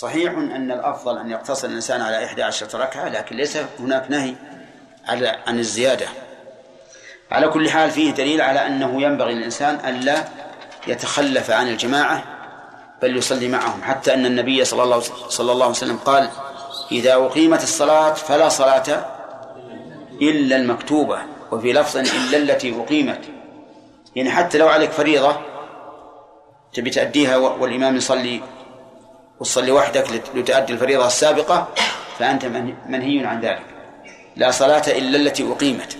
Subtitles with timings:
[0.00, 4.34] صحيح أن الأفضل أن يقتصر الإنسان على إحدى عشرة ركعة لكن ليس هناك نهي
[5.08, 6.06] على عن الزيادة.
[7.30, 10.24] على كل حال فيه دليل على أنه ينبغي للإنسان ألا
[10.86, 12.24] يتخلف عن الجماعة
[13.02, 13.82] بل يصلي معهم.
[13.82, 16.28] حتى أن النبي صلى الله صلى الله عليه وسلم قال
[16.92, 19.06] إذا أقيمت الصلاة فلا صلاة
[20.22, 21.18] إلا المكتوبة
[21.52, 23.20] وفي لفظ إلا التي أقيمت.
[24.16, 25.36] يعني حتى لو عليك فريضة
[26.72, 28.40] تبي تأديها والإمام يصلي
[29.40, 31.68] وتصلي وحدك لتؤدي الفريضة السابقة
[32.18, 32.44] فأنت
[32.86, 33.64] منهي عن ذلك.
[34.36, 35.98] لا صلاة إلا التي أقيمت.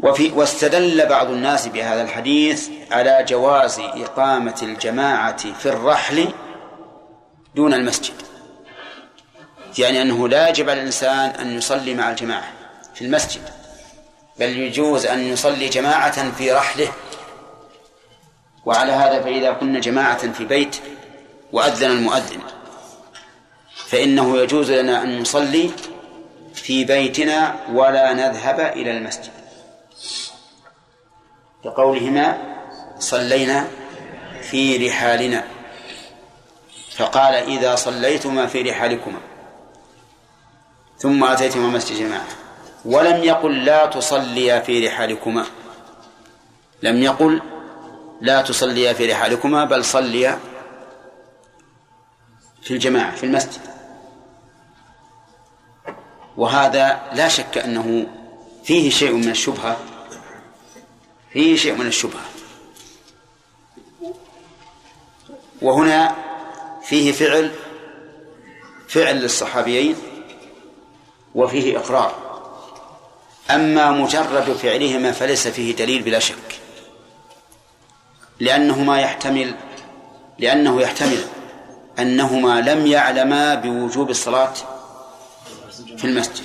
[0.00, 6.28] وفي واستدل بعض الناس بهذا الحديث على جواز إقامة الجماعة في الرحل
[7.54, 8.14] دون المسجد.
[9.78, 12.52] يعني أنه لا يجب على الإنسان أن يصلي مع الجماعة
[12.94, 13.42] في المسجد
[14.38, 16.88] بل يجوز أن يصلي جماعة في رحله.
[18.66, 20.76] وعلى هذا فإذا كنا جماعة في بيت
[21.52, 22.40] وأذن المؤذن.
[23.86, 25.70] فإنه يجوز لنا أن نصلي
[26.54, 29.30] في بيتنا ولا نذهب إلى المسجد.
[31.64, 32.38] لقولهما
[32.98, 33.68] صلينا
[34.42, 35.44] في رحالنا.
[36.96, 39.18] فقال إذا صليتما في رحالكما.
[40.98, 42.26] ثم أتيتما مسجد جماعة.
[42.84, 45.44] ولم يقل لا تصليا في رحالكما.
[46.82, 47.42] لم يقل
[48.20, 50.38] لا تصليا في رحالكما بل صليا
[52.66, 53.60] في الجماعة في المسجد.
[56.36, 58.06] وهذا لا شك أنه
[58.64, 59.76] فيه شيء من الشبهة
[61.32, 62.24] فيه شيء من الشبهة.
[65.62, 66.14] وهنا
[66.82, 67.52] فيه فعل
[68.88, 69.96] فعل للصحابيين
[71.34, 72.14] وفيه إقرار.
[73.50, 76.60] أما مجرد فعلهما فليس فيه دليل بلا شك.
[78.40, 79.54] لأنهما يحتمل
[80.38, 81.35] لأنه يحتمل
[81.98, 84.52] أنهما لم يعلما بوجوب الصلاة
[85.96, 86.44] في المسجد.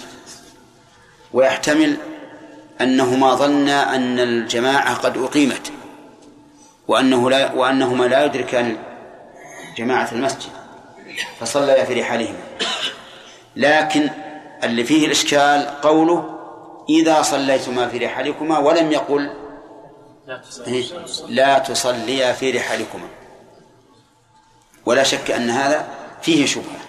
[1.34, 1.98] ويحتمل
[2.82, 5.72] أنهما ظنا أن الجماعة قد أقيمت
[6.88, 8.78] وأنه لا وأنهما لا يدركان
[9.78, 10.50] جماعة المسجد
[11.40, 12.40] فصليا في رحالهما.
[13.56, 14.10] لكن
[14.64, 16.38] اللي فيه الإشكال قوله
[16.90, 19.34] إذا صليتما في رحالكما ولم يقل
[21.28, 23.08] لا تصليا في رحالكما.
[24.86, 25.88] ولا شك أن هذا
[26.22, 26.82] فيه شبهة.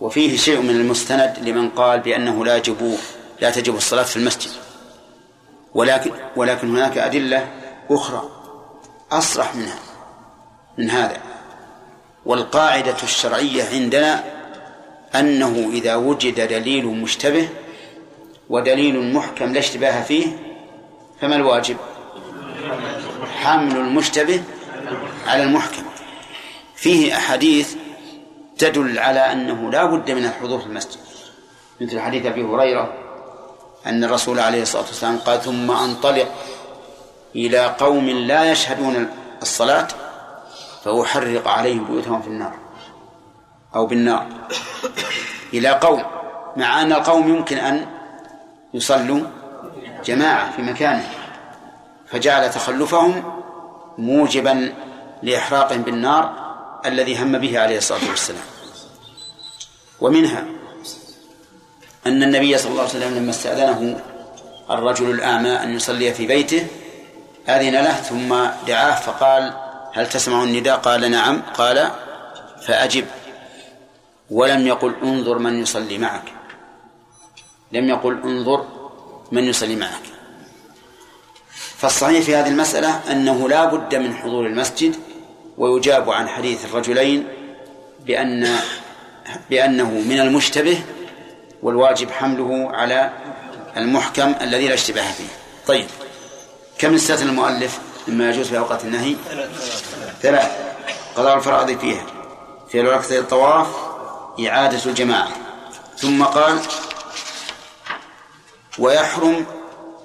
[0.00, 2.96] وفيه شيء من المستند لمن قال بأنه لا يجب
[3.40, 4.50] لا تجب الصلاة في المسجد.
[5.74, 7.48] ولكن ولكن هناك أدلة
[7.90, 8.30] أخرى
[9.12, 9.78] أصرح منها
[10.78, 11.16] من هذا.
[12.26, 14.24] والقاعدة الشرعية عندنا
[15.14, 17.48] أنه إذا وجد دليل مشتبه
[18.48, 20.26] ودليل محكم لا اشتباه فيه
[21.20, 21.76] فما الواجب؟
[23.42, 24.42] حمل المشتبه
[25.26, 25.82] على المحكم.
[26.80, 27.74] فيه أحاديث
[28.58, 31.00] تدل على أنه لا بد من الحضور في المسجد.
[31.80, 32.92] مثل حديث أبي هريرة
[33.86, 36.28] أن الرسول عليه الصلاة والسلام قال ثم أنطلق
[37.36, 39.08] إلى قوم لا يشهدون
[39.42, 39.88] الصلاة
[40.84, 42.52] فأحرق عليهم بيوتهم في النار
[43.74, 44.26] أو بالنار.
[45.54, 46.02] إلى قوم
[46.56, 47.86] مع أن القوم يمكن أن
[48.74, 49.20] يصلوا
[50.04, 51.08] جماعة في مكانه
[52.06, 53.42] فجعل تخلفهم
[53.98, 54.74] موجبا
[55.22, 56.39] لإحراقهم بالنار
[56.86, 58.44] الذي هم به عليه الصلاة والسلام.
[60.00, 60.44] ومنها
[62.06, 64.00] أن النبي صلى الله عليه وسلم لما استأذنه
[64.70, 66.66] الرجل الأعمى أن يصلي في بيته
[67.48, 68.28] أذن له ثم
[68.66, 69.54] دعاه فقال
[69.92, 71.42] هل تسمع النداء؟ قال نعم.
[71.42, 71.90] قال
[72.66, 73.06] فأجب.
[74.30, 76.32] ولم يقل انظر من يصلي معك.
[77.72, 78.66] لم يقل انظر
[79.32, 80.02] من يصلي معك.
[81.76, 84.96] فالصحيح في هذه المسألة أنه لا بد من حضور المسجد
[85.60, 87.28] ويجاب عن حديث الرجلين
[88.06, 88.56] بأن
[89.50, 90.80] بأنه من المشتبه
[91.62, 93.10] والواجب حمله على
[93.76, 95.28] المحكم الذي لا اشتباه فيه.
[95.66, 95.86] طيب
[96.78, 97.78] كم استثنى المؤلف
[98.08, 99.16] مما يجوز في أوقات النهي؟
[100.22, 100.50] ثلاث.
[101.16, 102.06] قضاء الفرائض فيها.
[102.68, 103.66] في ركعتي الطواف
[104.46, 105.28] إعادة الجماعة.
[105.98, 106.58] ثم قال
[108.78, 109.46] ويحرم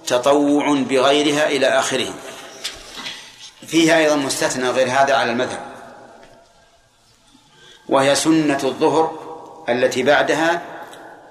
[0.08, 2.14] تطوع بغيرها إلى آخره.
[3.68, 5.66] فيها أيضا مستثنى غير هذا على المذهب.
[7.90, 9.20] وهي سنة الظهر
[9.70, 10.62] التي بعدها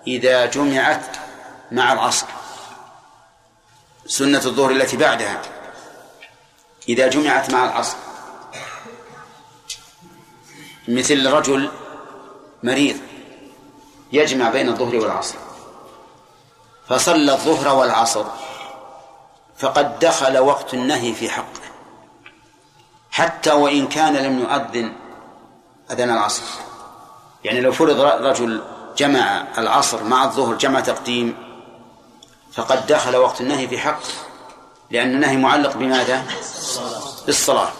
[0.06, 1.16] إذا جمعت
[1.72, 2.26] مع العصر.
[4.06, 5.42] سنة الظهر التي بعدها
[6.88, 7.96] إذا جمعت مع العصر.
[10.88, 11.70] مثل رجل
[12.62, 12.96] مريض
[14.12, 15.36] يجمع بين الظهر والعصر.
[16.88, 18.24] فصلى الظهر والعصر.
[19.58, 21.63] فقد دخل وقت النهي في حقه.
[23.14, 24.92] حتى وإن كان لم يؤذن
[25.90, 26.42] أذان العصر.
[27.44, 28.62] يعني لو فرض رجل
[28.96, 31.36] جمع العصر مع الظهر جمع تقديم
[32.52, 34.00] فقد دخل وقت النهي في حق
[34.90, 36.22] لأن النهي معلق بماذا؟
[37.26, 37.72] بالصلاة.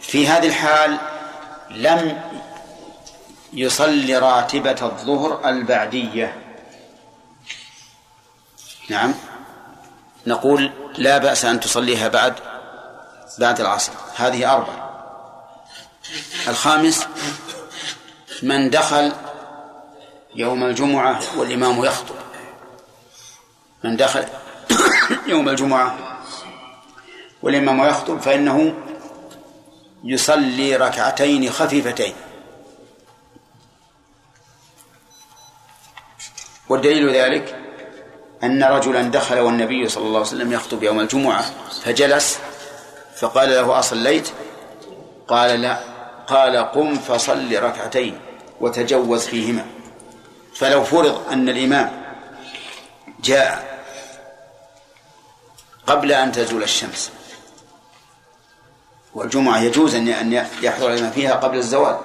[0.00, 0.98] في هذه الحال
[1.70, 2.22] لم
[3.52, 6.36] يصلي راتبة الظهر البعدية.
[8.88, 9.14] نعم.
[10.26, 12.34] نقول لا بأس أن تصليها بعد
[13.38, 13.92] بعد العصر.
[14.16, 14.88] هذه أربعة
[16.48, 17.06] الخامس
[18.42, 19.12] من دخل
[20.34, 22.14] يوم الجمعة والإمام يخطب.
[23.84, 24.24] من دخل
[25.26, 25.96] يوم الجمعة
[27.42, 28.74] والإمام يخطب فإنه
[30.04, 32.14] يصلي ركعتين خفيفتين.
[36.68, 37.58] والدليل ذلك
[38.42, 41.44] أن رجلا دخل والنبي صلى الله عليه وسلم يخطب يوم الجمعة
[41.84, 42.38] فجلس
[43.20, 44.28] فقال له أصليت؟
[45.28, 45.78] قال لا.
[46.26, 48.20] قال قم فصل ركعتين
[48.60, 49.66] وتجوز فيهما.
[50.54, 52.02] فلو فرض أن الإمام
[53.24, 53.78] جاء
[55.86, 57.10] قبل أن تزول الشمس
[59.14, 60.32] والجمعة يجوز أن
[60.62, 61.98] يحضر الإمام فيها قبل الزوال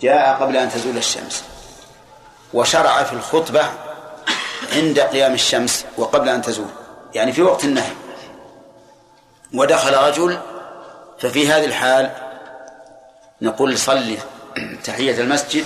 [0.00, 1.44] جاء قبل أن تزول الشمس
[2.54, 3.70] وشرع في الخطبة
[4.72, 6.70] عند قيام الشمس وقبل أن تزول
[7.14, 7.92] يعني في وقت النهي.
[9.54, 10.38] ودخل رجل
[11.18, 12.10] ففي هذه الحال
[13.42, 14.18] نقول صلي
[14.84, 15.64] تحية المسجد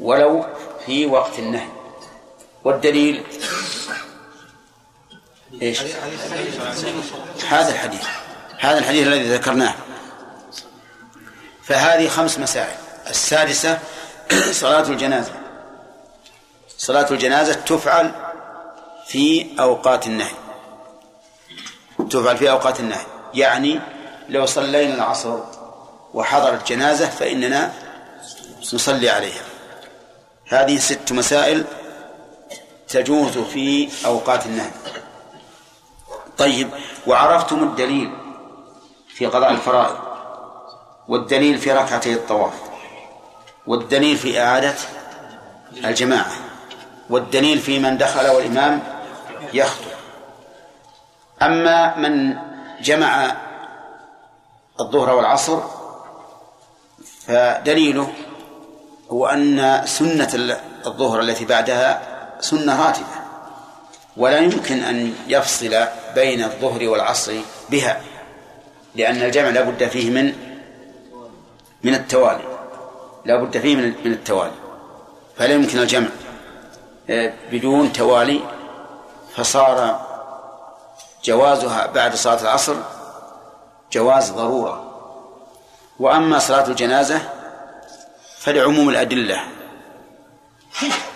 [0.00, 0.46] ولو
[0.86, 1.68] في وقت النهي.
[2.64, 3.22] والدليل؟
[5.62, 5.82] إيش؟
[7.48, 8.04] هذا الحديث
[8.58, 9.74] هذا الحديث الذي ذكرناه.
[11.62, 12.76] فهذه خمس مسائل
[13.10, 13.78] السادسة
[14.52, 15.32] صلاة الجنازة.
[16.78, 18.12] صلاة الجنازة تفعل
[19.06, 20.45] في أوقات النهي.
[22.08, 23.06] تفعل في أوقات النهي.
[23.34, 23.80] يعني
[24.28, 25.38] لو صلينا العصر
[26.14, 27.72] وحضرت جنازة فإننا
[28.74, 29.42] نصلي عليها.
[30.48, 31.64] هذه ست مسائل
[32.88, 34.70] تجوز في أوقات النهي.
[36.38, 36.68] طيب
[37.06, 38.10] وعرفتم الدليل
[39.08, 39.96] في قضاء الفرائض
[41.08, 42.52] والدليل في ركعتي الطواف
[43.66, 44.74] والدليل في إعادة
[45.84, 46.32] الجماعة
[47.10, 48.82] والدليل في من دخل والإمام
[49.52, 49.95] يخطب.
[51.42, 52.36] أما من
[52.80, 53.36] جمع
[54.80, 55.60] الظهر والعصر
[57.26, 58.12] فدليله
[59.10, 62.02] هو أن سنة الظهر التي بعدها
[62.40, 63.06] سنة راتبة
[64.16, 67.32] ولا يمكن أن يفصل بين الظهر والعصر
[67.70, 68.00] بها
[68.94, 70.32] لأن الجمع لا بد فيه من
[71.82, 72.44] من التوالي
[73.24, 74.52] لا بد فيه من من التوالي
[75.36, 76.08] فلا يمكن الجمع.
[77.10, 78.40] آه، بدون توالي
[79.36, 80.05] فصار
[81.26, 82.76] جوازها بعد صلاة العصر
[83.92, 84.82] جواز ضرورة.
[85.98, 87.22] وأما صلاة الجنازة
[88.38, 89.40] فلعموم الأدلة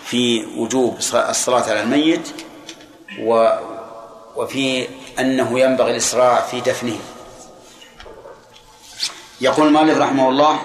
[0.05, 2.31] في وجوب الصلاة على الميت
[3.21, 3.49] و
[4.37, 6.99] وفي أنه ينبغي الإسراع في دفنه.
[9.41, 10.61] يقول مالك رحمه الله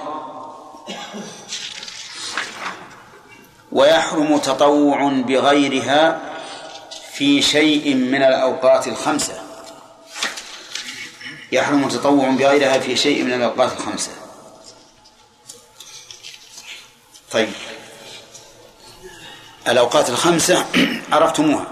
[3.72, 6.20] ويحرم تطوع بغيرها
[7.16, 9.42] في شيء من الأوقات الخمسة.
[11.52, 14.12] يحرم تطوع بغيرها في شيء من الأوقات الخمسة.
[17.32, 17.50] طيب.
[19.68, 20.66] الأوقات الخمسة
[21.12, 21.66] عرفتموها.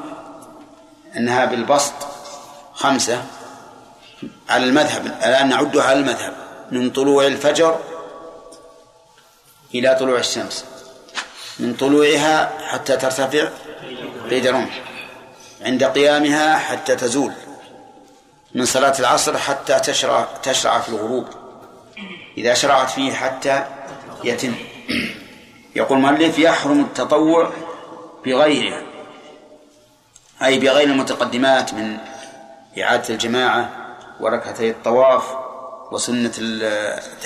[1.18, 1.94] أنها بالبسط
[2.74, 3.26] خمسة
[4.50, 6.36] على المذهب الآن نعدها على المذهب.
[6.72, 7.80] من طلوع الفجر
[9.76, 10.66] إلى طلوع الشمس.
[11.60, 13.50] من طلوعها حتى ترتفع
[14.30, 14.93] قيد رمح
[15.66, 17.32] عند قيامها حتى تزول
[18.56, 21.28] من صلاة العصر حتى تشرع تشرع في الغروب
[22.38, 23.66] إذا شرعت فيه حتى
[24.24, 24.56] يتم.
[25.76, 27.52] يقول مؤلف يحرم التطوع
[28.26, 28.82] بغيرها
[30.44, 31.98] أي بغير المتقدمات من
[32.82, 33.70] إعادة الجماعة
[34.20, 35.24] وركعتي الطواف
[35.92, 36.32] وسنة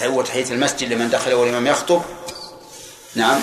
[0.06, 2.02] وتحية المسجد لمن دخل والإمام يخطب.
[3.16, 3.42] نعم.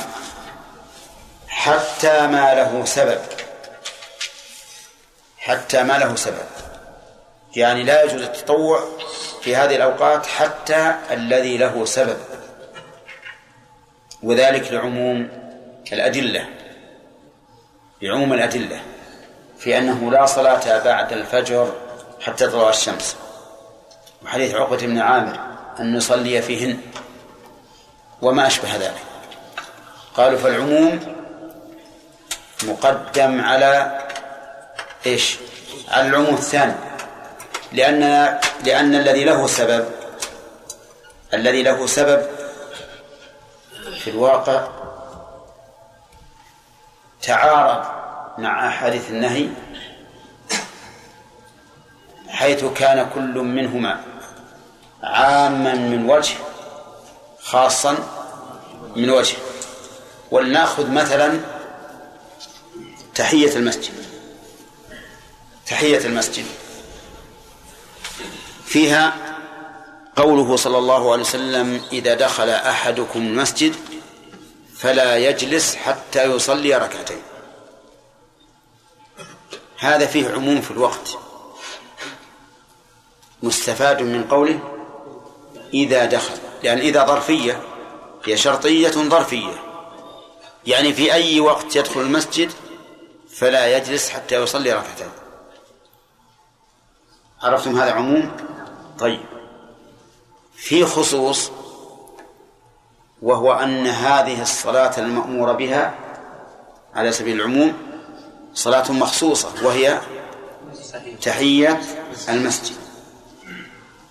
[1.49, 3.21] حتى ما له سبب.
[5.45, 6.47] حتى ما له سبب.
[7.57, 8.85] يعني لا يجوز التطوع
[9.43, 12.17] في هذه الأوقات حتى الذي له سبب.
[14.23, 15.29] وذلك لعموم
[15.93, 16.49] الأدلة
[18.03, 18.83] لعموم الأدلة
[19.59, 21.73] في أنه لا صلاة بعد الفجر
[22.21, 23.17] حتى تطلع الشمس.
[24.25, 25.39] وحديث عقبة بن عامر
[25.81, 26.81] أن نصلي فيهن
[28.23, 29.03] وما أشبه ذلك.
[30.15, 31.01] قالوا فالعموم
[32.65, 34.04] مقدم على
[35.07, 35.37] إيش؟
[35.89, 36.75] على العموم الثاني.
[37.73, 38.01] لأن
[38.65, 39.89] لأن الذي له سبب
[41.35, 42.27] الذي له سبب
[44.01, 44.69] في الواقع
[47.23, 47.85] تعارض
[48.39, 49.49] مع أحاديث النهي
[52.29, 54.01] حيث كان كل منهما
[55.03, 56.35] عاما من وجه
[57.43, 57.99] خاصا
[58.97, 59.37] من وجه.
[60.31, 61.41] ولنأخذ مثلا
[63.15, 64.14] تحية المسجد.
[65.67, 66.45] تحية المسجد.
[68.67, 69.17] فيها
[70.17, 73.75] قوله صلى الله عليه وسلم إذا دخل أحدكم المسجد
[74.77, 77.23] فلا يجلس حتى يصلي ركعتين.
[79.79, 81.19] هذا فيه عموم في الوقت.
[83.43, 84.61] مستفاد من قوله
[85.75, 86.35] إذا دخل.
[86.35, 87.61] لأن يعني إذا ظرفية
[88.25, 89.63] هي شرطية ظرفية.
[90.67, 92.53] يعني في أي وقت يدخل المسجد
[93.35, 95.24] فلا يجلس حتى يصلي ركعتين.
[97.45, 98.37] عرفتم هذا عموم؟
[98.99, 99.21] طيب.
[100.57, 101.51] في خصوص
[103.23, 105.95] وهو أن هذه الصلاة المأمور بها
[106.95, 107.75] على سبيل العموم
[108.55, 110.01] صلاة مخصوصة وهي
[111.23, 111.81] تحية
[112.29, 112.77] المسجد.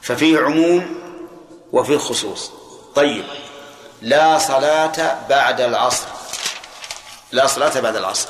[0.01, 0.95] ففيه عموم
[1.71, 2.51] وفيه خصوص.
[2.95, 3.25] طيب.
[4.01, 6.07] لا صلاة بعد العصر.
[7.31, 8.29] لا صلاة بعد العصر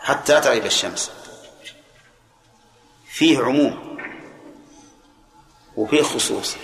[0.00, 1.10] حتى تغيب الشمس.
[3.08, 3.93] فيه عموم.
[5.76, 6.56] وفيه خصوص.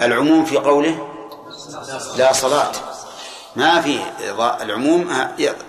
[0.00, 1.08] العموم في قوله
[2.16, 2.72] لا صلاة.
[3.56, 4.00] ما في
[4.62, 5.12] العموم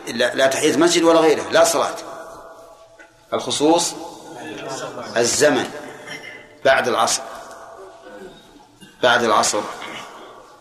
[0.07, 1.95] لا تحية مسجد ولا غيره لا صلاة.
[3.33, 3.93] الخصوص
[5.17, 5.69] الزمن
[6.65, 7.21] بعد العصر.
[9.03, 9.62] بعد العصر.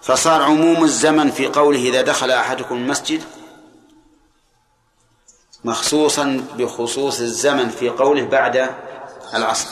[0.03, 3.23] فصار عموم الزمن في قوله إذا دخل أحدكم المسجد
[5.65, 8.71] مخصوصا بخصوص الزمن في قوله بعد
[9.35, 9.69] العصر.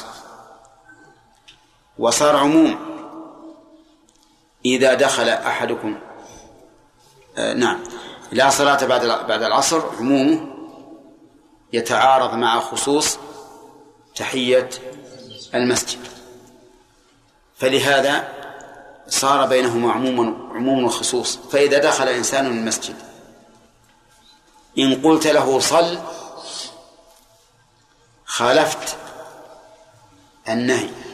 [1.99, 2.97] وصار عموم.
[4.65, 5.99] إذا دخل أحدكم
[7.37, 7.81] آه نعم.
[8.33, 10.47] لا صلاة بعد بعد العصر عمومه
[11.73, 13.19] يتعارض مع خصوص
[14.17, 14.71] تحية
[15.55, 15.99] المسجد.
[17.57, 18.29] فلهذا
[19.09, 22.97] صار بينهما عموم عموم وخصوص فإذا دخل إنسان المسجد
[24.79, 25.99] إن قلت له صل
[28.25, 28.97] خالفت
[30.49, 31.06] النهي.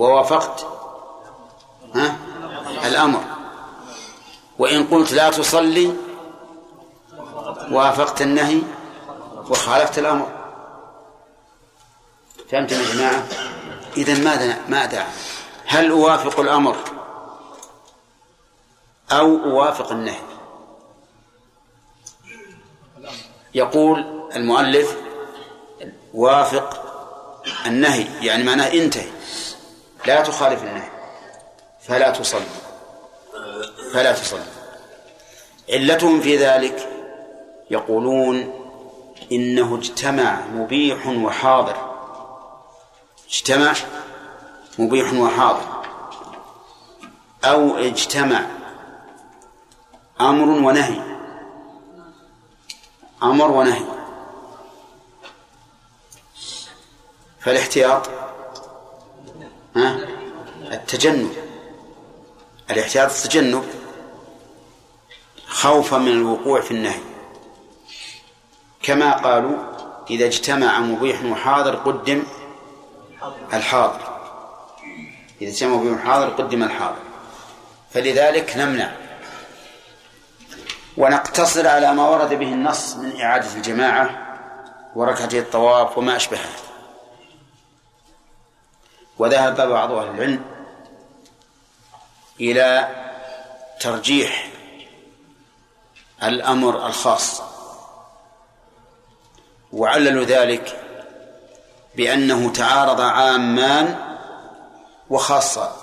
[0.00, 0.66] ووافقت.
[1.94, 2.16] ها؟
[2.86, 3.24] الأمر.
[4.58, 5.96] وإن قلت لا تصلي
[7.70, 8.62] وافقت النهي
[9.50, 10.28] وخالفت الأمر.
[12.50, 13.26] فهمتم يا جماعة؟
[13.96, 15.06] إذا ماذا ماذا؟
[15.66, 16.76] هل أوافق الأمر؟
[19.12, 20.22] أو أوافق النهي؟
[23.54, 24.96] يقول المؤلف
[26.14, 26.82] وافق
[27.66, 29.19] النهي يعني معناه انتهي.
[30.06, 30.90] لا تخالف النهي.
[31.80, 32.46] فلا تصلي.
[33.92, 34.44] فلا تصلي.
[35.70, 36.88] علتهم في ذلك
[37.70, 38.52] يقولون
[39.32, 41.76] إنه اجتمع مبيح وحاضر.
[43.28, 43.74] اجتمع
[44.78, 45.84] مبيح وحاضر.
[47.44, 48.46] أو اجتمع
[50.20, 51.00] أمر ونهي.
[53.22, 53.84] أمر ونهي.
[57.40, 58.19] فالاحتياط
[59.76, 59.98] ها؟
[60.72, 61.32] التجنب.
[62.70, 63.64] الاحتياط التجنب.
[65.46, 67.00] خوفا من الوقوع في النهي.
[68.82, 69.56] كما قالوا
[70.10, 72.22] إذا اجتمع مبيح وحاضر قدم
[73.52, 74.20] الحاضر.
[75.42, 77.02] إذا اجتمع مبيح وحاضر قدم الحاضر.
[77.90, 78.92] فلذلك نمنع.
[80.96, 84.10] ونقتصر على ما ورد به النص من إعادة الجماعة
[84.96, 86.69] وركعتي الطواف وما أشبهه
[89.20, 90.44] وذهب بعض أهل العلم
[92.40, 92.88] إلى
[93.80, 94.48] ترجيح
[96.22, 97.42] الأمر الخاص
[99.72, 100.80] وعللوا ذلك
[101.96, 104.16] بأنه تعارض عامان
[105.10, 105.76] وخاصة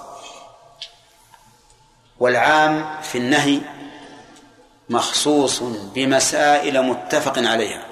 [2.20, 3.62] والعام في النهي
[4.90, 7.84] مخصوص بمسائل متفق عليها.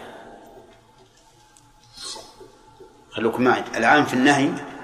[3.11, 3.63] خلوكم معي.
[3.75, 4.74] العام في النهي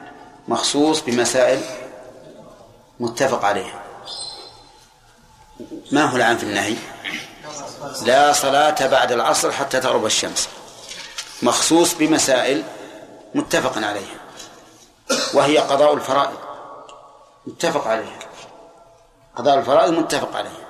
[0.51, 1.62] مخصوص بمسائل
[3.00, 3.81] متفق عليها.
[5.91, 6.75] ما هو العام في النهي؟
[8.01, 10.50] لا صلاة بعد العصر حتى تغرب الشمس.
[11.41, 12.63] مخصوص بمسائل
[13.36, 14.20] متفق عليها.
[15.34, 16.38] وهي قضاء الفرائض.
[17.48, 18.20] متفق عليها.
[19.36, 20.67] قضاء الفرائض متفق عليها.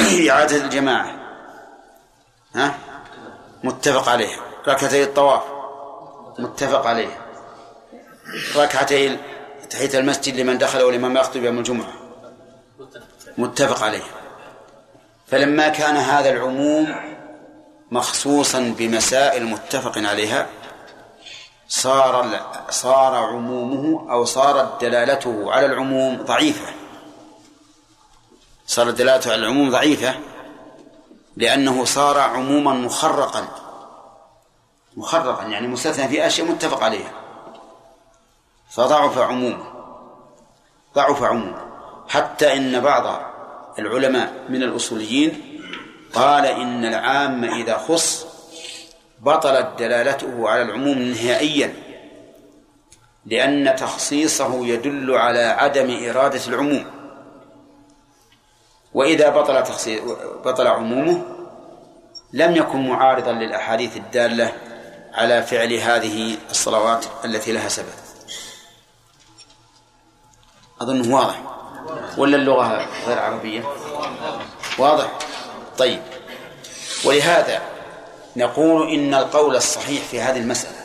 [0.30, 1.16] إعادة الجماعة.
[2.54, 2.78] ها؟
[3.64, 4.40] متفق عليها.
[4.68, 5.42] ركعتي الطواف.
[6.38, 7.24] متفق عليها.
[8.56, 9.18] ركعتي
[9.70, 11.92] تحية المسجد لمن دخل ولمن يخطب يوم الجمعة.
[13.38, 14.02] متفق عليه.
[15.26, 16.94] فلما كان هذا العموم
[17.90, 20.46] مخصوصا بمسائل متفق عليها
[21.68, 22.40] صار
[22.70, 26.72] صار عمومه أو صارت دلالته على العموم ضعيفة.
[28.66, 30.14] صارت دلالته على العموم ضعيفة
[31.36, 33.48] لأنه صار عموما مخرقا.
[34.96, 37.23] مخرقا يعني مستثنى في أشياء متفق عليها.
[38.74, 39.64] فضعف عمومه
[40.94, 41.64] ضعف عمومه.
[42.08, 43.20] حتى إن بعض
[43.78, 45.60] العلماء من الأصوليين
[46.12, 48.26] قال إن العام إذا خص
[49.20, 51.74] بطلت دلالته على العموم نهائيا
[53.26, 56.84] لأن تخصيصه يدل على عدم إرادة العموم.
[58.94, 60.02] وإذا بطل تخصيص
[60.44, 61.22] بطل عمومه
[62.32, 64.52] لم يكن معارضا للأحاديث الدالة
[65.12, 68.03] على فعل هذه الصلوات التي لها سبب.
[70.84, 71.40] أظنه واضح.
[72.18, 73.64] ولا اللغة غير عربية؟
[74.78, 75.18] واضح.
[75.78, 76.02] طيب.
[77.04, 77.62] ولهذا
[78.36, 80.84] نقول إن القول الصحيح في هذه المسألة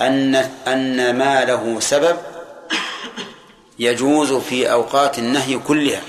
[0.00, 0.34] أن
[0.66, 2.16] أن ما له سبب
[3.78, 6.02] يجوز في أوقات النهي كلها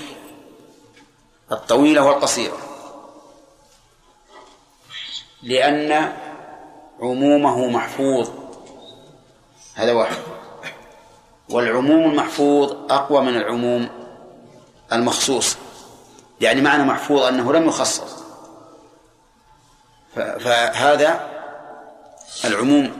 [1.52, 2.58] الطويلة والقصيرة.
[5.42, 6.12] لأن
[7.00, 8.30] عمومه محفوظ.
[9.74, 10.16] هذا واحد.
[11.50, 13.88] والعموم المحفوظ أقوى من العموم
[14.92, 15.56] المخصوص.
[16.40, 18.22] يعني معنى محفوظ أنه لم يخصص.
[20.14, 21.20] فهذا
[22.44, 22.92] العموم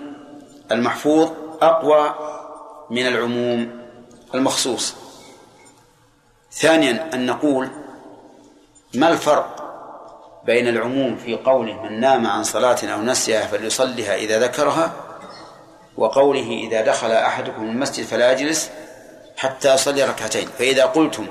[0.73, 1.31] المحفوظ
[1.63, 2.15] أقوى
[2.91, 3.81] من العموم
[4.35, 4.95] المخصوص.
[6.53, 7.69] ثانيا أن نقول
[8.95, 9.57] ما الفرق
[10.47, 14.93] بين العموم في قوله من نام عن صلاة أو نسيها فليصلها إذا ذكرها
[16.01, 18.71] وقوله إذا دخل أحدكم المسجد فلا يجلس
[19.37, 20.49] حتى يصلي ركعتين.
[20.59, 21.27] فإذا قلتم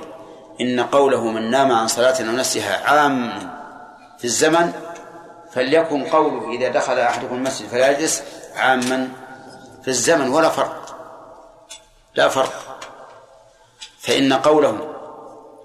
[0.61, 3.39] إن قوله من نام عن صلاة أو نسيها عام
[4.17, 4.73] في الزمن
[5.51, 8.23] فليكن قوله إذا دخل أحدكم المسجد فلا يجلس
[8.55, 9.09] عاما
[9.81, 10.95] في الزمن ولا فرق
[12.15, 12.79] لا فرق.
[13.99, 14.95] فإن قوله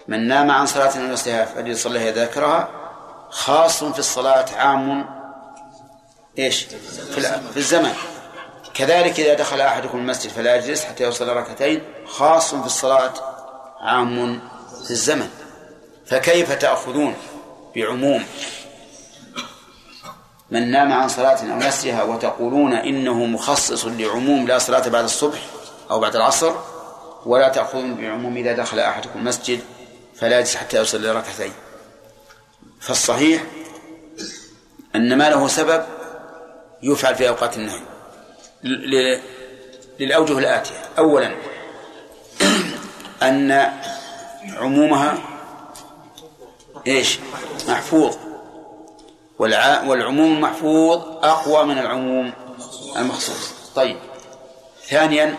[0.08, 2.68] من نام عن صلاة من نفسها فليصليها إذا ذكرها
[3.30, 5.06] خاص في الصلاة عام.
[6.38, 6.64] إيش؟
[7.14, 7.20] في,
[7.52, 7.94] في الزمن.
[8.74, 13.12] كذلك إذا دخل أحدكم المسجد فلا يجلس حتى يوصل ركعتين خاص في الصلاة
[13.80, 14.40] عام
[14.84, 15.28] في الزمن.
[16.06, 17.14] فكيف تأخذون
[17.76, 18.24] بعموم
[20.50, 25.38] من نام عن صلاة أو نسيها وتقولون إنه مخصص لعموم لا صلاة بعد الصبح
[25.90, 26.54] أو بعد العصر؟
[27.26, 29.60] ولا تأخذون بعموم إذا دخل أحدكم المسجد
[30.16, 31.52] فلا يجلس حتى يصلي ركعتين
[32.80, 33.42] فالصحيح
[34.94, 35.84] أن ما له سبب
[36.82, 37.80] يفعل في أوقات النهي.
[39.98, 40.74] للأوجه الآتية.
[40.98, 41.34] أولا
[43.22, 43.72] أن
[44.56, 45.18] عمومها
[46.86, 47.18] إيش؟
[47.68, 48.16] محفوظ.
[49.38, 52.32] والعموم المحفوظ أقوى من العموم
[52.96, 53.52] المخصوص.
[53.74, 53.96] طيب.
[54.88, 55.38] ثانيا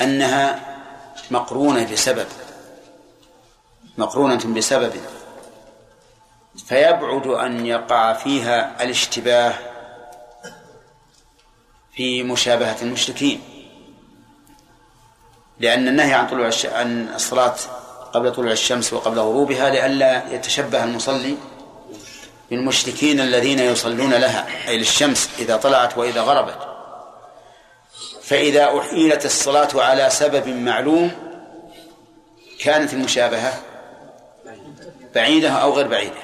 [0.00, 0.76] أنها
[1.30, 2.26] مقرونة بسبب.
[3.98, 4.92] مقرونة بسبب.
[6.66, 9.54] فيبعد أن يقع فيها الاشتباه
[11.98, 13.40] في مشابهة المشركين.
[15.60, 17.54] لأن النهي عن طلوع عن الصلاة
[18.12, 21.36] قبل طلوع الشمس وقبل غروبها لئلا يتشبه المصلي
[22.50, 26.58] بالمشركين الذين يصلون لها أي للشمس إذا طلعت وإذا غربت.
[28.22, 31.10] فإذا أحيلت الصلاة على سبب معلوم
[32.60, 33.62] كانت المشابهة
[35.14, 36.22] بعيدة أو غير بعيدة.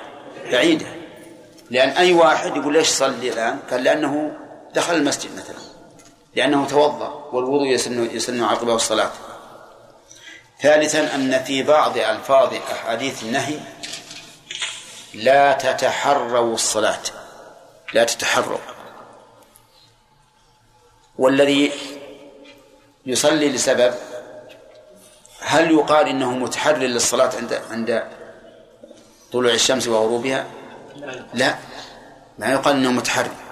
[0.53, 0.87] بعيدة.
[1.71, 4.33] لأن أي واحد يقول ليش صلي الآن؟ قال لأنه
[4.75, 5.64] دخل المسجد مثلا.
[6.37, 9.11] لأنه توضأ والوضوء يسن يسن عقبه الصلاة.
[10.61, 13.59] ثالثا أن في بعض ألفاظ أحاديث النهي
[15.15, 17.03] لا تتحروا الصلاة.
[17.93, 18.59] لا تتحروا.
[21.19, 21.73] والذي
[23.07, 23.95] يصلي لسبب
[25.41, 28.05] هل يقال إنه متحرر للصلاة عند عند
[29.33, 30.47] طلوع الشمس وغروبها؟
[31.35, 31.57] لا.
[32.39, 33.44] ما يقال إنه متحرر.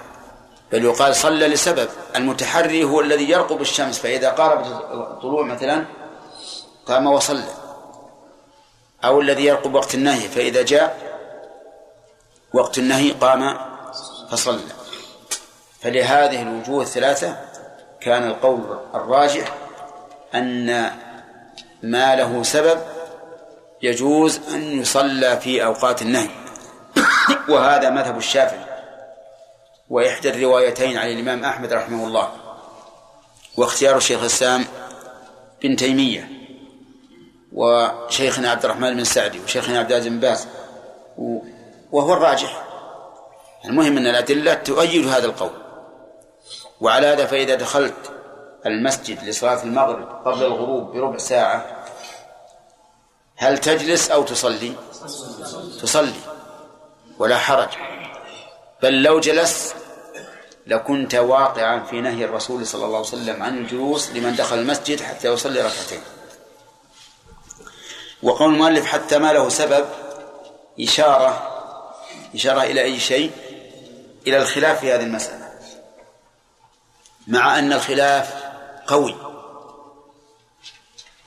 [0.73, 1.89] بل يقال صلى لسبب.
[2.17, 5.85] المتحري هو الذي يرقب الشمس فإذا قاربت الطلوع مثلا
[6.87, 7.49] قام وصلى.
[9.05, 10.97] أو الذي يرقب وقت النهي فإذا جاء
[12.55, 13.57] وقت النهي قام
[14.31, 14.73] فصلى.
[15.81, 17.37] فلهذه الوجوه الثلاثة
[18.01, 19.55] كان القول الراجح
[20.35, 20.91] أن
[21.83, 22.81] ما له سبب
[23.83, 26.31] يجوز أن يصلى في أوقات النهي.
[27.49, 28.72] وهذا مذهب الشافعي.
[29.93, 32.33] وإحدى الروايتين عن الإمام أحمد رحمه الله
[33.57, 34.65] واختيار الشيخ الإسلام
[35.63, 36.29] بن تيمية
[37.53, 40.47] وشيخنا عبد الرحمن بن سعدي وشيخنا عبد العزيز بن باز
[41.93, 42.63] وهو الراجح.
[43.65, 45.51] المهم أن الأدلة تؤيد هذا القول.
[46.81, 48.11] وعلى هذا فإذا دخلت
[48.67, 51.85] المسجد لصلاة المغرب قبل الغروب بربع ساعة
[53.37, 54.73] هل تجلس أو تصلي؟
[55.83, 56.21] تصلي.
[57.19, 57.69] ولا حرج.
[58.83, 59.82] بل لو جلست
[60.67, 65.29] لكنت واقعا في نهي الرسول صلى الله عليه وسلم عن الجلوس لمن دخل المسجد حتى
[65.29, 66.01] يصلي ركعتين.
[68.23, 69.87] وقول المؤلف حتى ما له سبب
[70.81, 71.49] إشارة
[72.35, 73.31] إشارة إلى أي شيء؟
[74.27, 75.53] إلى الخلاف في هذه المسألة.
[77.27, 78.45] مع أن الخلاف
[78.87, 79.17] قوي.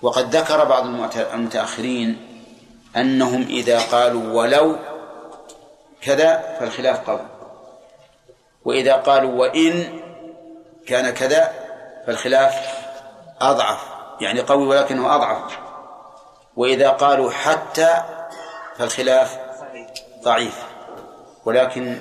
[0.01, 0.85] وقد ذكر بعض
[1.33, 2.41] المتأخرين
[2.95, 4.79] أنهم إذا قالوا ولو
[6.01, 7.34] كذا فالخلاف قوي.
[8.65, 9.99] وإذا قالوا وإن
[10.87, 11.53] كان كذا
[12.07, 12.53] فالخلاف
[13.41, 13.79] أضعف
[14.21, 15.59] يعني قوي ولكنه أضعف.
[16.55, 18.03] وإذا قالوا حتى
[18.77, 19.39] فالخلاف
[20.23, 20.63] ضعيف
[21.45, 21.99] ولكن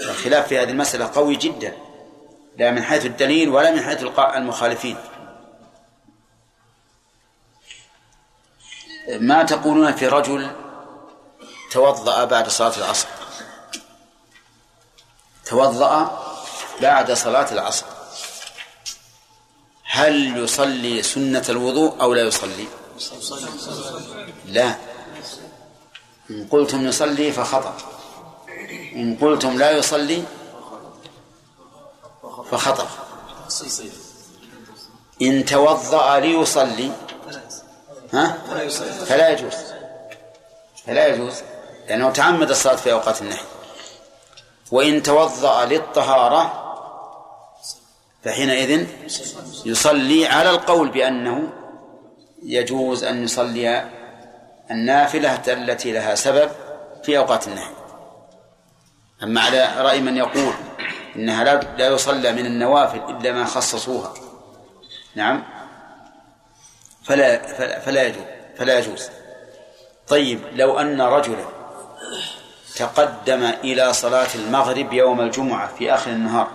[0.00, 1.72] الخلاف في هذه المسألة قوي جدا
[2.56, 4.96] لا من حيث الدليل ولا من حيث المخالفين.
[9.08, 10.50] ما تقولون في رجل
[11.70, 13.17] توضأ بعد صلاة العصر؟
[15.48, 16.22] توضأ
[16.80, 17.86] بعد صلاة العصر.
[19.84, 22.66] هل يصلي سنة الوضوء أو لا يصلي؟
[24.46, 24.74] لا.
[26.30, 27.76] إن قلتم يصلي فخطأ.
[28.92, 30.24] إن قلتم لا يصلي
[32.50, 32.88] فخطأ.
[35.22, 36.92] إن توضأ ليصلي
[38.12, 38.38] ها؟
[39.06, 39.54] فلا يجوز.
[40.86, 41.34] فلا يجوز.
[41.88, 43.40] لأنه تعمد الصلاة في أوقات النهي
[44.70, 46.64] وإن توضأ للطهارة
[48.24, 48.86] فحينئذ
[49.66, 51.52] يصلي على القول بأنه
[52.42, 53.90] يجوز أن يصلي
[54.70, 56.50] النافلة التي لها سبب
[57.02, 57.70] في أوقات النهي.
[59.22, 60.54] أما على رأي من يقول
[61.16, 61.44] إنها
[61.78, 64.14] لا يصلى من النوافل إلا ما خصصوها.
[65.14, 65.44] نعم؟
[67.04, 67.38] فلا
[67.80, 68.24] فلا يجوز
[68.56, 69.08] فلا يجوز.
[70.08, 71.44] طيب لو أن رجلا
[72.78, 76.48] تقدم إلى صلاة المغرب يوم الجمعة في آخر النهار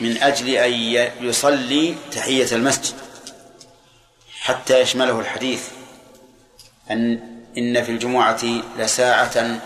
[0.00, 0.72] من أجل أن
[1.20, 2.94] يصلي تحية المسجد
[4.40, 5.68] حتى يشمله الحديث
[6.90, 7.20] أن
[7.58, 8.44] إن في الجمعة
[8.78, 9.60] لساعة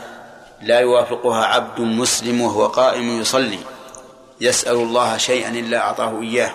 [0.63, 3.59] لا يوافقها عبد مسلم وهو قائم يصلي
[4.41, 6.51] يسأل الله شيئا إلا أعطاه إياه.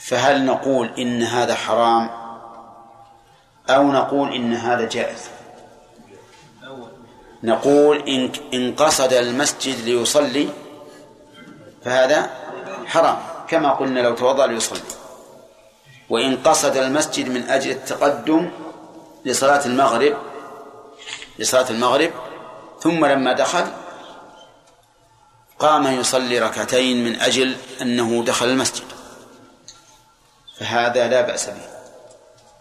[0.00, 2.10] فهل نقول إن هذا حرام
[3.68, 5.35] أو نقول إن هذا جائز؟
[7.46, 10.48] نقول إن إن قصد المسجد ليصلي
[11.84, 12.30] فهذا
[12.86, 13.18] حرام.
[13.48, 14.80] كما قلنا لو توضأ ليصلي.
[16.10, 18.50] وإن قصد المسجد من أجل التقدم
[19.24, 20.16] لصلاة المغرب
[21.38, 22.10] لصلاة المغرب
[22.80, 23.66] ثم لما دخل
[25.58, 28.84] قام يصلي ركعتين من أجل أنه دخل المسجد.
[30.58, 31.66] فهذا لا بأس به.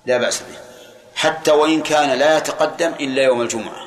[0.05, 0.57] لا بأس به.
[1.15, 3.84] حتى وإن كان لا يتقدم إلا يوم الجمعة.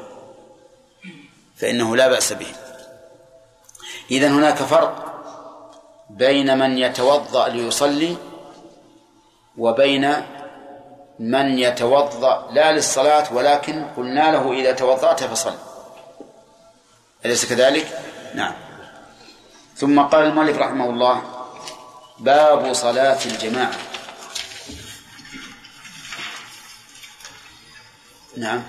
[1.61, 2.47] فإنه لا بأس به.
[4.11, 5.05] إذن هناك فرق
[6.11, 8.17] بين من يتوضأ ليصلي
[9.59, 10.15] وبين
[11.19, 15.55] من يتوضأ لا للصلاة ولكن قلنا له إذا توضأت فصل.
[17.25, 18.01] أليس كذلك؟
[18.35, 18.55] نعم.
[19.77, 21.23] ثم قال المؤلف رحمه الله
[22.19, 23.79] باب صلاة الجماعة.
[28.37, 28.63] نعم.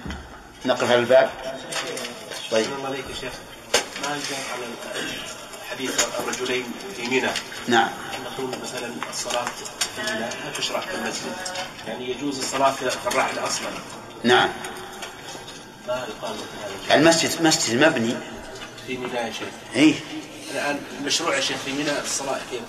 [0.65, 1.30] نقف على الباب.
[2.52, 2.66] طيب.
[2.78, 3.34] الله عليك يا شيخ.
[4.02, 4.66] ما جاء على
[5.72, 6.66] حديث الرجلين
[6.98, 7.30] في منى؟
[7.68, 7.90] نعم.
[8.26, 11.36] نقول مثلا الصلاة في منى لا تشرع في المسجد؟
[11.88, 13.68] يعني يجوز الصلاة في الرحل أصلا.
[14.24, 14.50] نعم.
[15.88, 16.36] ما يقال
[16.90, 18.16] هذا المسجد مسجد مبني.
[18.88, 19.48] في منى يا شيخ.
[19.76, 19.96] اي
[20.52, 22.62] الآن المشروع يا شيخ في منى الصلاة كيف؟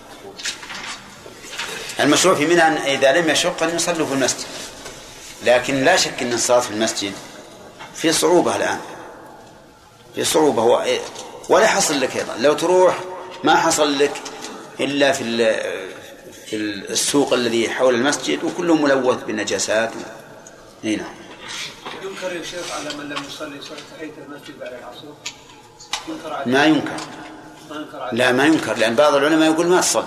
[2.00, 4.46] المشروع في منى أن إذا لم يشق أن يصلوا في المسجد.
[5.44, 7.12] لكن لا شك أن الصلاة في المسجد
[7.94, 8.80] في صعوبة الآن.
[10.14, 10.62] في صعوبة.
[10.62, 10.84] هو
[11.48, 12.36] ولا حصل لك أيضا.
[12.38, 12.98] لو تروح
[13.44, 14.12] ما حصل لك
[14.80, 15.24] إلا في
[16.46, 19.90] في السوق الذي حول المسجد وكله ملوث بالنجاسات
[20.84, 21.14] إي نعم.
[22.02, 25.06] ينكر يا شيخ على من لم يصلي صلاة تحية المسجد بعد العصر؟
[26.08, 27.00] ينكر عليه؟ ما ينكر.
[28.12, 30.04] لا ما ينكر لأن بعض العلماء يقول ما تصلي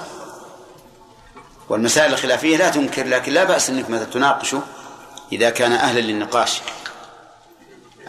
[1.70, 4.62] والمسائل الخلافية لا تنكر لكن لا بأس أنك مثلا تناقشه
[5.32, 6.62] إذا كان أهلا للنقاش.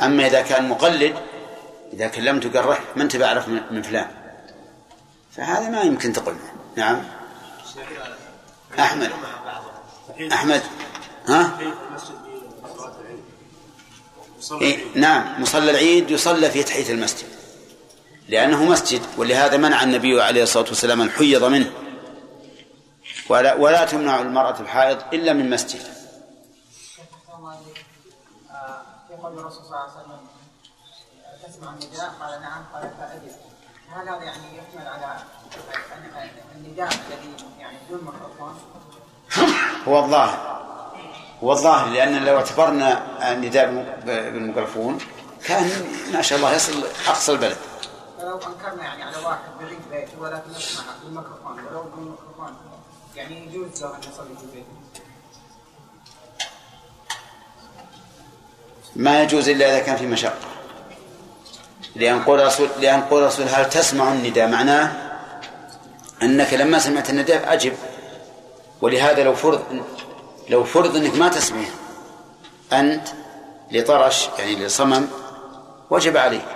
[0.02, 1.14] أما إذا كان مقلد
[1.94, 4.08] إذا كلمت قال ما أنت بعرف من فلان.
[5.32, 6.34] فهذا ما يمكن تقول.
[6.76, 7.02] نعم.
[8.78, 9.10] أحمد.
[10.32, 10.62] أحمد.
[11.28, 11.58] ها؟
[14.60, 15.42] إيه نعم.
[15.42, 17.28] مصلى العيد يصلى في تحية المسجد.
[18.28, 21.72] لأنه مسجد ولهذا منع النبي عليه الصلاة والسلام الحيض منه.
[23.28, 25.80] ولا, ولا تمنع المرأة الحائض إلا من مسجد.
[29.10, 30.23] يقول الرسول صلى الله عليه وسلم
[31.68, 33.32] النداء؟ قال نعم قال فأجب
[33.94, 35.18] هذا يعني يحمل على
[36.56, 38.60] النداء الذي يعني بدون ميكروفون.
[39.88, 40.54] هو الظاهر.
[41.42, 43.66] هو الظاهر لأن لو اعتبرنا النداء
[44.04, 44.98] بالميكروفون
[45.44, 45.70] كان
[46.12, 47.56] ما شاء الله يصل أقصى البلد.
[48.18, 52.56] فلو أنكرنا يعني على واحد بريد بيته ولكن نسمع بالميكروفون ولو بالميكروفون
[53.16, 54.68] يعني يجوز له أن يصلي في بيته.
[58.96, 60.53] ما يجوز إلا إذا كان في مشقة.
[61.96, 64.92] لأن قول رسول لأن قول رسول هل تسمع النداء؟ معناه
[66.22, 67.72] أنك لما سمعت النداء أجب.
[68.82, 69.62] ولهذا لو فرض
[70.48, 71.64] لو فرض أنك ما تسمع
[72.72, 73.08] أنت
[73.70, 75.08] لطرش يعني لصمم
[75.90, 76.46] وجب عليك.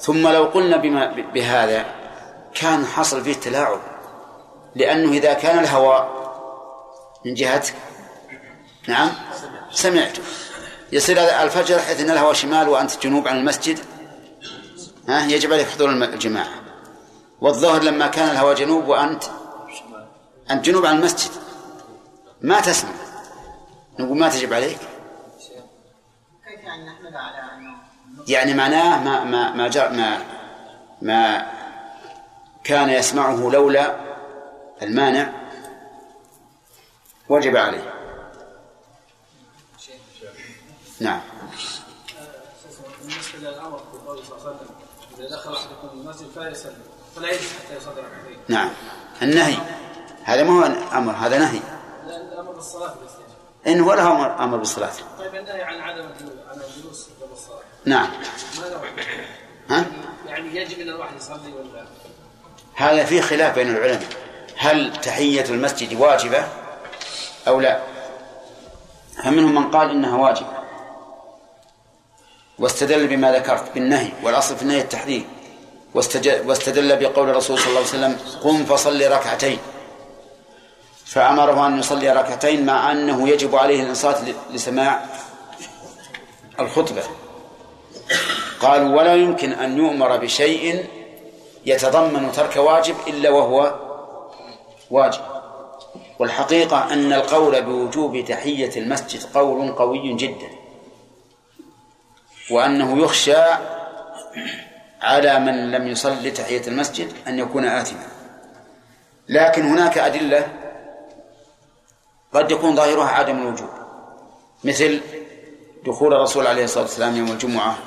[0.00, 1.84] ثم لو قلنا بما بهذا
[2.54, 3.80] كان حصل فيه تلاعب
[4.74, 6.22] لأنه إذا كان الهواء
[7.24, 7.74] من جهتك
[8.88, 9.10] نعم
[9.72, 10.22] سمعته.
[10.92, 13.78] يصير الفجر حيث أن الهواء شمال وأنت جنوب عن المسجد
[15.08, 16.62] ها يجب عليك حضور الجماعة.
[17.40, 19.24] والظهر لما كان الهواء جنوب وأنت
[20.50, 21.30] أنت جنوب عن المسجد.
[22.40, 22.90] ما تسمع.
[23.98, 24.78] نقول ما تجب عليك.
[24.78, 27.74] كيف يعني نحمل على أنه
[28.28, 30.18] يعني معناه ما ما ما جاء ما
[31.02, 31.46] ما
[32.64, 33.96] كان يسمعه لولا
[34.82, 35.32] المانع
[37.28, 37.94] وجب عليه.
[41.00, 41.20] نعم.
[43.00, 44.68] بالنسبة للامر قوله صلى الله عليه وسلم
[45.18, 46.82] إذا دخل أحدكم المسجد فلا يسلم
[47.16, 48.38] فلا يجلس حتى يصلي ركعتين.
[48.48, 48.70] نعم.
[49.22, 49.56] النهي.
[50.24, 50.64] هذا ما هو
[50.98, 51.60] أمر هذا نهي.
[52.06, 53.32] لا الامر بالصلاة بالاستجابة.
[53.66, 54.92] إن هو أمر أمر بالصلاة.
[55.18, 57.60] طيب النهي عن عدم الجلوس عن الجلوس قبل الصلاة.
[57.84, 58.08] نعم.
[58.60, 58.80] ما نوع؟
[59.70, 59.86] ها؟
[60.26, 61.84] يعني يجب إن الواحد يصلي ولا؟
[62.74, 64.08] هذا في خلاف بين العلماء.
[64.56, 66.46] هل تحية المسجد واجبة
[67.48, 67.80] أو لا؟
[69.24, 70.61] فمنهم من قال إنها واجبة.
[72.58, 75.24] واستدل بما ذكرت بالنهي والأصل في النهي التحريم.
[75.94, 79.58] واستدل بقول الرسول صلى الله عليه وسلم قم فصل ركعتين.
[81.04, 84.18] فأمره أن يصلي ركعتين مع أنه يجب عليه الإنصات
[84.52, 85.04] لسماع
[86.60, 87.02] الخطبة.
[88.60, 90.86] قالوا ولا يمكن أن يؤمر بشيء
[91.66, 93.74] يتضمن ترك واجب إلا وهو
[94.90, 95.20] واجب.
[96.18, 100.61] والحقيقة أن القول بوجوب تحية المسجد قول قوي جدا.
[102.52, 103.44] وأنه يخشى
[105.02, 108.06] على من لم يصل لتحية المسجد أن يكون آثما
[109.28, 110.48] لكن هناك أدلة
[112.34, 113.68] قد يكون ظاهرها عدم الوجوب
[114.64, 115.00] مثل
[115.86, 117.78] دخول الرسول عليه الصلاة والسلام يوم الجمعة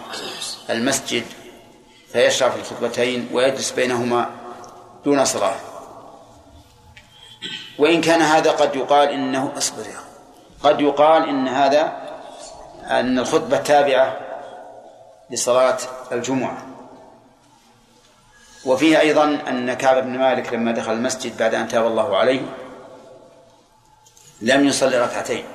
[0.70, 1.24] المسجد
[2.14, 4.30] فيشرع في الخطبتين ويجلس بينهما
[5.06, 5.56] دون صلاة
[7.80, 9.92] وإن كان هذا قد يقال إنه أخي.
[10.64, 12.06] قد يقال إن هذا
[12.84, 14.25] أن الخطبة تابعة
[15.30, 15.78] لصلاة
[16.12, 16.66] الجمعة.
[18.66, 22.42] وفيه أيضا أن كعب بن مالك لما دخل المسجد بعد أن تاب الله عليه
[24.42, 25.46] لم يصلي ركعتين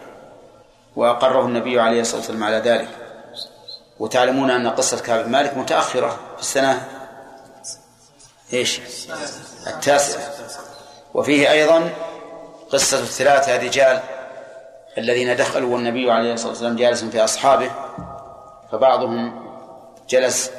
[0.96, 2.88] وأقره النبي عليه الصلاة والسلام على ذلك.
[3.98, 6.88] وتعلمون أن قصة كعب بن مالك متأخرة في السنة
[8.52, 8.80] إيش؟
[9.66, 10.22] التاسعة.
[11.14, 11.90] وفيه أيضا
[12.72, 14.00] قصة الثلاثة الرجال
[14.98, 17.70] الذين دخلوا والنبي عليه الصلاة والسلام جالس في أصحابه
[18.72, 19.49] فبعضهم
[20.11, 20.51] جلس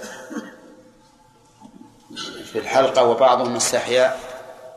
[2.52, 4.18] في الحلقة وبعضهم استحيا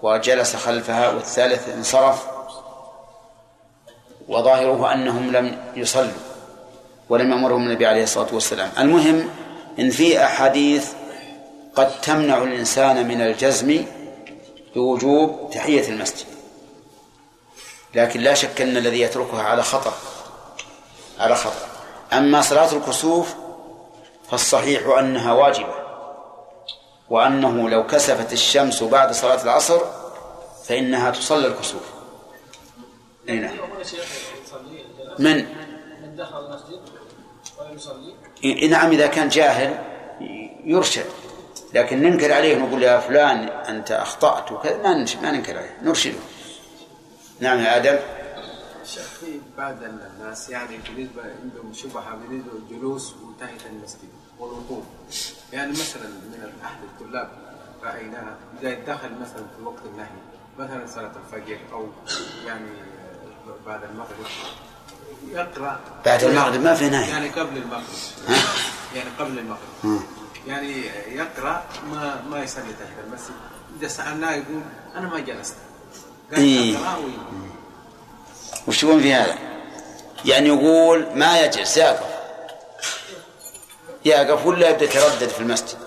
[0.03, 2.27] وجلس خلفها والثالث انصرف
[4.29, 6.13] وظاهره أنهم لم يصلوا
[7.09, 8.71] ولم يأمرهم النبي عليه الصلاة والسلام.
[8.79, 9.29] المهم
[9.79, 10.93] إن في أحاديث
[11.75, 13.85] قد تمنع الإنسان من الجزم
[14.75, 16.27] بوجوب تحية المسجد
[17.95, 19.93] لكن لا شك أن الذي يتركها على خطأ
[21.19, 21.67] على خطأ
[22.13, 23.35] أما صلاة الكسوف
[24.31, 25.75] فالصحيح أنها واجبة.
[27.11, 29.81] وأنه لو كسفت الشمس بعد صلاة العصر
[30.65, 31.83] فإنها تصلى الكسوف.
[33.29, 33.57] أي نعم.
[35.19, 35.47] من؟
[36.03, 36.81] من دخل المسجد
[37.75, 39.79] يصلي نعم إذا كان جاهل
[40.65, 41.07] يرشد.
[41.75, 44.77] لكن ننكر عليه ونقول يا فلان أنت أخطأت وكذا
[45.23, 46.19] ما ننكر عليه نرشده.
[47.41, 47.99] نعم يا آدم.
[48.85, 50.49] شيخ في بعض الناس.
[50.51, 54.85] يعني بالنسبة عندهم شبهة بالنسبة للجلوس وتحت المسجد والوقوف.
[55.53, 57.31] يعني مثلا من أحد الطلاب
[57.83, 60.09] رأيناها إذا دخل مثلا في وقت النهي
[60.59, 61.87] مثلا صلاة الفجر أو
[62.47, 62.68] يعني
[63.66, 64.27] بعد المغرب
[65.29, 65.81] يقرأ.
[66.07, 67.11] بعد المغرب ما في نهي.
[67.11, 67.85] يعني قبل المغرب.
[68.94, 69.59] يعني قبل المغرب.
[69.85, 69.99] ها.
[70.47, 70.73] يعني
[71.09, 73.35] يقرأ ما ما يصلي تحت المسجد.
[73.81, 74.62] إذا سألناه يقول
[74.94, 75.57] أنا ما جلست.
[76.33, 76.79] قال إيه.
[76.79, 77.12] أقرأ وي-
[78.68, 79.38] وش يقول في هذا؟
[80.24, 82.14] يعني يقول ما يجلس يقف.
[84.05, 85.79] يقف ولا يبدأ يتردد في المسجد.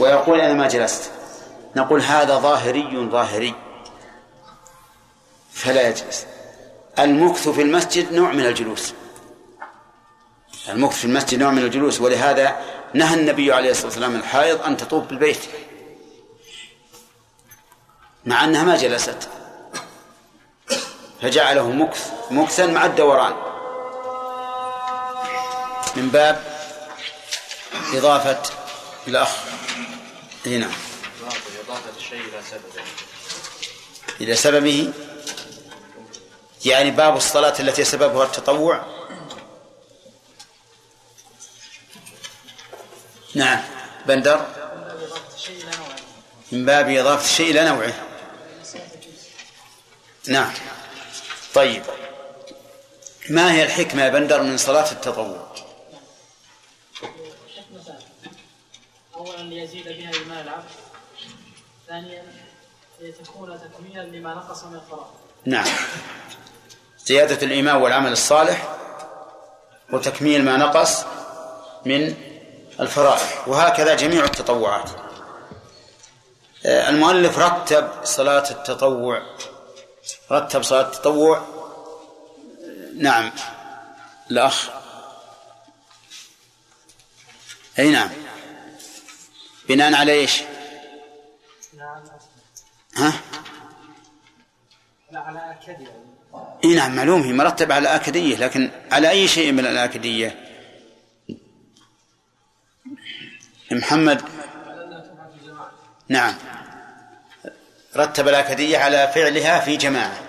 [0.00, 1.10] ويقول أنا ما جلست.
[1.76, 3.54] نقول هذا ظاهري ظاهري.
[5.52, 6.26] فلا يجلس.
[6.98, 8.94] المكث في المسجد نوع من الجلوس.
[10.68, 12.00] المكث في المسجد نوع من الجلوس.
[12.00, 12.56] ولهذا
[12.94, 15.40] نهى النبي عليه الصلاة والسلام الحائض أن تطوف بالبيت.
[18.24, 19.28] مع أنها ما جلست.
[21.24, 23.32] فجعله مكث مكثا مع الدوران.
[25.96, 26.44] من باب
[27.92, 28.42] إضافة
[29.08, 29.28] الأخ.
[30.46, 30.72] هنا نعم.
[31.68, 32.84] إضافة الشيء إلى سببه
[34.20, 34.92] إلى سببه
[36.64, 38.84] يعني باب الصلاة التي سببها التطوع.
[43.34, 43.62] نعم.
[44.06, 44.46] بندر.
[46.52, 47.94] من باب إضافة الشيء إلى نوعه.
[50.28, 50.73] نعم.
[51.54, 51.82] طيب.
[53.30, 55.46] ما هي الحكمة يا بندر من صلاة التطوع؟
[57.56, 57.98] حكمتان
[59.14, 60.64] اولا ليزيد بها ايمان العبد
[61.88, 62.22] ثانيا
[63.00, 65.06] لتكون تكميلا لما نقص من الفرائض
[65.44, 65.66] نعم.
[67.06, 68.68] زيادة الإيمان والعمل الصالح
[69.92, 71.04] وتكميل ما نقص
[71.84, 72.14] من
[72.80, 73.26] الفرائض.
[73.46, 74.90] وهكذا جميع التطوعات.
[76.66, 79.22] آه، المؤلف رتب صلاة التطوع
[80.30, 81.46] رتب صلاة التطوع.
[82.96, 83.32] نعم.
[84.30, 84.70] الأخ.
[87.78, 88.10] أي نعم.
[89.68, 90.42] بناء على إيش؟
[92.96, 93.12] ها؟
[95.14, 95.56] على
[96.64, 100.44] إي نعم معلوم هي مرتب على الآكدية لكن على أي شيء من الآكدية
[103.72, 104.22] محمد.
[106.08, 106.34] نعم.
[107.96, 110.20] رتب الآكدية على فعلها في جماعة.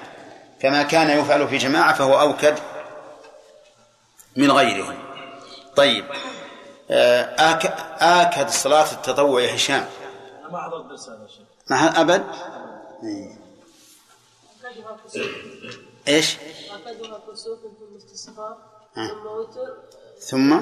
[0.62, 2.56] فما كان يفعل في جماعة فهو أوكد
[4.36, 4.98] من غيره
[5.76, 6.06] طيب
[6.92, 7.66] آه، آك
[8.00, 9.86] آكد صلاة التطوع يا هشام.
[10.52, 11.28] ما حضرت درس هذا
[11.70, 12.24] مع أبد؟
[16.06, 17.60] كسوف
[20.20, 20.62] ثم.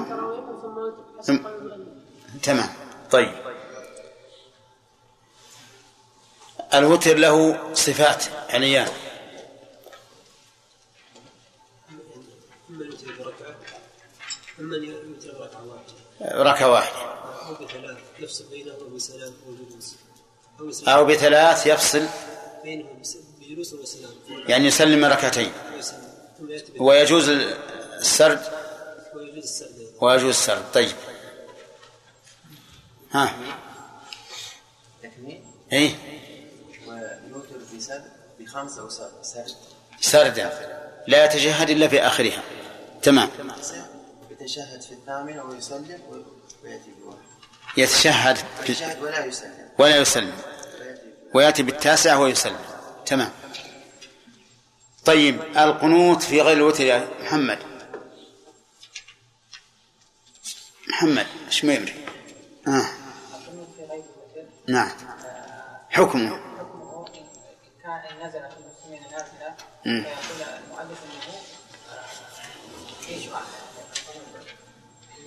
[1.22, 1.38] ثم.
[2.42, 2.68] تمام.
[3.10, 3.32] طيب.
[6.78, 8.88] الوتر له صفات عنيان
[16.22, 16.96] ركعة واحدة.
[16.98, 19.34] أو بثلاث يفصل بينهما بسلام
[20.88, 22.06] أو بثلاث يفصل
[23.40, 24.10] بجلوس وسلام
[24.48, 25.52] يعني يسلم ركعتين.
[26.78, 28.42] ويجوز السرد
[29.14, 29.88] ويجوز السرد.
[30.00, 30.64] ويجوز السرد.
[30.74, 30.92] طيب.
[33.12, 33.36] ها.
[35.72, 36.13] إيه؟
[38.40, 39.46] بخمسة أو سرد
[40.00, 40.50] سردا
[41.06, 42.42] لا يتشهد إلا في آخرها.
[43.02, 43.30] تمام.
[44.30, 45.98] يتشهد في الثامن ويسلم
[46.64, 47.18] ويأتي بواحد.
[47.76, 49.68] يتشهد في- يتشهد ولا يسلم.
[49.78, 50.32] ولا يسلم.
[50.32, 51.02] ويأتي
[51.34, 52.58] ويأتي بالتاسع ويسلم
[53.06, 53.30] تمام.
[55.04, 57.58] طيب القنوت في غير الوتر يا محمد.
[60.88, 61.94] محمد إيش ما يمري؟
[62.68, 62.86] آه.
[64.68, 64.90] نعم.
[65.90, 66.53] حكمه.
[67.84, 69.02] كان إن نزل في المسلمين.
[70.02, 70.98] فيقول المؤلف
[71.90, 72.04] آه،
[73.00, 73.20] في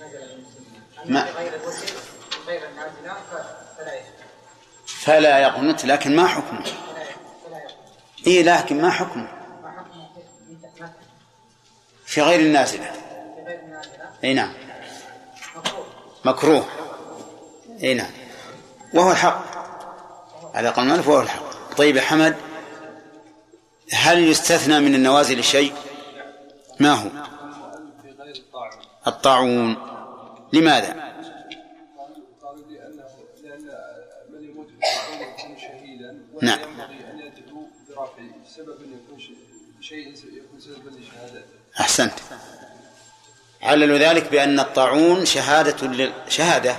[0.00, 0.44] نزل
[1.36, 1.54] غير
[3.78, 4.02] غير
[4.86, 6.64] فلا يقنط لكن ما حكمه؟
[8.26, 9.28] اي لكن ما حكمه؟
[12.06, 12.92] في غير النازلة.
[14.24, 14.54] إي نعم.
[16.24, 16.68] مكروه.
[17.82, 18.10] إي نعم.
[18.94, 19.44] وهو الحق.
[20.54, 21.74] على قول المؤلف وهو الحق.
[21.76, 22.47] طيب يا حمد
[23.92, 25.72] هل يستثنى من النوازل شيء؟
[26.80, 27.08] ما هو؟
[29.06, 29.76] الطاعون.
[30.52, 31.08] لماذا؟
[36.42, 36.58] نعم.
[41.80, 42.12] أحسنت.
[43.62, 46.10] عللوا ذلك بأن الطاعون شهادة.
[46.28, 46.76] شهادة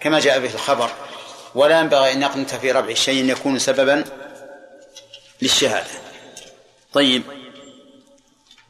[0.00, 0.90] كما جاء به الخبر.
[1.54, 4.04] ولا ينبغي أن يقنت في ربع شيء يكون سببا
[5.42, 6.07] للشهادة.
[6.92, 7.22] طيب.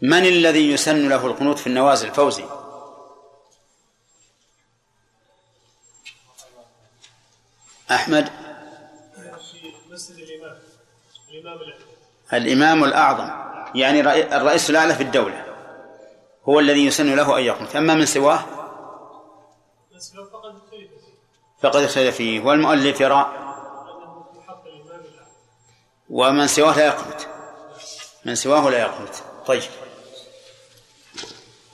[0.02, 2.44] من الذي يسن له القنوت في النوازل فوزي
[7.90, 8.28] أحمد.
[12.32, 13.30] الإمام الأعظم.
[13.74, 15.44] يعني رئي- الرئيس الأعلى في الدولة.
[16.48, 17.76] هو الذي يسن له أن يقنت.
[17.76, 18.44] أما من سواه؟
[21.62, 22.40] فقد اختلف فيه.
[22.40, 23.32] والمؤلف يرى
[26.10, 27.37] ومن سواه لا يقنت.
[28.28, 29.14] من سواه لا يقنت
[29.46, 29.62] طيب.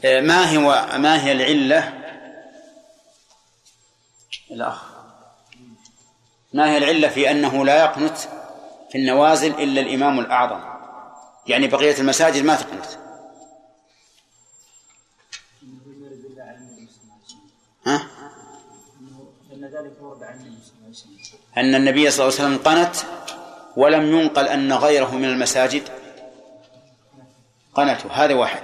[0.05, 1.93] آه، ما هو ما هي العلة؟
[4.51, 4.83] الأخ.
[6.53, 8.17] ما هي العلة في أنه لا يقنت
[8.91, 10.61] في النوازل إلا الإمام الأعظم؟
[11.47, 12.87] يعني بقية المساجد ما تقنت.
[17.87, 18.07] ها؟
[21.57, 22.97] أن النبي صلى الله عليه وسلم قنت
[23.77, 26.04] ولم ينقل أن غيره من المساجد
[27.75, 28.63] قنتوا هذا واحد.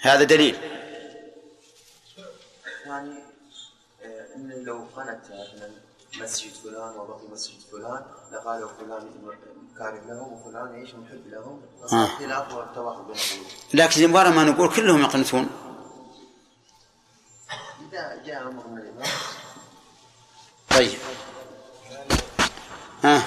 [0.00, 0.58] هذا دليل.
[2.86, 3.18] يعني
[4.02, 5.70] آه، إن لو قنت مثلا
[6.20, 9.10] مسجد فلان وبقي مسجد فلان لقالوا فلان
[9.78, 12.06] كاره له وفلان إيش محب له فصار آه.
[12.06, 15.48] خلاف والتواحد بين القلوب لكن مباراه ما نقول كلهم يقنتون.
[17.92, 19.08] إذا جاء أمر من الإمام.
[20.70, 20.98] طيب.
[23.04, 23.22] ها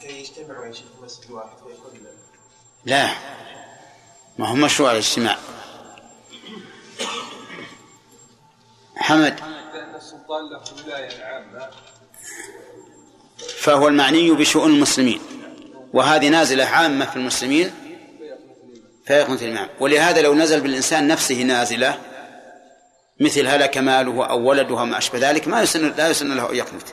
[0.00, 2.06] كي يجتمعوا يا شيخ في مسجد واحد ويكون
[2.84, 3.10] لا.
[4.38, 5.38] ما هو مشروع الاجتماع
[8.96, 9.40] حمد
[9.96, 11.70] السلطان له ولاية عامة
[13.58, 15.20] فهو المعني بشؤون المسلمين.
[15.92, 17.74] وهذه نازلة عامة في المسلمين.
[19.06, 19.68] فيقنت الإمام.
[19.80, 22.00] ولهذا لو نزل بالإنسان نفسه نازلة
[23.20, 26.88] مثل هلك ماله أو ولده ما أشبه ذلك ما يسن لا يسن له أن يقنت.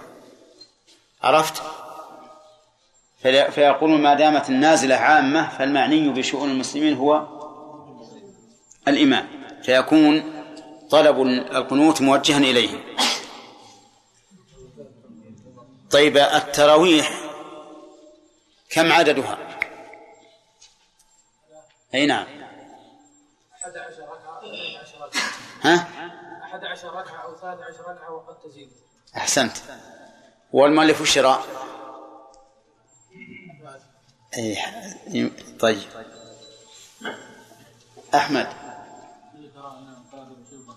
[1.22, 1.64] عرفت؟
[3.32, 7.28] فيقولون ما دامت النازلة عامة فالمعني بشؤون المسلمين هو
[8.88, 9.28] الإمام
[9.64, 10.34] فيكون
[10.90, 12.84] طلب القنوت موجها إليه.
[15.92, 17.12] طيب التراويح
[18.70, 19.38] كم عددها؟
[21.94, 22.26] أي نعم.
[23.54, 25.22] 11 ركعة 12 ركعة
[25.62, 25.88] ها
[26.44, 28.70] 11 ركعة أو 13 ركعة وقد تزيد.
[29.18, 29.58] أحسنت.
[30.54, 31.46] والمؤلف الشراء
[34.38, 34.58] أي
[35.60, 35.82] طيب.
[38.16, 38.48] أحمد.
[39.36, 40.76] اللي ترى أنه قادر يشوفه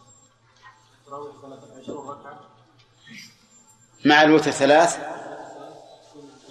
[1.06, 2.40] تراويح 23 ركعة
[4.04, 4.98] مع الوتر ثلاث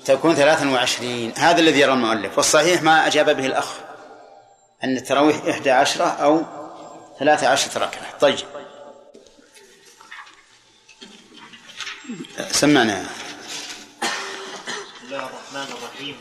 [0.05, 1.33] تكون ثلاثا وعشرين.
[1.37, 2.37] هذا الذي يرى المؤلف.
[2.37, 3.73] والصحيح ما أجاب به الأخ
[4.83, 6.43] أن التراويح إحدى عشرة أو
[7.19, 8.17] ثلاثة عشرة ركعة.
[8.19, 8.37] طيب.
[12.51, 13.01] سمعنا.
[13.01, 13.09] بسم
[15.03, 16.15] الله الرحمن الرحيم.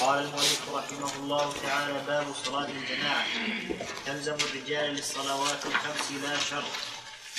[0.00, 3.24] قال المؤلف رحمه الله تعالى باب صلاة الجماعة.
[4.06, 6.72] تلزم الرجال للصلوات الخمس لا شرط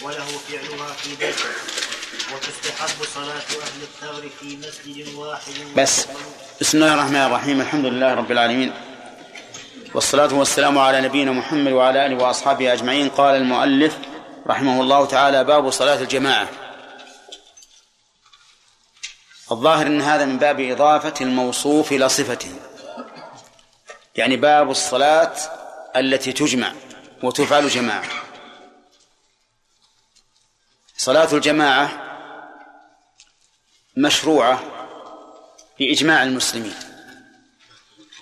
[0.01, 1.49] وله فعلها في بيته.
[2.35, 5.53] وتستحب صلاة أهل الثغر في مسجد واحد.
[5.77, 6.07] بس.
[6.61, 7.61] بسم الله الرحمن الرحيم.
[7.61, 8.73] الحمد لله رب العالمين.
[9.93, 13.09] والصلاة والسلام على نبينا محمد وعلى آله وأصحابه أجمعين.
[13.09, 13.93] قال المؤلف
[14.47, 16.47] رحمه الله تعالى باب صلاة الجماعة.
[19.51, 22.51] الظاهر أن هذا من باب إضافة الموصوف إلى صفته.
[24.15, 25.33] يعني باب الصلاة
[25.95, 26.73] التي تجمع
[27.23, 28.09] وتفعل جماعة.
[30.97, 31.89] صلاة الجماعة
[33.97, 34.59] مشروعة
[35.79, 36.75] بإجماع المسلمين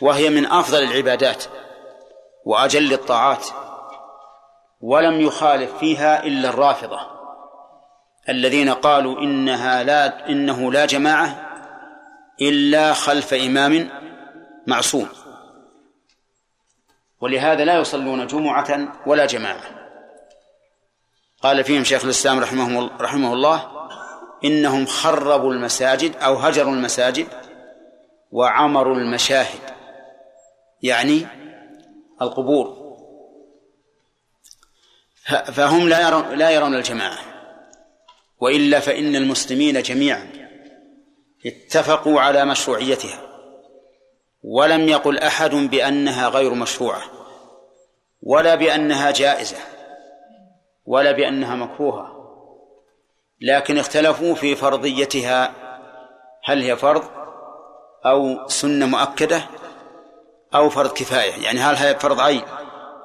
[0.01, 1.43] وهي من أفضل العبادات
[2.45, 3.47] وأجل الطاعات
[4.81, 7.18] ولم يخالف فيها إلا الرافضة.
[8.29, 11.49] الذين قالوا إنها لا إنه لا جماعة
[12.41, 13.89] إلا خلف إمام
[14.67, 15.09] معصوم.
[17.21, 19.61] ولهذا لا يصلون جمعة ولا جماعة.
[21.41, 23.87] قال فيهم شيخ الإسلام رحمه, رحمه الله
[24.45, 27.27] إنهم خربوا المساجد أو هجروا المساجد
[28.31, 29.61] وعمروا المشاهد
[30.81, 31.27] يعني
[32.21, 32.79] القبور.
[35.53, 37.28] فهم لا يرون لا يرون الجماعة.
[38.39, 40.29] وإلا فإن المسلمين جميعا
[41.45, 43.21] اتفقوا على مشروعيتها
[44.43, 47.01] ولم يقل أحد بأنها غير مشروعة
[48.23, 49.57] ولا بأنها جائزة
[50.85, 52.19] ولا بأنها مكروهة
[53.41, 55.53] لكن اختلفوا في فرضيتها
[56.43, 57.03] هل هي فرض
[58.05, 59.41] أو سنة مؤكدة
[60.55, 62.41] أو فرض كفاية يعني هل هي فرض عين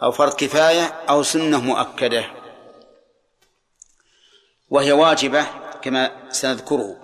[0.03, 2.25] أو فرض كفاية أو سنة مؤكدة.
[4.71, 5.47] وهي واجبة
[5.83, 6.97] كما سنذكره.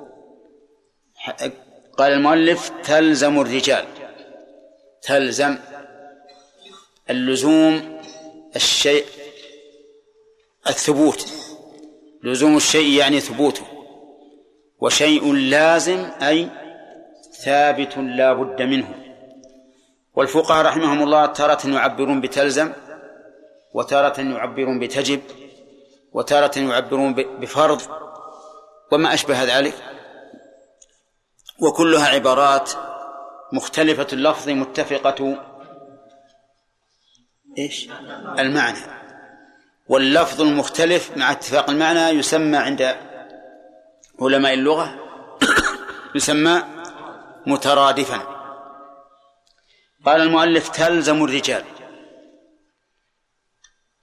[1.98, 3.84] قال المؤلف تلزم الرجال.
[5.02, 5.58] تلزم
[7.10, 8.00] اللزوم
[8.56, 9.04] الشيء
[10.66, 11.32] الثبوت.
[12.22, 13.66] لزوم الشيء يعني ثبوته.
[14.78, 16.48] وشيء لازم أي
[17.44, 18.94] ثابت لا بد منه.
[20.14, 22.72] والفقهاء رحمهم الله تارة يعبرون بتلزم
[23.74, 25.20] وتارة يعبرون بتجب.
[26.12, 27.82] وتارة يعبرون بفرض
[28.92, 29.74] وما أشبه ذلك.
[31.60, 32.72] وكلها عبارات
[33.52, 35.44] مختلفة اللفظ متفقة.
[37.58, 37.88] إيش؟
[38.38, 38.78] المعنى.
[39.88, 42.96] واللفظ المختلف مع اتفاق المعنى يسمى عند
[44.20, 44.98] علماء اللغة
[46.16, 46.62] يسمى
[47.46, 48.20] مترادفا.
[50.06, 51.64] قال المؤلف تلزم الرجال.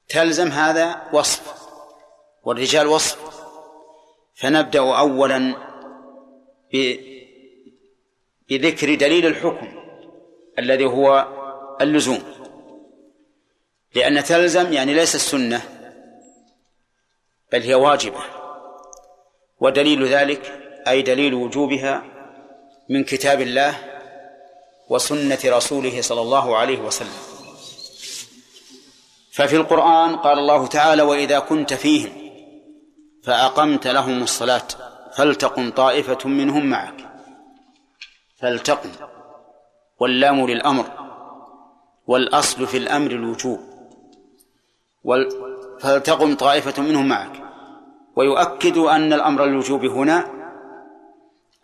[0.09, 1.66] تلزم هذا وصف.
[2.47, 3.17] والرجال وصف.
[4.35, 5.55] فنبدأ أولا
[8.49, 9.67] بذكر دليل الحكم
[10.59, 11.27] الذي هو
[11.81, 12.23] اللزوم.
[13.95, 15.61] لأن تلزم يعني ليس السنة
[17.51, 18.19] بل هي واجبة.
[19.59, 20.43] ودليل ذلك
[20.87, 22.03] أي دليل وجوبها
[22.89, 23.75] من كتاب الله
[24.89, 27.17] وسنة رسوله صلى الله عليه وسلم.
[29.31, 32.26] ففي القرآن قال الله تعالى وإذا كنت فيهم
[33.27, 34.67] فأقمت لهم الصلاة
[35.15, 37.09] فلتقم طائفة منهم معك.
[38.39, 38.89] فلتقم.
[39.99, 40.85] واللام للأمر.
[42.07, 43.59] والأصل في الأمر الوجوب.
[45.79, 47.43] فلتقم طائفة منهم معك.
[48.15, 50.27] ويؤكد أن الأمر الوجوب هنا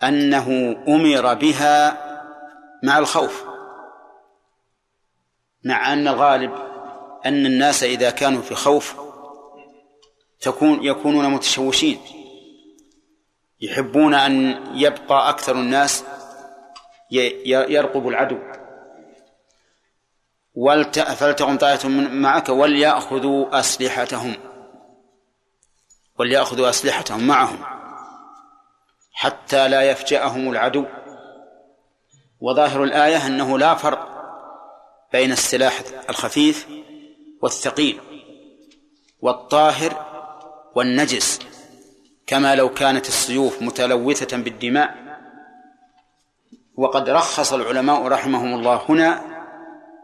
[0.04, 1.98] أنه أمر بها
[2.84, 3.44] مع الخوف.
[5.64, 6.52] مع أن الغالب
[7.26, 9.13] أن الناس إذا كانوا في خوف
[10.44, 12.00] تكون يكونون متشوشين
[13.62, 16.04] يحبون أن يبقى أكثر الناس
[17.46, 18.40] يرقب العدو.
[21.16, 24.36] فلتقم طائفة معك وليأخذوا أسلحتهم
[26.20, 27.64] وليأخذوا أسلحتهم معهم
[29.14, 30.86] حتى لا يفجأهم العدو.
[32.42, 34.08] وظاهر الآية أنه لا فرق
[35.12, 36.68] بين السلاح الخفيف
[37.42, 38.00] والثقيل
[39.22, 40.13] والطاهر
[40.76, 41.40] والنجس
[42.28, 44.96] كما لو كانت السيوف متلوثة بالدماء.
[46.78, 49.22] وقد رخص العلماء رحمهم الله هنا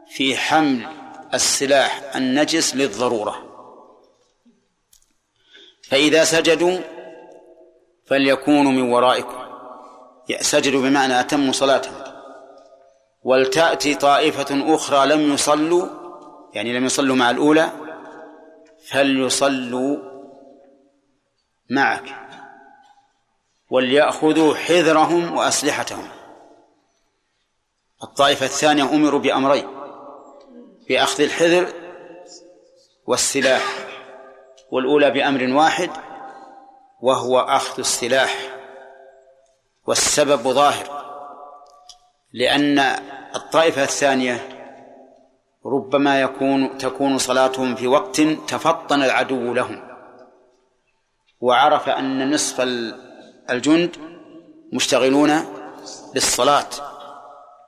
[0.08, 0.88] في حمل
[1.34, 3.36] السلاح النجس للضرورة.
[5.90, 6.78] فإذا سجدوا
[8.06, 9.40] فليكونوا من ورائكم.
[10.42, 11.94] سجدوا بمعنى أتموا صلاتهم.
[13.24, 15.88] ولتأتي طائفة أخرى لم يصلوا
[16.54, 17.70] يعني لم يصلوا مع الأولى
[18.88, 19.98] فليصلوا
[21.70, 22.16] معك.
[23.70, 26.08] وليأخذوا حذرهم وأسلحتهم.
[28.04, 29.68] الطائفة الثانية أمروا بأمرين
[30.90, 31.74] بأخذ الحذر
[33.08, 33.64] والسلاح
[34.72, 35.90] والأولى بأمر واحد
[37.02, 38.60] وهو أخذ السلاح.
[39.88, 41.00] والسبب ظاهر
[42.34, 42.80] لأن
[43.36, 44.50] الطائفة الثانية
[45.66, 49.89] ربما يكون تكون صلاتهم في وقت تفطن العدو لهم.
[51.42, 52.62] وعرف أن نصف
[53.50, 53.96] الجند
[54.74, 55.32] مشتغلون
[56.14, 56.70] بالصلاة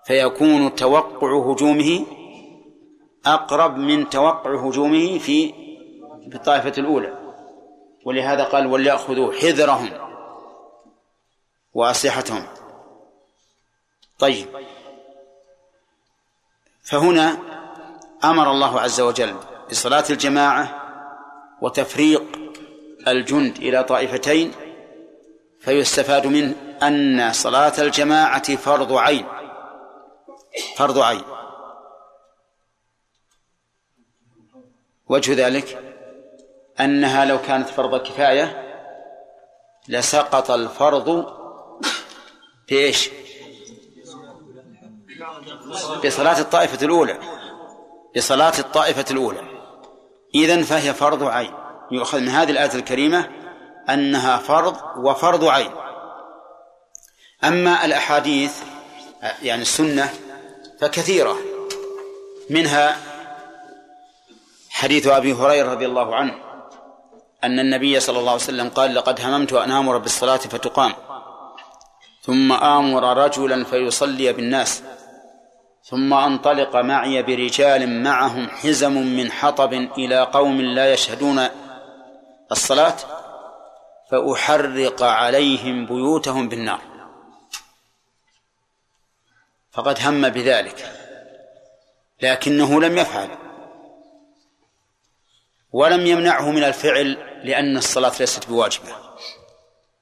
[0.06, 2.06] فيكون توقع هجومه
[3.26, 5.54] أقرب من توقع هجومه في
[6.36, 7.18] الطائفة الأولى.
[8.06, 9.90] ولهذا قال وليأخذوا حذرهم
[11.74, 12.44] وأسلحتهم.
[14.20, 14.48] طيب.
[16.84, 17.38] فهنا
[18.24, 19.36] أمر الله عز وجل
[19.70, 20.82] بصلاة الجماعة
[21.62, 22.41] وتفريق
[23.08, 24.52] الجند إلى طائفتين
[25.60, 29.26] فيستفاد منه أن صلاة الجماعة فرض عين
[30.76, 31.24] فرض عين.
[35.08, 35.96] وجه ذلك
[36.80, 38.68] أنها لو كانت فرض كفاية
[39.88, 41.26] لسقط الفرض
[42.72, 43.10] إيش؟
[46.06, 47.20] بصلاة الطائفة الأولى
[48.16, 49.42] بصلاة الطائفة الأولى.
[50.36, 51.61] إذن فهي فرض عين.
[51.92, 53.30] يؤخذ من هذه الآية الكريمة
[53.90, 55.72] أنها فرض وفرض عين.
[57.44, 58.54] أما الأحاديث
[59.44, 60.10] يعني السنة
[60.82, 61.38] فكثيرة.
[62.50, 62.98] منها
[64.70, 66.34] حديث أبي هريرة رضي الله عنه
[67.44, 70.94] أن النبي صلى الله عليه وسلم قال لقد هممت أن آمر بالصلاة فتقام
[72.22, 74.84] ثم آمر رجلا فيصلي بالناس
[75.84, 81.48] ثم انطلق معي برجال معهم حزم من حطب إلى قوم لا يشهدون
[82.52, 82.96] الصلاة
[84.12, 86.82] فأحرق عليهم بيوتهم بالنار.
[89.72, 90.92] فقد هم بذلك
[92.22, 93.30] لكنه لم يفعل
[95.72, 98.96] ولم يمنعه من الفعل لأن الصلاة ليست بواجبة.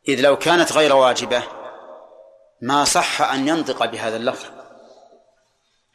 [0.08, 1.43] إذ لو كانت غير واجبة
[2.62, 4.50] ما صح أن ينطق بهذا اللفظ.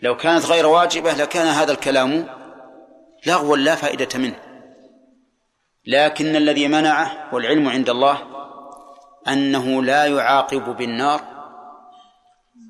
[0.00, 2.28] لو كانت غير واجبة لكان هذا الكلام
[3.26, 4.43] لغوا لا فائدة منه.
[5.86, 8.18] لكن الذي منعه والعلم عند الله
[9.28, 11.20] أنه لا يعاقب بالنار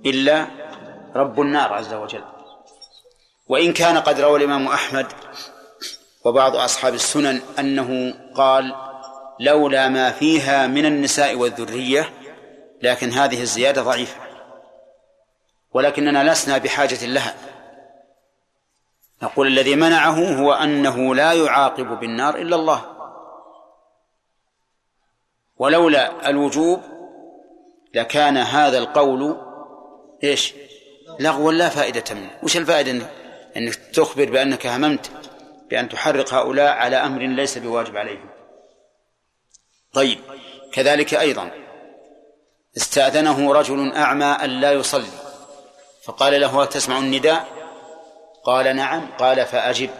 [0.06, 0.46] إلا
[1.16, 2.24] رب النار عز وجل.
[3.48, 5.06] وإن كان قد روى الإمام أحمد
[6.24, 8.74] وبعض أصحاب السنن أنه قال
[9.40, 12.10] لولا ما فيها من النساء والذرية
[12.82, 14.20] لكن هذه الزيادة ضعيفة.
[15.72, 17.34] ولكننا لسنا بحاجة لها.
[19.22, 22.93] نقول الذي منعه هو أنه لا يعاقب بالنار إلا الله.
[25.58, 26.80] ولولا الوجوب
[27.94, 29.36] لكان هذا القول
[30.24, 30.54] إيش؟
[31.20, 33.10] لغوا لا فائدة منه، وش الفائدة؟
[33.56, 35.10] إنك تخبر بأنك هممت
[35.70, 38.28] بأن تحرق هؤلاء على أمر ليس بواجب عليهم.
[39.92, 40.18] طيب
[40.72, 41.50] كذلك أيضا
[42.76, 45.10] استأذنه رجل أعمى أن لا يصلي
[46.04, 47.48] فقال له تسمع النداء؟
[48.44, 49.90] قال نعم قال فأجب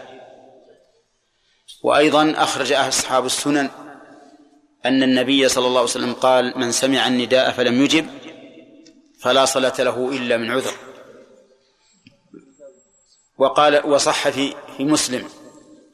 [1.83, 3.69] وأيضا أخرج أصحاب السنن
[4.85, 8.07] أن النبي صلى الله عليه وسلم قال من سمع النداء فلم يجب
[9.19, 10.73] فلا صلاة له إلا من عذر.
[13.37, 15.27] وقال وصح في في مسلم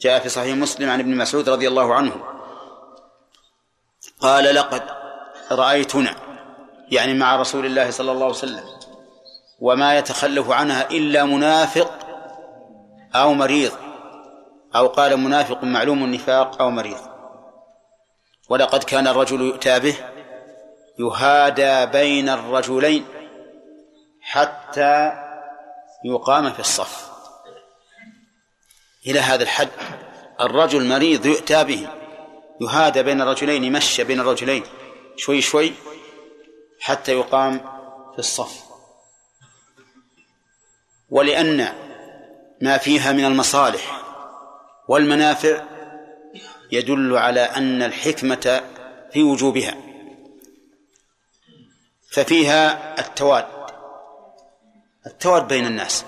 [0.01, 2.15] جاء في صحيح مسلم عن ابن مسعود رضي الله عنه.
[4.19, 4.83] قال لقد
[5.51, 6.15] رأيتنا
[6.91, 8.63] يعني مع رسول الله صلى الله عليه وسلم
[9.59, 11.91] وما يتخلف عنها إلا منافق
[13.15, 13.71] أو مريض.
[14.75, 17.10] أو قال منافق معلوم النفاق أو مريض.
[18.51, 19.95] ولقد كان الرجل يؤتى به
[20.99, 23.05] يهادى بين الرجلين
[24.21, 25.13] حتى
[26.05, 27.11] يقام في الصف.
[29.07, 29.69] إلى هذا الحد
[30.41, 31.87] الرجل مريض يؤتى به
[32.61, 34.63] يهادى بين الرجلين يمشى بين الرجلين
[35.15, 35.73] شوي شوي
[36.79, 37.59] حتى يقام
[38.13, 38.63] في الصف.
[41.09, 41.73] ولأن
[42.61, 44.01] ما فيها من المصالح
[44.87, 45.63] والمنافع
[46.71, 48.61] يدل على أن الحكمة
[49.13, 49.75] في وجوبها
[52.11, 53.47] ففيها التواد
[55.07, 56.05] التواد بين الناس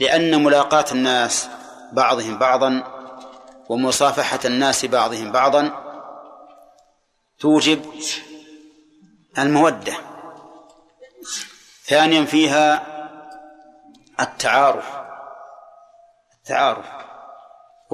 [0.00, 1.48] لأن ملاقاة الناس
[1.92, 2.94] بعضهم بعضا
[3.68, 5.84] ومصافحة الناس بعضهم بعضا
[7.38, 7.84] توجب
[9.38, 9.94] المودة.
[11.84, 12.86] ثانيا فيها
[14.20, 14.86] التعارف
[16.34, 17.03] التعارف.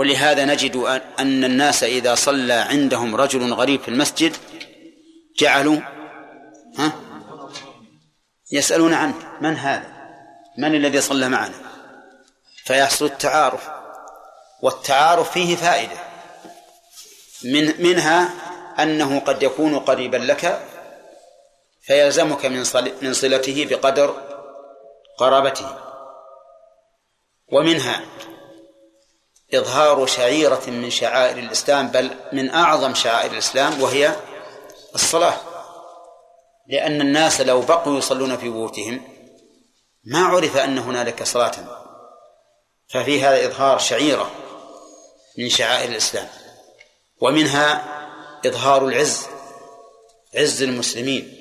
[0.01, 0.77] ولهذا نجد
[1.19, 4.37] أن الناس إذا صلى عندهم رجل غريب في المسجد
[5.39, 5.81] جعلوا
[6.79, 6.93] ها؟
[8.53, 9.15] يسألون عنه.
[9.41, 9.93] من هذا؟
[10.59, 11.55] من الذي صلى معنا؟
[12.65, 13.69] فيحصل التعارف.
[14.63, 15.97] والتعارف فيه فائدة.
[17.45, 18.31] من منها
[18.79, 20.69] أنه قد يكون قريبا لك
[21.83, 22.65] فيلزمك من
[23.03, 24.15] من صلته بقدر
[25.19, 25.77] قرابته.
[27.53, 28.01] ومنها
[29.55, 34.17] إظهار شعيرة من شعائر الإسلام بل من أعظم شعائر الإسلام وهي
[34.95, 35.37] الصلاة.
[36.69, 39.03] لأن الناس لو بقوا يصلون في بيوتهم
[40.05, 41.53] ما عرف أن هنالك صلاة.
[42.89, 44.31] ففي هذا إظهار شعيرة
[45.39, 46.29] من شعائر الإسلام.
[47.21, 47.85] ومنها
[48.47, 49.27] إظهار العز
[50.35, 51.37] عز المسلمين.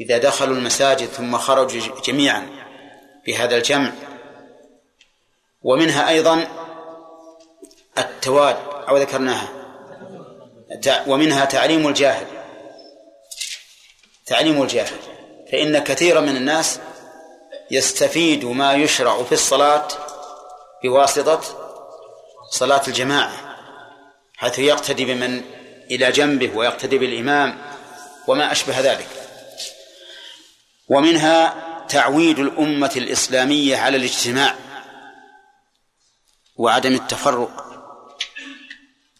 [0.00, 2.48] إذا دخلوا المساجد ثم خرجوا جميعا
[3.26, 3.92] بهذا الجمع.
[5.62, 6.48] ومنها أيضا
[8.00, 8.56] التواد
[8.88, 9.48] أو ذكرناها.
[11.06, 12.26] ومنها تعليم الجاهل.
[14.26, 14.96] تعليم الجاهل.
[15.52, 16.80] فإن كثيرا من الناس
[17.70, 19.88] يستفيد ما يشرع في الصلاة
[20.84, 21.40] بواسطة
[22.50, 23.56] صلاة الجماعة
[24.36, 25.42] حيث يقتدي بمن
[25.90, 27.58] إلى جنبه ويقتدي بالإمام
[28.26, 29.08] وما أشبه ذلك.
[30.88, 31.54] ومنها
[31.88, 34.54] تعويد الأمة الإسلامية على الاجتماع
[36.56, 37.67] وعدم التفرق.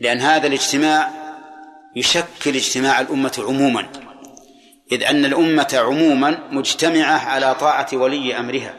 [0.00, 1.10] لأن هذا الاجتماع
[1.96, 3.88] يشكل اجتماع الأمة عموما
[4.92, 8.74] إذ أن الأمة عموما مجتمعة على طاعة ولي أمرها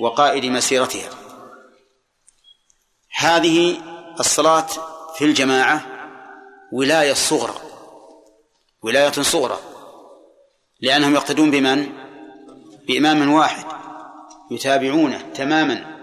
[0.00, 1.10] وقائد مسيرتها
[3.16, 3.76] هذه
[4.20, 4.66] الصلاة
[5.18, 5.86] في الجماعة
[6.72, 7.54] ولاية صغرى
[8.82, 9.58] ولاية صغرى
[10.80, 11.92] لأنهم يقتدون بمن؟
[12.86, 13.64] بإمام واحد
[14.50, 15.93] يتابعونه تماما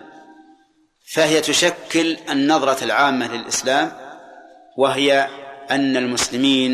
[1.13, 3.91] فهي تشكل النظرة العامة للإسلام
[4.77, 5.27] وهي
[5.71, 6.71] أن المسلمين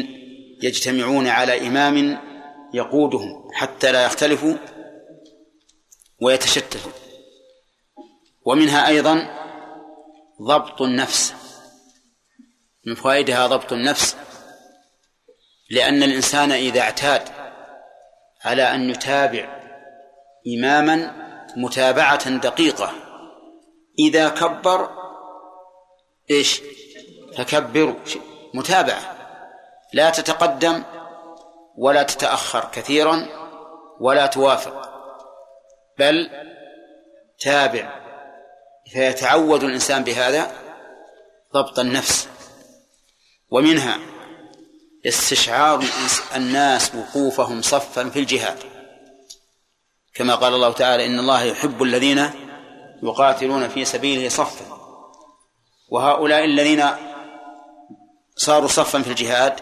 [0.63, 2.17] يجتمعون على إمام
[2.73, 4.55] يقودهم حتى لا يختلفوا
[6.21, 6.91] ويتشتتوا.
[8.45, 9.27] ومنها أيضا
[10.41, 11.33] ضبط النفس.
[12.85, 14.17] من فوائدها ضبط النفس
[15.69, 17.21] لأن الإنسان إذا اعتاد
[18.41, 19.61] على أن يتابع
[20.57, 21.11] إماما
[21.55, 23.06] متابعة دقيقة.
[23.99, 24.89] إذا كبر
[26.31, 26.61] إيش؟
[27.37, 27.95] فكبروا
[28.53, 29.17] متابعة.
[29.93, 30.83] لا تتقدم
[31.77, 33.27] ولا تتأخر كثيرا
[33.99, 34.89] ولا توافق
[35.99, 36.29] بل
[37.39, 38.07] تابع.
[38.91, 40.51] فيتعود الإنسان بهذا
[41.53, 42.27] ضبط النفس.
[43.49, 43.99] ومنها
[45.05, 45.83] استشعار
[46.35, 48.57] الناس وقوفهم صفا في الجهاد.
[50.13, 52.46] كما قال الله تعالى إن الله يحب الذين
[53.03, 54.65] يقاتلون في سبيله صفا
[55.89, 56.85] وهؤلاء الذين
[58.35, 59.53] صاروا صفا في الجهاد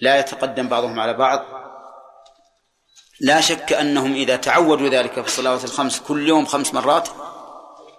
[0.00, 1.44] لا يتقدم بعضهم على بعض.
[3.20, 7.08] لا شك أنهم إذا تعودوا ذلك في الصلوات الخمس كل يوم خمس مرات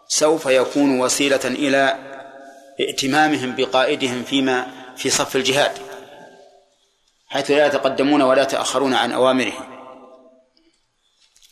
[0.07, 1.95] سوف يكون وسيلة إلى
[2.79, 5.71] ائتمامهم بقائدهم فيما في صف الجهاد
[7.27, 9.53] حيث لا يتقدمون ولا يتأخرون عن أوامره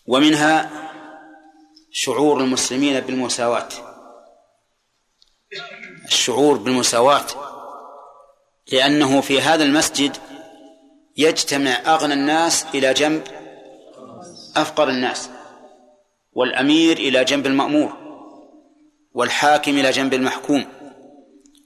[0.07, 0.82] ومنها
[1.95, 3.69] شعور المسلمين بالمساواة.
[6.05, 7.25] الشعور بالمساواة.
[8.71, 10.17] لأنه في هذا المسجد
[11.17, 13.23] يجتمع أغنى الناس إلى جنب
[14.55, 15.29] أفقر الناس
[16.33, 17.93] والأمير إلى جنب المأمور
[19.13, 20.65] والحاكم إلى جنب المحكوم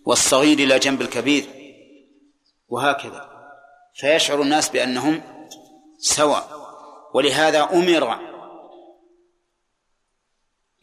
[0.06, 1.46] والصغير إلى جنب الكبير
[2.70, 3.30] وهكذا.
[3.96, 5.22] فيشعر الناس بأنهم
[6.00, 6.58] سواء.
[7.14, 8.37] ولهذا أمر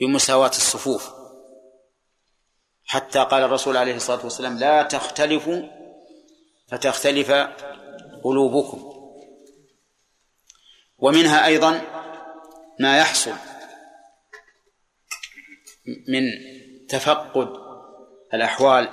[0.00, 1.10] بمساواة الصفوف.
[2.84, 5.62] حتى قال الرسول عليه الصلاة والسلام لا تختلفوا
[6.68, 7.30] فتختلف
[8.24, 8.94] قلوبكم.
[10.98, 11.82] ومنها أيضا
[12.80, 13.34] ما يحصل
[16.08, 16.22] من
[16.88, 17.48] تفقد
[18.34, 18.88] الأحوال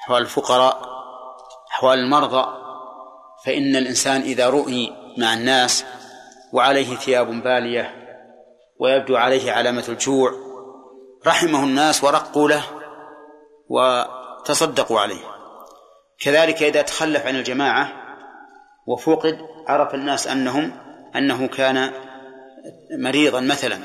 [0.00, 0.88] أحوال الفقراء
[1.70, 2.58] أحوال المرضى.
[3.44, 5.84] فإن الإنسان إذا رؤي مع الناس
[6.52, 8.07] وعليه ثياب بالية
[8.80, 10.32] ويبدو عليه علامة الجوع.
[11.26, 12.64] رحمه الناس ورقوا له
[13.68, 15.24] وتصدقوا عليه.
[16.20, 17.92] كذلك إذا تخلف عن الجماعة
[18.86, 20.72] وفقد عرف الناس أنهم
[21.16, 21.92] أنه كان
[22.98, 23.78] مريضا مثلا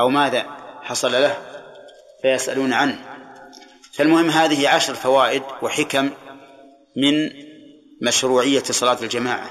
[0.00, 0.46] أو ماذا
[0.82, 1.36] حصل له
[2.22, 2.98] فيسألون عنه.
[3.92, 6.10] فالمهم هذه عشر فوائد وحكم
[6.96, 7.30] من
[8.02, 9.50] مشروعية صلاة الجماعة.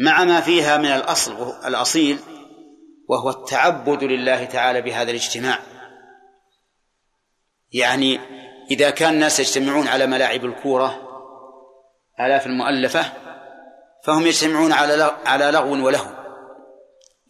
[0.00, 2.18] مع ما فيها من الأصل الأصيل
[3.08, 5.58] وهو التعبد لله تعالى بهذا الاجتماع.
[7.72, 8.20] يعني
[8.70, 11.02] إذا كان الناس يجتمعون على ملاعب الكورة
[12.20, 13.12] آلاف المؤلفة
[14.04, 16.16] فهم يجتمعون على على لغو وله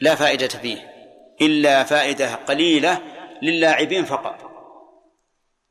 [0.00, 0.90] لا فائدة فيه
[1.40, 2.98] إلا فائدة قليلة
[3.42, 4.46] للاعبين فقط.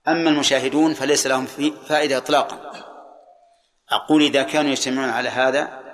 [0.07, 1.45] أما المشاهدون فليس لهم
[1.87, 2.71] فائدة إطلاقا.
[3.89, 5.84] أقول إذا كانوا يجتمعون على هذا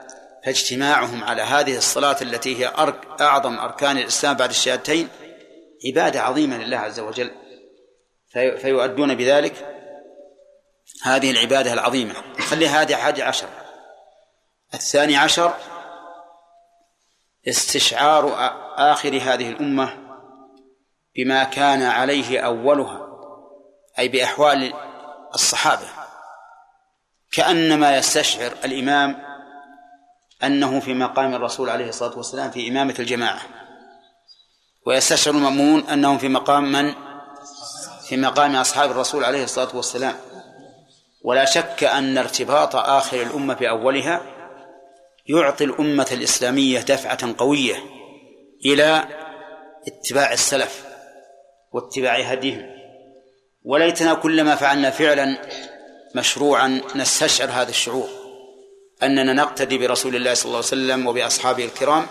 [0.46, 5.10] فاجتماعهم على هذه الصلاة التي هي أرك أعظم أركان الإسلام بعد الشهادتين
[5.88, 7.32] عبادة عظيمة لله عز وجل.
[8.30, 9.54] في فيؤدون بذلك
[11.04, 12.14] هذه العبادة العظيمة.
[12.40, 13.48] نخلي هذه حاجة عشر.
[14.74, 15.54] الثاني عشر
[17.48, 18.36] استشعار
[18.78, 19.98] آخر هذه الأمة
[21.16, 23.08] بما كان عليه أولها
[24.00, 24.74] أي بأحوال
[25.34, 25.88] الصحابة.
[27.32, 29.31] كأنما يستشعر الإمام
[30.44, 33.42] أنه في مقام الرسول عليه الصلاة والسلام في إمامة الجماعة.
[34.86, 36.94] ويستشعر المأمون أنهم في مقام من؟
[38.08, 40.16] في مقام أصحاب الرسول عليه الصلاة والسلام.
[41.24, 44.22] ولا شك أن ارتباط آخر الأمة بأولها
[45.28, 47.76] يعطي الأمة الإسلامية دفعة قوية
[48.66, 49.08] إلى
[49.88, 50.86] اتباع السلف
[51.72, 52.72] واتباع هديهم.
[53.64, 55.38] وليتنا كلما فعلنا فعلا
[56.16, 58.21] مشروعا نستشعر هذا الشعور.
[59.04, 62.08] أننا نقتدي برسول الله صلى الله عليه وسلم وبأصحابه الكرام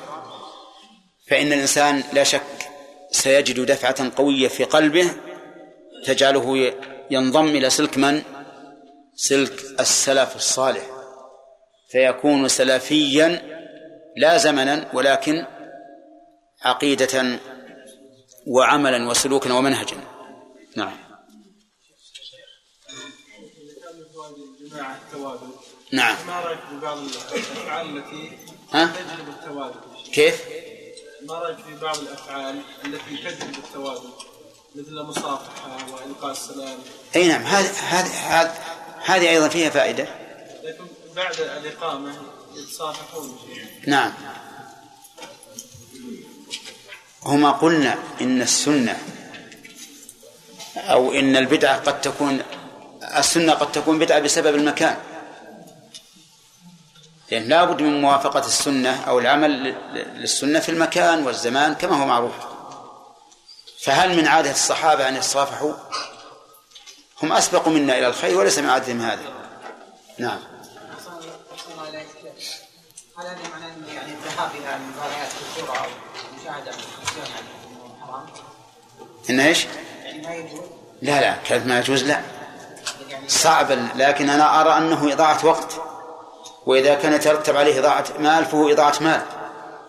[1.28, 2.70] فإن الإنسان لا شك
[3.10, 5.10] سيجد دفعة قوية في قلبه
[6.04, 6.74] تجعله
[7.10, 8.22] ينضم إلى سلك من؟
[9.14, 10.82] سلك السلف الصالح.
[11.90, 13.42] فيكون سلفيا
[14.16, 15.46] لا زمنا ولكن
[16.62, 17.38] عقيدة
[18.46, 19.96] وعملا وسلوكا ومنهجا.
[20.76, 20.96] نعم.
[25.92, 26.16] نعم.
[26.26, 28.38] ما رأيك في بعض الأفعال التي
[28.72, 29.80] ها؟ تجلب التوادد
[30.12, 30.40] كيف؟
[31.28, 34.10] ما رأيك في بعض الأفعال التي تجلب التوادد
[34.74, 36.78] مثل المصافحه والقاء السلام
[37.16, 38.52] أي نعم هذه هذه
[39.04, 40.08] هذه أيضا فيها فائدة.
[40.64, 40.84] لكن
[41.16, 42.12] بعد الإقامة
[42.54, 43.38] يتصافحون
[43.86, 44.12] نعم.
[47.22, 48.98] هما قلنا إن السنة
[50.76, 52.42] أو إن البدعة قد تكون
[53.16, 54.96] السنة قد تكون بدعة بسبب المكان.
[57.30, 59.74] لأن لابد من موافقة السنة أو العمل
[60.14, 62.32] للسنة في المكان والزمان كما هو معروف
[63.80, 65.72] فهل من عادة الصحابة أن يتصافحوا
[67.22, 69.22] هم أسبق منا إلى الخير وليس من عادتهم هذا
[70.18, 70.38] نعم.
[73.18, 73.24] هل
[73.94, 74.50] يعني الذهاب
[75.68, 75.84] أو
[76.32, 77.46] المشاهدة في التلفزيون يعني
[78.00, 79.66] حرام؟ إيش؟
[80.04, 80.60] يعني ما يجوز
[81.02, 82.20] لا لا كلمة ما يجوز لا
[83.28, 85.89] صعب لكن أنا أرى أنه إضاعة وقت
[86.70, 89.22] وإذا كان يترتب عليه إضاعة مال فهو إضاعة مال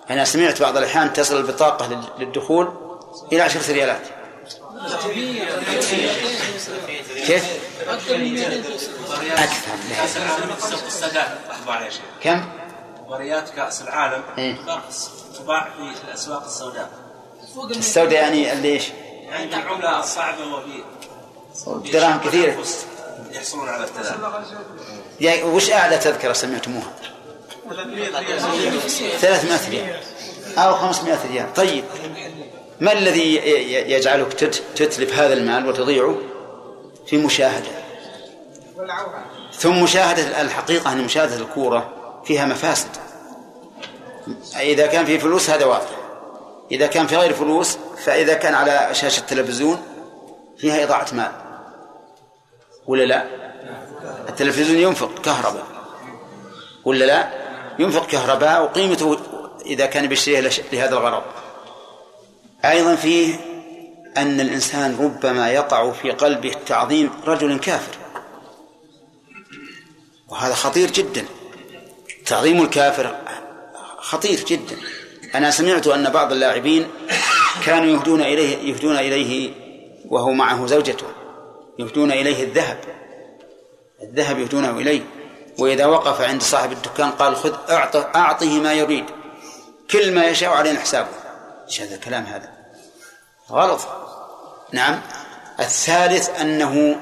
[0.10, 2.74] أنا سمعت بعض الأحيان تصل البطاقة لل- للدخول
[3.32, 4.02] إلى عشرة ريالات
[7.28, 7.46] كيف؟
[9.38, 9.76] أكثر
[12.24, 12.46] كم؟
[13.06, 14.56] مباريات كأس العالم إيه.
[15.40, 16.90] تباع في الأسواق السوداء
[17.70, 18.90] السوداء يعني اللي إيش؟
[19.30, 20.38] يعني بالعملة الصعبة
[21.68, 22.58] وفي دراهم كثيرة
[23.32, 24.44] يحصلون على التذاكر
[25.22, 26.92] يعني وش أعلى تذكرة سمعتموها؟
[29.22, 29.96] 300 ريال.
[30.58, 31.54] أو 500 ريال.
[31.54, 31.84] طيب.
[32.80, 33.36] ما الذي
[33.92, 36.16] يجعلك تت- تتلف هذا المال وتضيعه؟
[37.08, 37.68] في مشاهدة.
[39.60, 41.94] ثم مشاهدة الحقيقة أن مشاهدة الكورة
[42.26, 42.90] فيها مفاسد.
[44.60, 45.90] إذا كان في فلوس هذا واضح.
[46.72, 49.82] إذا كان في غير فلوس فإذا كان على شاشة التلفزيون
[50.58, 51.32] فيها إضاعة مال.
[52.88, 53.51] ولا لا؟
[54.30, 55.68] التلفزيون ينفق كهرباء.
[56.86, 57.32] ولا لا؟
[57.80, 59.18] ينفق كهرباء وقيمته
[59.66, 60.42] إذا كان بيشتريها
[60.74, 61.24] لهذا الغرض.
[62.66, 63.36] أيضا فيه
[64.18, 67.96] أن الإنسان ربما يقع في قلبه تعظيم رجل كافر.
[70.30, 71.26] وهذا خطير جدا.
[72.26, 73.16] تعظيم الكافر
[73.98, 74.78] خطير جدا.
[75.36, 76.88] أنا سمعت أن بعض اللاعبين
[77.66, 79.54] كانوا يهدون إليه يهدون إليه
[80.06, 81.08] وهو معه زوجته.
[81.80, 82.78] يهدون إليه الذهب.
[84.04, 85.02] الذهب يهدونه إليه.
[85.60, 89.06] وإذا وقف عند صاحب الدكان قال خذ أعطه أعطه ما يريد.
[89.92, 91.08] كل ما يشاء علينا حسابه.
[91.68, 92.50] إيش هذا الكلام هذا؟
[93.50, 93.82] غلط.
[94.72, 95.02] نعم.
[95.60, 96.96] الثالث أنه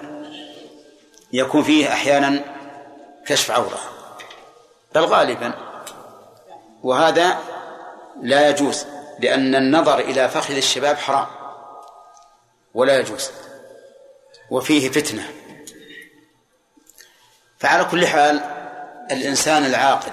[1.34, 2.42] يكون فيه أحيانا
[3.26, 3.80] كشف عورة.
[4.96, 5.54] بل غالبا.
[6.84, 7.38] وهذا
[8.22, 8.86] لا يجوز
[9.20, 11.28] لأن النظر إلى فخذ الشباب حرام.
[12.74, 13.32] ولا يجوز.
[14.52, 15.39] وفيه فتنة.
[17.60, 18.42] فعلى كل حال
[19.12, 20.12] الإنسان العاقل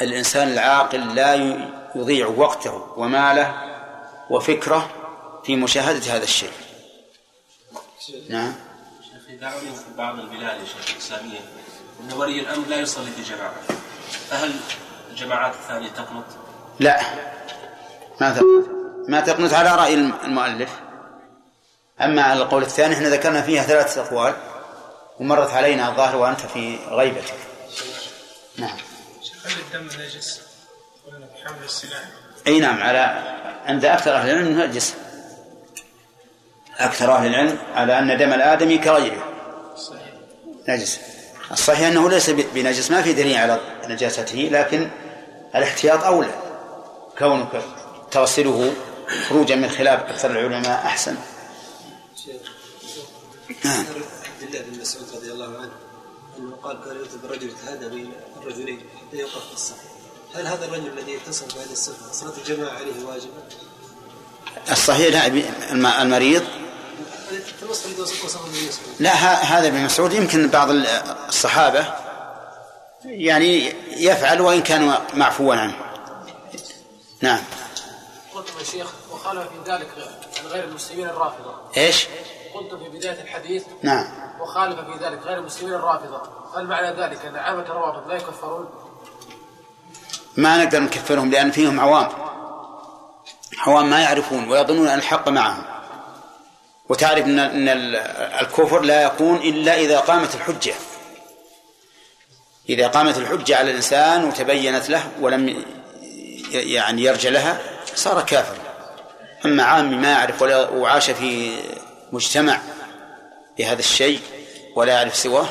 [0.00, 1.34] الإنسان العاقل لا
[1.94, 3.54] يضيع وقته وماله
[4.30, 4.90] وفكره
[5.44, 6.52] في مشاهدة هذا الشيء.
[8.28, 8.54] نعم.
[9.02, 11.38] شيخ إذا علم في بعض البلاد يا شيخ الإسلامية
[12.00, 13.54] أن ولي الأمر لا يصلي في جماعة
[14.30, 14.52] فهل
[15.10, 16.24] الجماعات الثانية تقنط؟
[16.80, 17.00] لا.
[18.20, 18.66] ما تقنط
[19.08, 20.70] ما تقنط على رأي المؤلف.
[22.00, 24.34] أما على القول الثاني إحنا ذكرنا فيها ثلاثة أقوال.
[25.20, 27.34] ومرت علينا الظاهر وأنت في غيبتك.
[28.56, 28.76] نعم.
[29.44, 30.40] هل الدم نجس؟
[31.06, 32.04] بحمل السلاح.
[32.46, 32.98] أي نعم على
[33.66, 34.94] عند أكثر أهل العلم نجس
[36.78, 39.32] أكثر أهل العلم على أن دم الآدمي كغيره.
[40.68, 41.00] نجس.
[41.50, 44.90] الصحيح أنه ليس بنجس ما في دليل على نجاسته لكن
[45.54, 46.34] الاحتياط أولى.
[47.18, 47.62] كونك
[48.10, 48.74] تغسله
[49.28, 51.16] خروجا من خلاف أكثر العلماء أحسن.
[53.64, 53.84] نعم.
[54.48, 55.72] الله بن مسعود رضي الله عنه
[56.38, 59.76] أنه قال كان يوجد الرجل يتهادى بين الرجلين حتى يوقف في الصف.
[60.34, 63.32] هل هذا الرجل الذي يتصل بهذه الصفة صلاة الجماعة عليه واجبه؟
[64.72, 65.26] الصحيح لا
[65.72, 66.42] الم- المريض.
[69.00, 69.14] لا
[69.58, 70.12] هذا ابن مسعود.
[70.12, 70.86] يمكن بعض ال-
[71.28, 71.94] الصحابة
[73.04, 75.76] يعني يفعل وإن كان معفوا عنه.
[77.20, 77.42] نعم.
[78.34, 79.88] قلت يا شيخ وخالف في ذلك
[80.40, 81.54] عن غير المسلمين الرافضة.
[81.76, 82.06] إيش؟
[82.56, 84.06] قلت في بداية الحديث نعم.
[84.40, 86.22] وخالف في ذلك غير المسلمين الرافضة.
[86.56, 88.68] هل معنى ذلك أن عامة الروافض لا يكفرون؟
[90.36, 92.08] ما نقدر نكفرهم لأن فيهم عوام.
[93.66, 95.62] عوام ما يعرفون ويظنون أن الحق معهم.
[96.88, 97.96] وتعرف أن أن ال-
[98.40, 100.74] الكفر لا يكون إلا إذا قامت الحجة.
[102.68, 105.64] إذا قامت الحجة على الإنسان وتبينت له ولم
[106.52, 107.60] يعني يرجع لها
[107.94, 108.56] صار كافر.
[109.44, 111.56] أما عام ما يعرف ولا وعاش في
[112.12, 112.60] مجتمع
[113.58, 114.20] بهذا الشيء
[114.76, 115.48] ولا يعرف سواه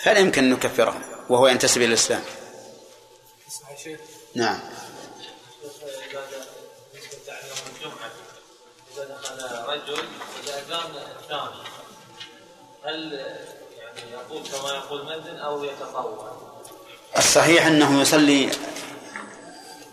[0.00, 2.22] فلا يمكن أن نكفره وهو ينتسب إلى الإسلام
[4.34, 4.60] نعم
[9.68, 10.04] رجل
[10.44, 10.90] إذا أذان
[11.20, 11.62] الثاني
[12.84, 13.12] هل
[13.78, 16.36] يعني يقول كما يقول مأذن أو يتطوع؟
[17.18, 18.50] الصحيح أنه يصلي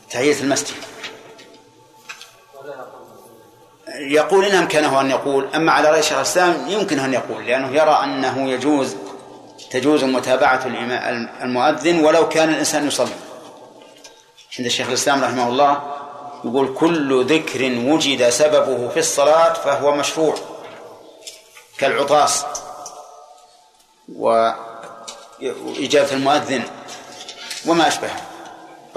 [0.09, 0.75] تحية المسجد
[3.99, 7.99] يقول إن أمكنه أن يقول أما على رأي شيخ الإسلام يمكن أن يقول لأنه يرى
[8.03, 8.95] أنه يجوز
[9.71, 10.65] تجوز متابعة
[11.41, 13.15] المؤذن ولو كان الإنسان يصلي.
[14.59, 15.81] عند الشيخ الإسلام رحمه الله
[16.43, 20.35] يقول كل ذكر وجد سببه في الصلاة فهو مشروع
[21.77, 22.45] كالعطاس
[24.15, 26.63] وإجابة المؤذن
[27.65, 28.21] وما أشبهه.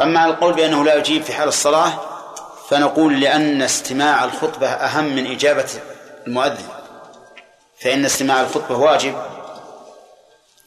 [0.00, 2.09] أما القول بأنه لا يجيب في حال الصلاة
[2.70, 5.68] فنقول لأن استماع الخطبة أهم من إجابة
[6.26, 6.68] المؤذن.
[7.80, 9.22] فإن استماع الخطبة واجب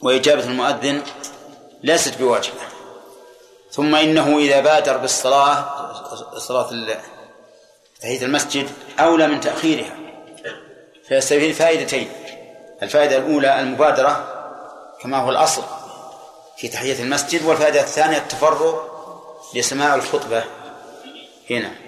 [0.00, 1.02] وإجابة المؤذن
[1.82, 2.60] ليست بواجبة.
[3.70, 5.64] ثم إنه إذا بادر بالصلاة
[6.38, 6.70] صلاة
[8.00, 8.68] تحية المسجد
[9.00, 9.96] أولى من تأخيرها.
[11.08, 12.08] فيستفيد فائدتين.
[12.82, 14.28] الفائدة الأولى المبادرة
[15.02, 15.62] كما هو الأصل
[16.56, 18.80] في تحية المسجد والفائدة الثانية التفرغ
[19.54, 20.44] لسماع الخطبة
[21.50, 21.83] هنا.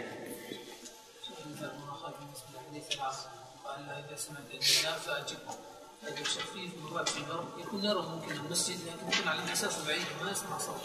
[7.87, 10.83] يرى ممكن المسجد لكن يكون على المسافة بعيدة ما يسمع صوت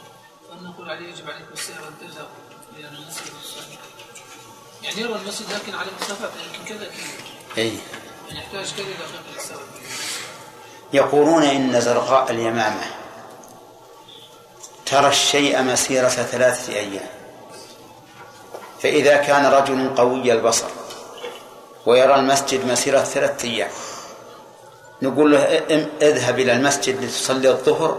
[0.49, 2.28] فنقول عليه يجب عليك بالسير أن تذهب
[2.78, 3.34] لأن المسجد.
[4.84, 7.78] يعني يرى المسجد لكن على مسافات يمكن كذا كذا أي.
[8.28, 9.60] يعني يحتاج كذا إلى خلف السبب
[10.93, 12.84] يقولون إن زرقاء اليمامة
[14.86, 17.10] ترى الشيء مسيرة ثلاثة أيام.
[18.82, 20.68] فإذا كان رجل قوي البصر
[21.86, 23.70] ويرى المسجد مسيرة ثلاثة أيام
[25.02, 25.39] نقول له
[26.02, 27.97] اذهب إلى المسجد لتصلي الظهر.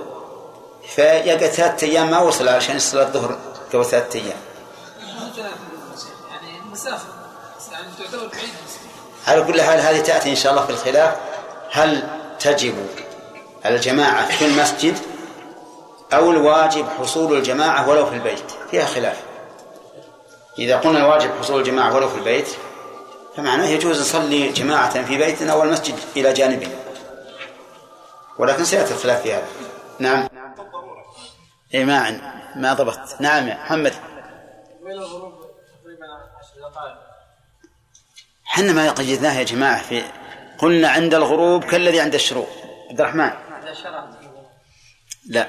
[0.95, 3.39] فيقعد ثلاثة أيام ما وصل عشان يصلي الظهر
[3.73, 4.37] قبل ثلاثة أيام.
[9.27, 11.17] على كل حال هذه تأتي إن شاء الله في الخلاف.
[11.71, 12.09] هل
[12.41, 12.75] تجب
[13.67, 14.99] الجماعة في المسجد
[16.13, 19.17] أو الواجب حصول الجماعة ولو في البيت؟ فيها خلاف.
[20.59, 22.49] إذا قلنا الواجب حصول الجماعة ولو في البيت
[23.37, 26.82] فمعناه يجوز نصلي جماعة في بيتنا والمسجد إلى جانبنا.
[28.43, 29.47] ولكن سيأتي الخلاف في هذا.
[29.99, 30.29] نعم.
[31.75, 32.11] إيه ما
[32.57, 33.21] ما ضبطت.
[33.21, 33.95] نعم يا محمد.
[34.83, 35.33] بين الغروب
[35.83, 36.99] تقريبا 10 دقائق
[38.45, 40.05] حنا ما قيدناها يا جماعة في
[40.59, 42.49] قلنا عند الغروب كالذي عند الشروق.
[42.91, 43.31] عبد الرحمن.
[45.27, 45.49] لا.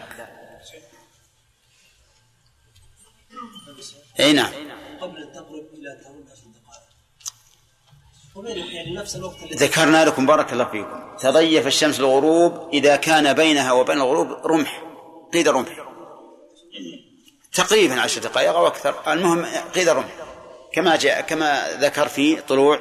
[4.20, 4.54] إي نعم
[5.02, 6.84] قبل أن تقرب إلى تمام عشر دقائق
[8.14, 8.23] وبين
[9.54, 11.18] ذكرنا لكم بارك الله فيكم.
[11.18, 14.84] تضيف الشمس الغروب إذا كان بينها وبين الغروب رمح.
[15.34, 15.88] قيد رمح
[17.54, 19.14] تقريبا عشر دقائق أو أكثر.
[19.14, 20.10] المهم قيد رمح
[20.74, 22.80] كما جاء كما ذكر في طلوع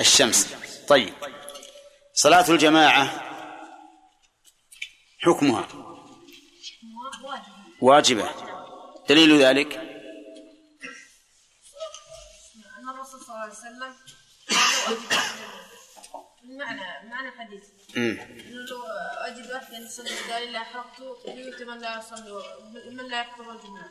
[0.00, 0.54] الشمس.
[0.88, 1.14] طيب.
[2.14, 3.22] صلاة الجماعة
[5.18, 5.68] حكمها.
[7.80, 8.28] واجبة.
[9.08, 9.80] دليل ذلك؟
[12.94, 13.94] الرسول صلى الله عليه وسلم
[16.44, 17.64] المعنى معنى الحديث
[18.70, 18.82] لو
[19.18, 22.42] أجد واحدا يصلي قال لا حرقت بيوت من لا يصلي
[22.90, 23.90] من لا يحضر الجماعة.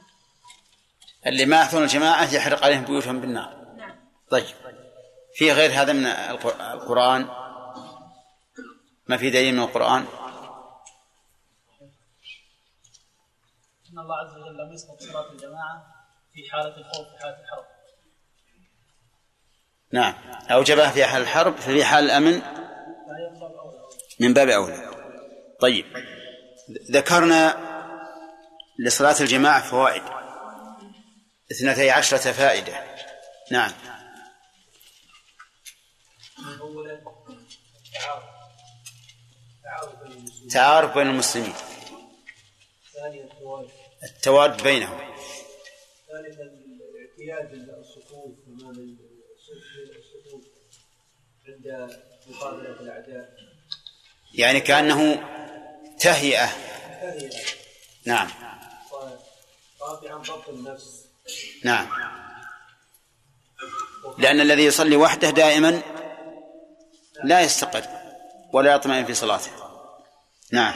[1.28, 3.74] اللي ما يحضرون الجماعة يحرق عليهم بيوتهم بالنار.
[3.78, 3.96] نعم.
[4.30, 4.46] طيب.
[5.36, 7.22] في غير هذا من الق- القرآن؟
[9.08, 10.06] ما في دليل من القرآن؟
[13.92, 15.88] إن الله عز وجل لم يسقط صلاة الجماعة
[16.34, 17.66] في حالة الخوف في حالة الحرب
[19.92, 20.14] نعم.
[20.52, 22.42] أوجبها في حال الحرب في حال الأمن؟
[24.20, 24.92] من باب أولى.
[25.60, 25.86] طيب.
[26.92, 27.58] ذكرنا
[28.80, 30.04] لصلاة الجماعة فوائد.
[31.52, 32.84] اثنتي عشرة فائدة.
[33.52, 33.72] نعم.
[40.52, 41.54] تعارف بين المسلمين.
[44.04, 45.00] التواد بينهم.
[46.08, 46.44] ثالثا
[47.22, 48.98] الاعتياد الصفوف امام
[54.34, 55.24] يعني كأنه
[56.00, 56.48] تهيئة.
[57.02, 57.30] فهي
[58.06, 58.28] نعم.
[61.64, 61.88] نعم.
[64.18, 65.82] لأن الذي يصلي وحده دائما
[67.24, 67.86] لا يستقر
[68.54, 69.52] ولا يطمئن في صلاته.
[70.52, 70.74] نعم.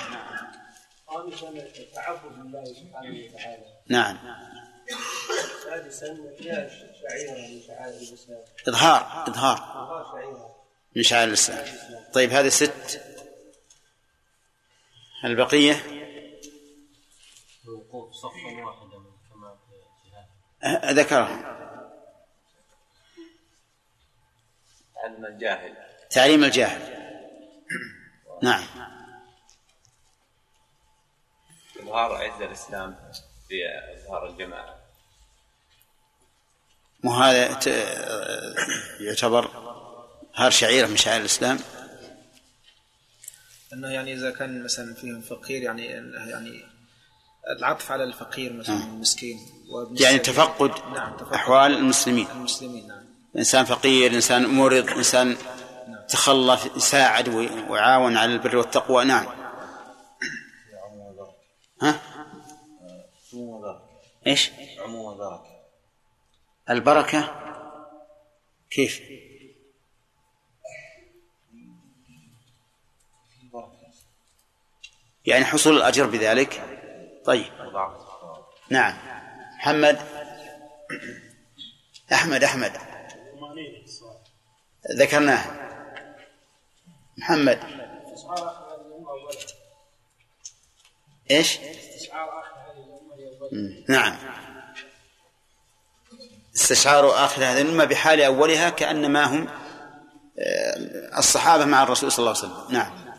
[3.87, 4.17] نعم.
[7.01, 9.23] شعيره من شعائر الاسلام إظهار.
[9.83, 10.60] الله شعيره
[10.95, 11.65] من شعائر الإسلام
[12.13, 13.01] طيب هذه ست.
[15.25, 15.73] البقية؟
[17.65, 18.97] الوقوف صفا واحدا
[19.29, 19.57] كما
[20.91, 21.57] ذكرها
[24.97, 25.77] علم الجاهل
[26.09, 27.01] تعليم الجاهل.
[28.43, 28.63] نعم.
[31.79, 33.11] إظهار عز الإسلام
[33.47, 33.55] في
[33.97, 34.79] إظهار الجماعة.
[37.03, 37.59] مو هذا
[38.99, 39.71] يعتبر
[40.35, 41.59] هار شعيرة من شعائر الإسلام.
[43.73, 45.85] إنه يعني إذا كان مثلا فيهم فقير يعني
[46.29, 46.63] يعني
[47.57, 48.85] العطف على الفقير مثلا آه.
[48.85, 49.39] المسكين.
[49.99, 52.27] يعني تفقد نعم تفقد أحوال المسلمين.
[52.31, 53.05] المسلمين نعم.
[53.37, 55.37] إنسان فقير إنسان مرض إنسان
[56.09, 57.29] تخلف يساعد
[57.69, 59.05] ويعاون على البر والتقوى.
[59.05, 59.25] نعم.
[61.81, 61.99] ها؟
[63.33, 63.81] عموم ذاك
[64.27, 65.41] إيش؟ عموم ذاك
[66.69, 67.41] البركة؟
[68.69, 69.01] كيف؟
[75.25, 76.61] يعني حصول الأجر بذلك؟
[77.25, 77.45] طيب.
[78.69, 78.97] نعم.
[79.57, 79.99] محمد.
[82.13, 82.71] أحمد أحمد.
[84.97, 85.43] ذكرناه.
[87.17, 87.59] محمد.
[91.31, 91.59] إيش؟
[93.89, 94.15] نعم.
[96.55, 99.47] استشعار آخر هذه الأمة بحال أولها كأنما هم
[100.39, 102.73] آه، الصحابة مع الرسول صلى الله عليه وسلم.
[102.77, 103.10] نعم.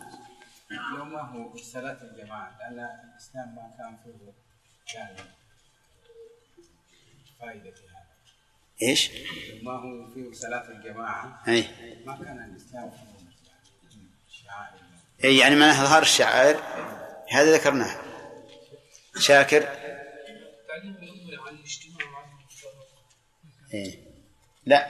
[1.23, 2.79] هو صلاة الجماعة لأن
[3.13, 4.33] الإسلام ما كان فيه
[4.95, 5.17] يعني
[7.39, 8.03] فائدة في هذا.
[8.81, 9.11] إيش؟
[9.63, 11.67] ما هو فيه صلاة الجماعة أي.
[12.05, 13.23] ما كان الإسلام فيه
[14.29, 14.83] شعائر
[15.23, 16.59] أي يعني معناها إظهار الشعائر
[17.29, 17.95] هذا ذكرناه.
[19.19, 19.61] شاكر.
[20.67, 22.33] تعليم الأمة عن الاجتماع وعن
[23.73, 23.99] إيه.
[24.65, 24.87] لا.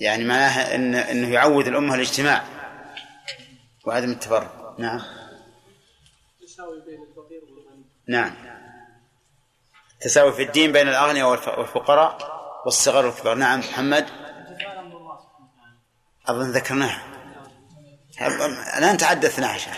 [0.00, 2.44] يعني معناها إن إنه يعود الأمة الاجتماع
[3.84, 4.57] وعدم التفرق.
[4.78, 5.00] نعم.
[6.42, 7.84] تساوي بين الفقير والغني.
[8.08, 8.34] نعم.
[10.00, 12.18] تساوي في الدين بين الأغنياء والف- والفقراء
[12.64, 13.34] والصغار والكبار.
[13.34, 14.06] نعم محمد.
[16.26, 17.00] أظن ذكرناه.
[18.78, 19.70] الآن تعدى 12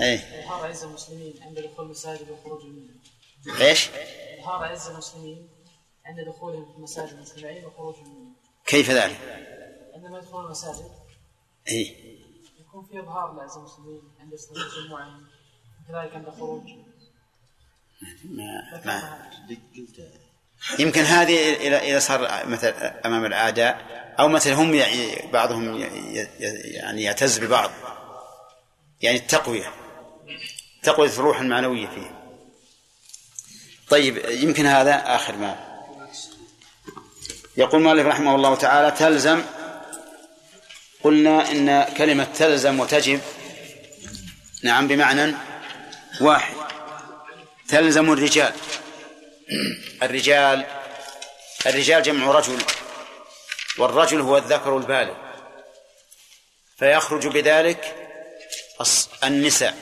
[0.00, 3.88] اي إظهار عز المسلمين عند دخول المساجد والخروج منها إيش؟
[4.40, 5.48] إظهار عز المسلمين
[6.06, 8.32] عند دخولهم في المساجد المجتمعين وخروجهم منها
[8.66, 9.18] كيف ذلك؟
[9.94, 10.90] عندما يدخلون المساجد.
[11.68, 11.96] اي
[12.72, 15.26] يكون في إظهار لعز المسلمين عند استمرار جموعهم
[15.88, 16.62] كذلك عند خروج
[18.24, 19.18] ما ما
[20.78, 22.68] يمكن هذه إذا إذا صار مثل
[23.06, 23.86] أمام الأعداء
[24.18, 27.70] أو مثل هم يعني بعضهم يعني يعتز ببعض.
[29.00, 29.72] يعني التقوية.
[30.82, 32.10] تقوية الروح المعنوية فيه.
[33.88, 35.56] طيب يمكن هذا آخر ما
[37.56, 39.42] يقول مالك رحمه الله تعالى تلزم
[41.02, 43.20] قلنا إن كلمة تلزم وتجب.
[44.62, 45.34] نعم بمعنى
[46.20, 46.54] واحد.
[47.68, 48.52] تلزم الرجال.
[50.02, 50.66] الرجال
[51.66, 52.58] الرجال جمع رجل
[53.78, 55.14] والرجل هو الذكر البالغ.
[56.78, 57.94] فيخرج بذلك
[59.24, 59.76] النساء.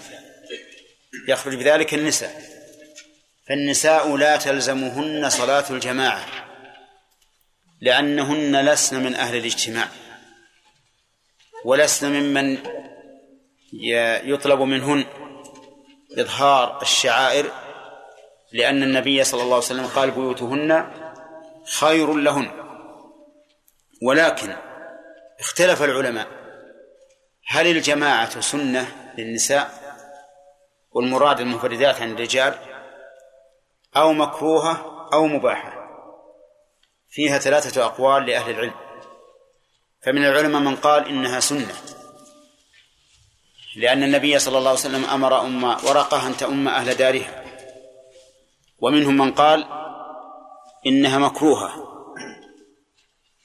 [1.29, 2.43] يخرج بذلك النساء.
[3.49, 6.27] فالنساء لا تلزمهن صلاة الجماعة
[7.81, 9.89] لأنهن لسن من أهل الاجتماع.
[11.65, 12.59] ولسن ممن
[14.25, 15.05] يطلب منهن
[16.19, 17.51] إظهار الشعائر
[18.53, 20.91] لأن النبي صلى الله عليه وسلم قال بيوتهن
[21.79, 22.51] خير لهن.
[24.03, 24.57] ولكن
[25.41, 26.27] اختلف العلماء
[27.47, 29.81] هل الجماعة سنة للنساء؟
[30.93, 32.55] والمراد المفردات عن الرجال
[33.97, 35.81] أو مكروهة أو مباحة؟
[37.11, 38.75] فيها ثلاثة أقوال لأهل العلم.
[40.03, 41.75] فمن العلماء من قال إنها سنة.
[43.77, 47.45] لأن النبي صلى الله عليه وسلم أمر أم ورقة أن تؤم أهل دارها.
[48.79, 49.67] ومنهم من قال
[50.87, 51.87] إنها مكروهة.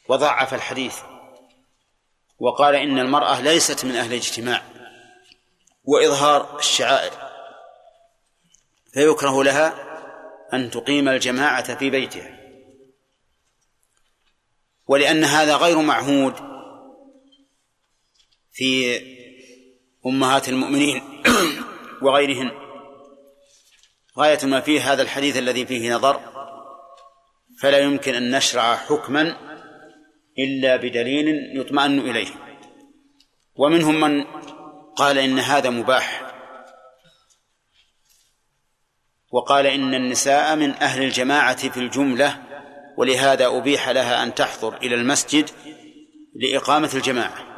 [0.10, 0.98] وضعف الحديث.
[2.40, 4.62] وقال إن المرأة ليست من أهل الاجتماع.
[5.84, 7.12] وإظهار الشعائر.
[8.94, 9.74] فيكره لها
[10.54, 12.40] أن تقيم الجماعة في بيتها.
[14.88, 16.55] ولأن هذا غير معهود
[18.56, 19.02] في
[20.06, 21.02] أمهات المؤمنين
[22.03, 22.52] وغيرهن
[24.18, 26.19] غاية ما فيه هذا الحديث الذي فيه نظر
[27.60, 29.38] فلا يمكن أن نشرع حكما
[30.40, 32.27] إلا بدليل يطمئن إليه.
[33.56, 34.26] ومنهم من
[34.95, 36.22] قال إن هذا مباح
[39.32, 42.44] وقال إن النساء من أهل الجماعة في الجملة
[42.98, 45.49] ولهذا أبيح لها أن تحضر إلى المسجد
[46.36, 47.55] لإقامة الجماعة.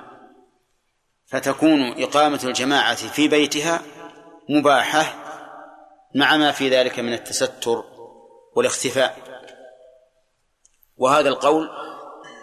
[1.27, 3.81] فتكون إقامة الجماعة في بيتها
[4.49, 5.15] مباحة
[6.15, 7.83] مع ما في ذلك من التستر
[8.55, 9.17] والاختفاء.
[10.97, 11.69] وهذا القول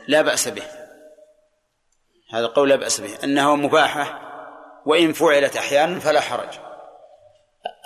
[0.09, 0.63] لا بأس به.
[2.33, 3.25] هذا القول لا بأس به.
[3.25, 4.21] أنه مباحة
[4.87, 6.59] وإن فعلت أحيانا فلا حرج.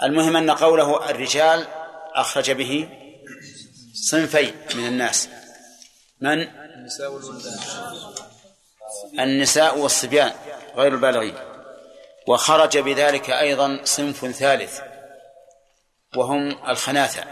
[0.02, 1.66] المهم أن قوله الرجال
[2.14, 2.88] أخرج به
[3.94, 5.28] صنفين من الناس.
[6.20, 6.48] من؟
[9.20, 10.32] النساء والصبيان.
[10.78, 11.34] غير البالغين.
[12.28, 14.80] وخرج بذلك أيضا صنف ثالث
[16.16, 17.24] وهم الخناثة.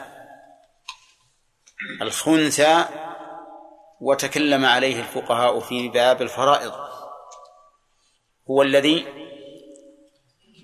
[2.02, 2.84] الخنثى
[4.00, 6.72] وتكلم عليه الفقهاء في باب الفرائض.
[8.50, 9.06] هو الذي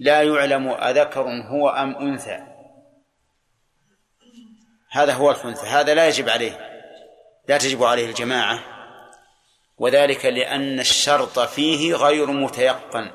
[0.00, 2.52] لا يعلم أذكر هو أم أنثى.
[4.90, 6.72] هذا هو الخنثى هذا لا يجب عليه
[7.48, 8.71] لا تجب عليه الجماعة
[9.82, 13.10] وذلك لأن الشرط فيه غير متيقن.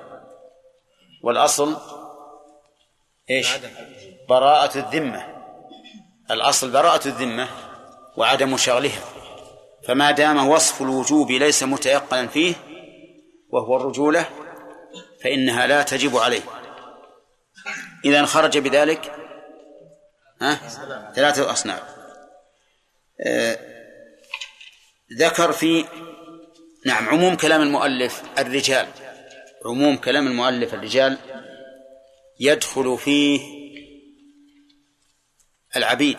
[1.23, 1.77] والأصل
[3.30, 3.48] إيش؟
[4.30, 5.44] براءة الذمة.
[6.31, 7.48] الأصل براءة الذمة
[8.18, 9.02] وعدم شغلها.
[9.88, 12.56] فما دام وصف الوجوب ليس متيقنا فيه
[13.49, 14.30] وهو الرجولة
[15.23, 16.44] فإنها لا تجب عليه.
[18.06, 19.15] إذا خرج بذلك
[20.41, 20.56] ها؟
[21.15, 21.84] ثلاثة أصناف.
[23.22, 23.60] آه
[25.19, 25.85] ذكر في
[26.86, 28.88] نعم عموم كلام المؤلف الرجال
[29.66, 31.18] عموم كلام المؤلف الرجال
[32.40, 33.41] يدخل فيه
[35.76, 36.18] العبيد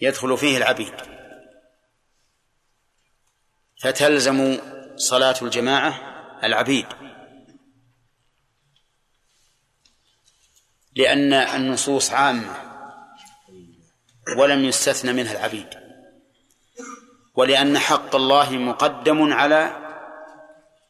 [0.00, 0.94] يدخل فيه العبيد.
[3.80, 4.58] فتلزم
[4.96, 6.00] صلاة الجماعة
[6.44, 6.86] العبيد.
[10.96, 12.56] لأن النصوص عامة
[14.38, 15.83] ولم يستثن منها العبيد.
[17.34, 19.70] ولأن حق الله مقدم على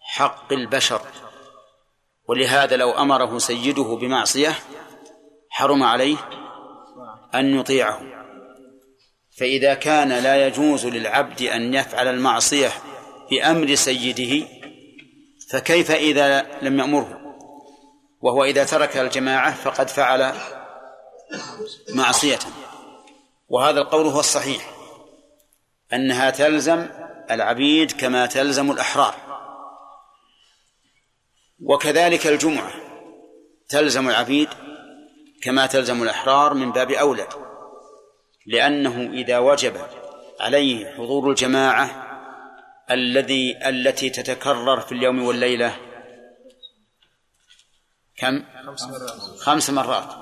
[0.01, 1.01] حق البشر.
[2.29, 4.55] ولهذا لو أمره سيده بمعصية
[5.51, 6.17] حرم عليه
[7.35, 8.01] أن يطيعه.
[9.39, 12.71] فإذا كان لا يجوز للعبد أن يفعل المعصية
[13.31, 14.47] بأمر سيده
[15.51, 17.21] فكيف إذا لم يأمره؟
[18.21, 20.33] وهو إذا ترك الجماعة فقد فعل
[21.95, 22.39] معصية.
[23.49, 24.74] وهذا القول هو الصحيح.
[25.95, 26.87] أنها تلزم
[27.31, 29.15] العبيد كما تلزم الأحرار
[31.61, 32.73] وكذلك الجمعة
[33.69, 34.49] تلزم العبيد
[35.43, 37.29] كما تلزم الأحرار من باب أولى
[38.47, 39.77] لأنه إذا وجب
[40.41, 42.05] عليه حضور الجماعة
[42.91, 45.77] الذي التي تتكرر في اليوم والليلة
[48.17, 48.45] كم؟
[49.39, 50.15] خمس مرات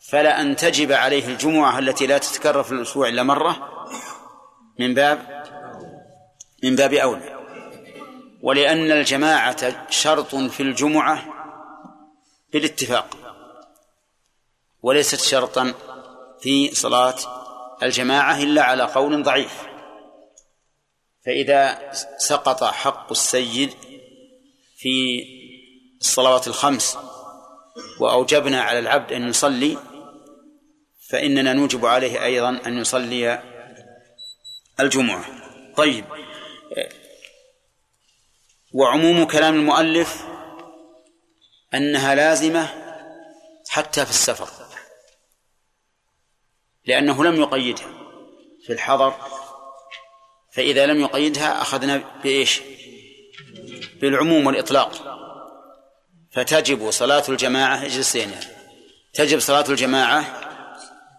[0.00, 3.79] فلا أن تجب عليه الجمعة التي لا تتكرر في الأسبوع إلا مرة
[4.80, 5.18] من باب
[6.62, 7.40] من باب أولى.
[8.42, 11.24] ولأن الجماعة شرط في الجمعة
[12.52, 13.16] بالاتفاق
[14.82, 15.74] وليست شرطا
[16.40, 17.14] في صلاة
[17.82, 19.62] الجماعة إلا على قول ضعيف.
[21.26, 23.70] فإذا سقط حق السيد
[24.76, 25.24] في
[26.00, 26.98] الصلوات الخمس
[27.98, 29.76] وأوجبنا على العبد أن يصلي
[31.08, 33.49] فإننا نوجب عليه أيضا أن يصلي
[34.82, 35.24] الجمعة.
[35.76, 36.04] طيب.
[38.72, 40.24] وعموم كلام المؤلف
[41.74, 42.68] أنها لازمة
[43.68, 44.48] حتى في السفر
[46.84, 47.88] لأنه لم يقيدها
[48.66, 49.14] في الحضر
[50.52, 52.60] فإذا لم يقيدها أخذنا بإيش؟
[54.00, 55.20] بالعموم والإطلاق.
[56.32, 58.30] فتجب صلاة الجماعة اجلسين
[59.12, 60.24] تجب صلاة الجماعة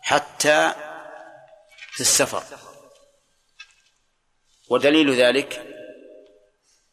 [0.02, 0.72] حتى
[1.92, 2.44] في السفر.
[4.72, 5.62] ودليل ذلك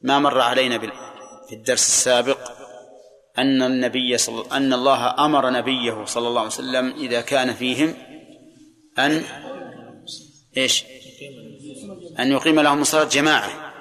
[0.01, 0.79] ما مر علينا
[1.49, 2.39] في الدرس السابق
[3.39, 4.53] أن النبي صل...
[4.53, 7.95] أن الله أمر نبيه صلى الله عليه وسلم إذا كان فيهم
[8.99, 9.25] أن
[10.57, 10.85] إيش؟
[12.19, 13.75] أن يقيم لهم الصلاة جماعة.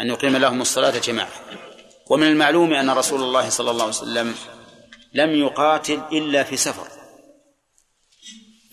[0.00, 1.32] أن يقيم لهم الصلاة جماعة.
[2.10, 4.34] ومن المعلوم أن رسول الله صلى الله عليه وسلم
[5.14, 6.88] لم يقاتل إلا في سفر.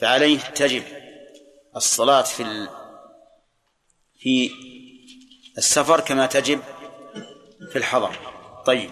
[0.02, 0.84] فعليه تجب
[1.76, 2.68] الصلاة في.
[4.20, 4.52] في
[5.58, 6.62] السفر كما تجب
[7.72, 8.16] في الحضر.
[8.66, 8.92] طيب.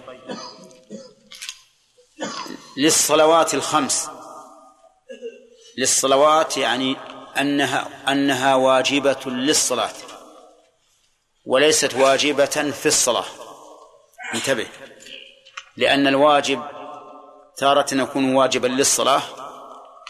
[2.78, 4.10] للصلوات الخمس.
[5.78, 6.96] للصلوات يعني
[7.40, 9.94] أنها أنها واجبة للصلاة.
[11.46, 13.26] وليست واجبة في الصلاة.
[14.36, 14.68] انتبه.
[15.78, 16.64] لأن الواجب
[17.58, 19.22] تارة يكون واجبا للصلاة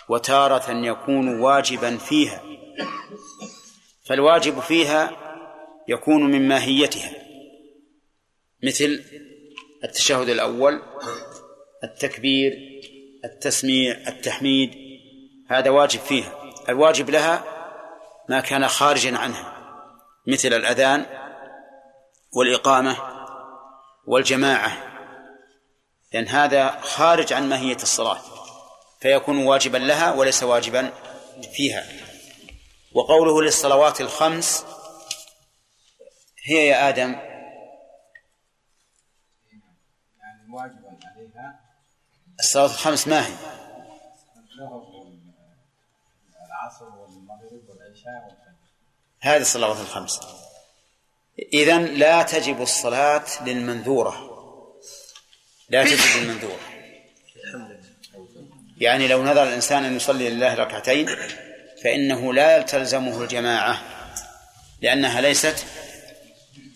[0.09, 2.41] وتارة يكون واجبا فيها.
[4.07, 5.11] فالواجب فيها
[5.87, 7.11] يكون من ماهيتها.
[8.63, 9.03] مثل
[9.83, 10.81] التشهد الأول
[11.83, 12.53] التكبير
[13.25, 14.71] التسميع التحميد
[15.49, 16.33] هذا واجب فيها.
[16.69, 17.43] الواجب لها
[18.29, 19.53] ما كان خارجا عنها
[20.27, 21.05] مثل الأذان
[22.31, 22.97] والإقامة
[24.07, 24.77] والجماعة
[26.13, 28.19] لأن هذا خارج عن ماهية الصلاة
[28.99, 30.91] فيكون واجبا لها وليس واجبا
[31.53, 32.06] فيها.
[32.93, 34.65] وقوله للصلوات الخمس
[36.43, 37.15] هي يا آدم.
[41.05, 41.59] عليها.
[42.39, 43.33] الصلاة الخمس ما هي؟
[49.19, 50.19] هذه الصلوات الخمس.
[51.53, 54.37] إذن لا تجب الصلاة للمنذورة.
[55.69, 56.59] لا تجب للمنذورة.
[58.77, 61.07] يعني لو نذر الإنسان أن يصلي لله ركعتين
[61.83, 63.81] فإنه لا تلزمه الجماعة
[64.81, 65.65] لأنها ليست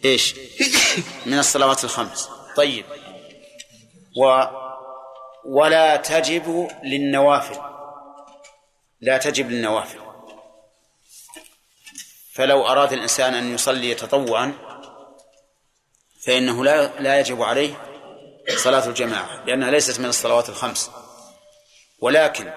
[0.05, 0.35] إيش؟
[1.25, 2.29] من الصلوات الخمس.
[2.55, 2.85] طيب.
[4.17, 4.43] و
[5.45, 7.61] ولا تجب للنوافل.
[9.01, 9.99] لا تجب للنوافل.
[12.33, 14.53] فلو أراد الإنسان أن يصلي تطوعا
[16.21, 17.73] فإنه لا لا يجب عليه
[18.57, 20.91] صلاة الجماعة لأنها ليست من الصلوات الخمس.
[21.99, 22.51] ولكن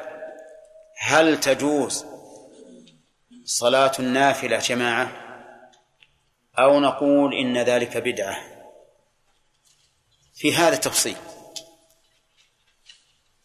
[0.98, 2.13] هل تجوز
[3.44, 5.12] صلاة النافلة جماعة
[6.58, 8.36] أو نقول إن ذلك بدعة.
[10.34, 11.16] في هذا تفصيل.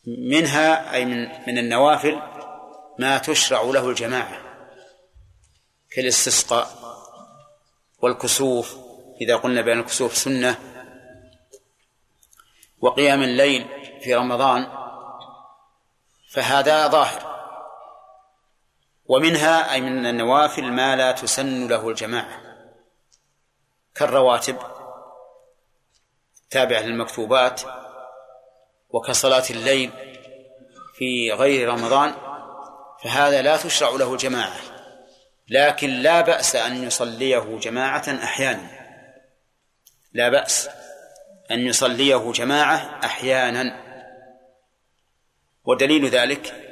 [0.07, 2.21] منها أي من من النوافل
[2.99, 4.41] ما تشرع له الجماعة
[5.91, 6.67] كالاستسقاء
[8.01, 8.77] والكسوف
[9.21, 10.59] إذا قلنا بأن الكسوف سنة
[12.81, 13.67] وقيام الليل
[14.01, 14.67] في رمضان
[16.29, 17.28] فهذا ظاهر.
[19.09, 22.41] ومنها أي من النوافل ما لا تسن له الجماعة
[23.95, 24.57] كالرواتب
[26.49, 27.61] تابعة للمكتوبات
[28.89, 29.91] وكصلاة الليل
[30.95, 32.13] في غير رمضان
[33.03, 34.59] فهذا لا تشرع له جماعة
[35.49, 38.69] لكن لا بأس أن يصليه جماعة أحيانا
[40.13, 40.69] لا بأس
[41.51, 43.89] أن يصليه جماعة أحيانا.
[45.65, 46.68] ودليل ذلك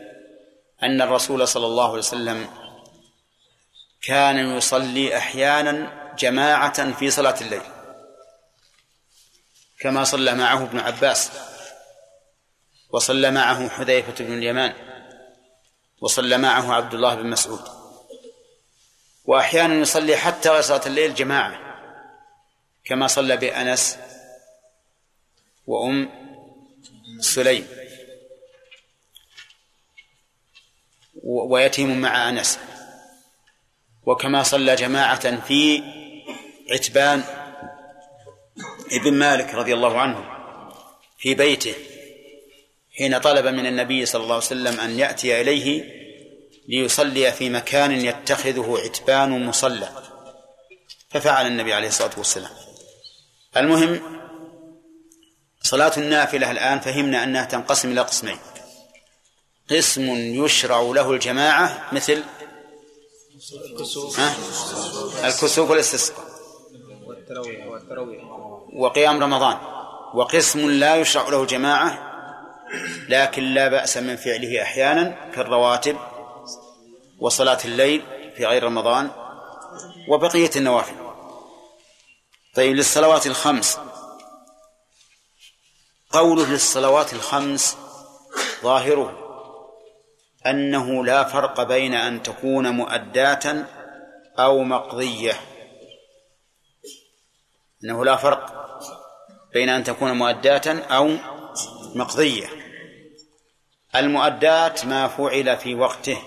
[0.83, 2.49] أن الرسول صلى الله عليه وسلم
[4.01, 7.61] كان يصلي أحيانا جماعة في صلاة الليل
[9.79, 11.31] كما صلى معه ابن عباس
[12.89, 14.73] وصلى معه حذيفة بن اليمان
[16.01, 17.61] وصلى معه عبد الله بن مسعود
[19.25, 21.59] وأحيانا يصلي حتى صلاة الليل جماعة
[22.85, 23.97] كما صلى بأنس
[25.67, 26.09] وأم
[27.19, 27.67] سليم.
[31.27, 32.59] ويتيم مع أنس.
[34.05, 35.83] وكما صلى جماعة في
[36.71, 37.23] عتبان
[38.91, 40.25] ابن مالك رضي الله عنه
[41.17, 41.73] في بيته
[42.97, 45.83] حين طلب من النبي صلى الله عليه وسلم أن يأتي إليه
[46.67, 49.89] ليصلي في مكان يتخذه عتبان مصلى.
[51.09, 52.51] ففعل النبي عليه الصلاة والسلام.
[53.57, 53.99] المهم
[55.61, 58.37] صلاة النافلة الآن فهمنا أنها تنقسم إلى قسمين.
[59.69, 60.09] قسم
[60.45, 62.23] يشرع له الجماعة مثل؟
[65.25, 65.69] الكسوف.
[65.69, 66.27] والاستسقاء.
[68.73, 69.57] وقيام رمضان.
[70.13, 72.13] وقسم لا يشرع له الجماعة
[73.09, 75.97] لكن لا بأس من فعله أحيانا كالرواتب
[77.19, 78.01] وصلاة الليل
[78.37, 79.11] في غير رمضان
[80.09, 80.95] وبقية النوافل.
[82.55, 83.79] طيب للصلوات الخمس.
[86.11, 87.77] قوله للصلوات الخمس
[88.63, 89.26] ظاهره.
[90.45, 93.65] أنه لا فرق بين أن تكون مؤداة
[94.39, 95.33] أو مقضية.
[97.83, 98.57] أنه لا فرق
[99.53, 101.17] بين أن تكون مؤداة أو
[101.95, 102.47] مقضية.
[103.95, 106.17] المؤدات ما فعل في وقته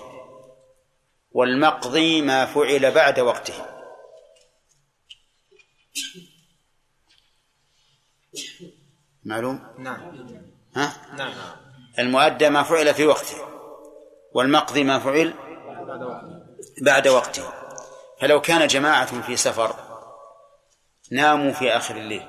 [1.31, 3.65] والمقضي ما فعل بعد وقته.
[9.23, 10.15] معلوم؟ نعم.
[10.75, 11.33] ها؟ نعم.
[11.99, 13.50] المؤدى ما فعل في وقته.
[14.33, 15.33] والمقضي ما فعل
[16.81, 17.51] بعد وقته.
[18.19, 19.75] فلو كان جماعة في سفر
[21.11, 22.27] ناموا في آخر الليل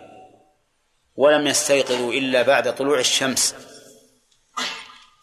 [1.16, 3.54] ولم يستيقظوا إلا بعد طلوع الشمس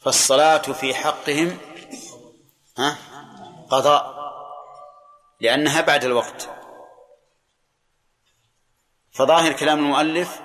[0.01, 1.57] فالصلاة في حقهم
[2.77, 2.97] ها
[3.69, 4.19] قضاء
[5.41, 6.49] لأنها بعد الوقت.
[9.11, 10.41] فظاهر كلام المؤلف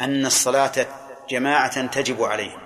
[0.00, 0.86] أن الصلاة
[1.28, 2.65] جماعة تجب عليهم.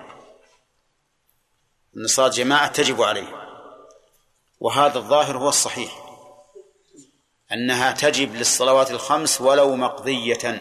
[1.96, 3.40] أن الصلاة جماعة تجب عليهم
[4.60, 6.06] وهذا الظاهر هو الصحيح.
[7.52, 10.60] أنها تجب للصلوات الخمس ولو مقضية.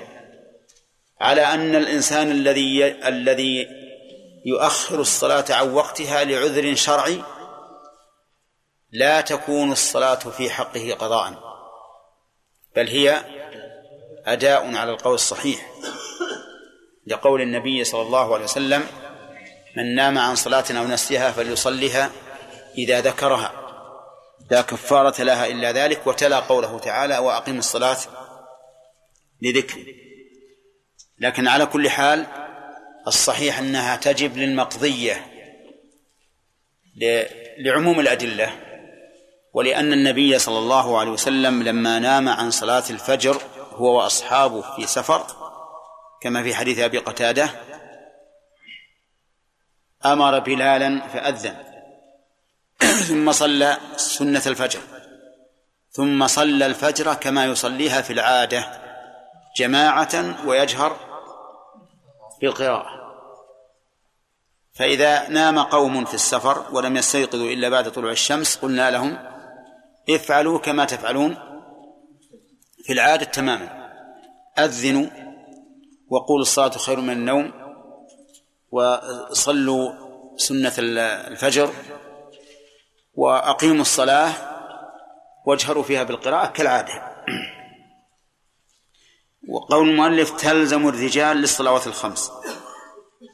[1.21, 3.67] على أن الإنسان الذي الذي
[4.45, 7.21] يؤخر الصلاة عن وقتها لعذر شرعي
[8.91, 11.49] لا تكون الصلاة في حقه قضاء.
[12.75, 13.23] بل هي
[14.25, 15.73] أداء على القول الصحيح.
[17.07, 19.08] لقول النبي صلى الله عليه وسلم
[19.79, 22.11] من نام عن صلاة أو نسيها فليصلها
[22.77, 23.51] إذا ذكرها.
[24.51, 27.97] لا كفارة لها إلا ذلك وتلا قوله تعالى وأقم الصلاة
[29.41, 29.79] لذكر
[31.19, 32.25] لكن على كل حال
[33.07, 35.25] الصحيح أنها تجب للمقضية
[37.59, 38.51] لعموم الأدلة
[39.53, 43.41] ولأن النبي صلى الله عليه وسلم لما نام عن صلاة الفجر
[43.73, 45.25] هو وأصحابه في سفر
[46.21, 47.49] كما في حديث أبي قتادة
[50.05, 51.55] أمر بلالا فأذن.
[53.07, 54.79] ثم صلى سنة الفجر.
[55.91, 58.81] ثم صلى الفجر كما يصليها في العادة
[59.57, 60.97] جماعة ويجهر
[62.41, 62.99] بالقراءة.
[64.73, 69.17] فإذا نام قوم في السفر ولم يستيقظوا إلا بعد طلوع الشمس قلنا لهم
[70.09, 71.37] افعلوا كما تفعلون
[72.83, 73.91] في العادة تماما.
[74.59, 75.07] أذنوا
[76.09, 77.58] وقولوا الصلاة خير من النوم.
[78.71, 79.91] وصلوا
[80.37, 81.73] سنة الفجر
[83.13, 84.33] وأقيموا الصلاة
[85.45, 87.09] واجهروا فيها بالقراءة كالعادة.
[89.47, 92.31] وقول المؤلف تلزم الرجال للصلوات الخمس.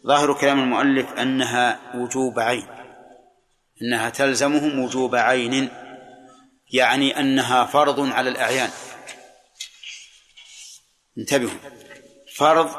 [0.08, 2.68] ظاهر كلام المؤلف أنها وجوب عين.
[3.82, 5.70] أنها تلزمهم وجوب عين.
[6.74, 8.70] يعني أنها فرض على الأعيان.
[11.18, 11.60] انتبهوا.
[12.36, 12.70] فرض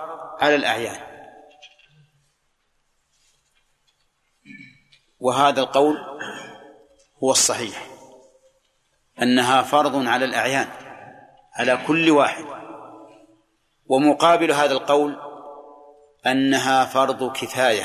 [0.41, 1.06] على الأعيان.
[5.21, 5.97] وهذا القول
[7.25, 7.87] هو الصحيح.
[9.23, 10.69] أنها فرض على الأعيان
[11.55, 12.45] على كل واحد.
[13.87, 15.17] ومقابل هذا القول
[16.27, 17.85] أنها فرض كفاية.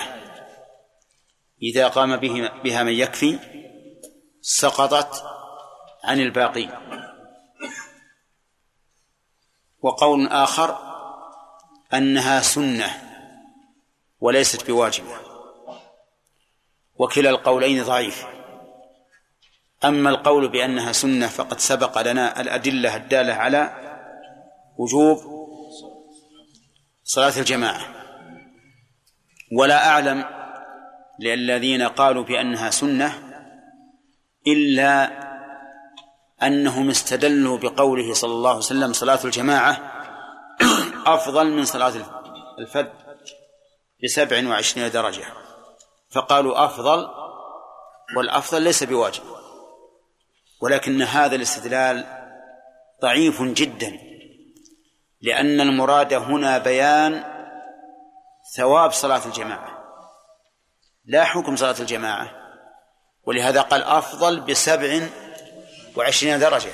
[1.61, 3.39] إذا قام به بها من يكفي
[4.41, 5.23] سقطت
[6.03, 6.71] عن الباقين.
[9.81, 10.77] وقول آخر
[11.93, 12.89] أنها سنة
[14.19, 15.30] وليست بواجبة.
[17.01, 18.25] وكلا القولين ضعيف.
[19.85, 23.61] أما القول بأنها سنة فقد سبق لنا الأدلة الدالة على
[24.77, 25.17] وجوب
[27.03, 27.81] صلاة الجماعة.
[29.57, 30.25] ولا أعلم
[31.19, 33.13] للذين قالوا بأنها سنة
[34.47, 35.11] إلا
[36.43, 40.01] أنهم استدلوا بقوله صلى الله عليه وسلم صلاة الجماعة
[41.05, 41.93] أفضل من صلاة
[42.59, 42.93] الفرد
[44.03, 45.40] بسبع وعشرين درجة.
[46.11, 47.09] فقالوا أفضل
[48.17, 49.23] والأفضل ليس بواجب.
[50.61, 52.05] ولكن هذا الاستدلال
[53.01, 53.99] ضعيف جدا
[55.21, 57.23] لأن المراد هنا بيان
[58.55, 59.81] ثواب صلاة الجماعة.
[61.05, 62.31] لا حكم صلاة الجماعة
[63.23, 65.09] ولهذا قال أفضل بسبع
[65.97, 66.71] وعشرين درجة.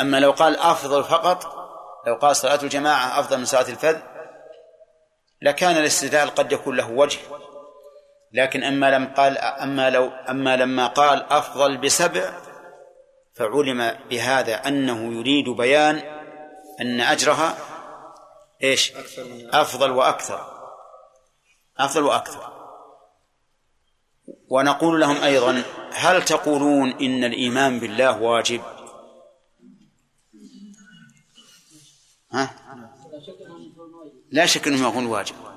[0.00, 1.60] أما لو قال أفضل فقط
[2.06, 3.98] لو قال صلاة الجماعة أفضل من صلاة الفذ
[5.42, 7.18] لكان الاستدلال قد يكون له وجه.
[8.32, 12.32] لكن أما لم قال أما لو أما لما قال أفضل بسبع
[13.34, 16.02] فعلم بهذا أنه يريد بيان
[16.80, 17.56] أن أجرها
[18.62, 18.92] إيش؟
[19.52, 20.60] أفضل وأكثر.
[21.78, 22.52] أفضل وأكثر.
[24.48, 25.62] ونقول لهم أيضا
[25.92, 28.62] هل تقولون إن الإيمان بالله واجب؟
[32.32, 32.50] ها؟
[34.30, 35.49] لا شك أنه يكون واجب.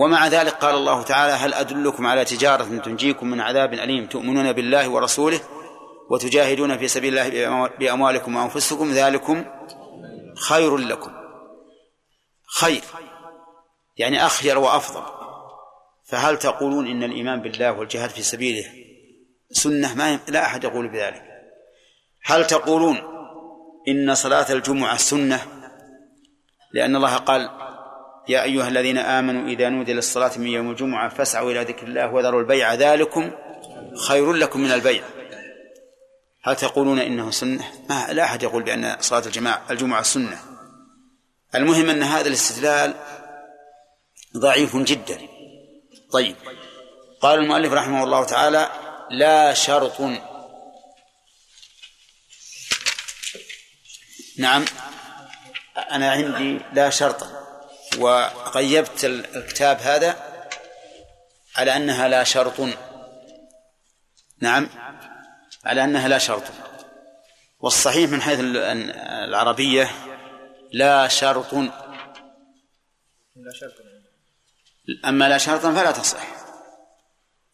[0.00, 4.88] ومع ذلك قال الله تعالى هل أدلكم على تجارة تنجيكم من عذاب أليم؟ تؤمنون بالله
[4.88, 5.40] ورسوله
[6.10, 9.44] وتجاهدون في سبيل الله بأموالكم وأنفسكم؟ ذلكم
[10.36, 11.12] خير لكم.
[12.46, 12.82] خير
[13.96, 15.02] يعني أخير وأفضل.
[16.04, 18.64] فهل تقولون إن الإيمان بالله والجهاد في سبيله
[19.50, 21.22] سنة؟ ما لا أحد يقول بذلك.
[22.24, 22.98] هل تقولون
[23.88, 25.40] إن صلاة الجمعة سنة؟
[26.72, 27.69] لأن الله قال
[28.28, 32.40] يا أيها الذين آمنوا إذا نودي للصلاة من يوم الجمعة فاسعوا إلى ذكر الله وذروا
[32.40, 33.30] البيع ذلكم
[34.08, 35.04] خير لكم من البيع.
[36.42, 40.38] هل تقولون إنه سنة؟ ما لا أحد يقول بأن صلاة الجماعة الجمعة سنة.
[41.54, 42.94] المهم أن هذا الاستدلال
[44.36, 45.20] ضعيف جدا.
[46.12, 46.36] طيب.
[47.20, 48.68] قال المؤلف رحمه الله تعالى
[49.10, 50.00] لا شرط.
[54.38, 54.64] نعم.
[55.90, 57.49] أنا عندي لا شرطا
[57.98, 60.16] وقيبت الكتاب هذا
[61.56, 62.60] على أنها لا شرط.
[64.40, 64.68] نعم.
[65.64, 66.42] على أنها لا شرط.
[67.60, 69.90] والصحيح من حيث العربية
[70.72, 71.54] لا شرط
[73.52, 73.74] شرط.
[75.04, 76.26] أما لا شرطا فلا تصح.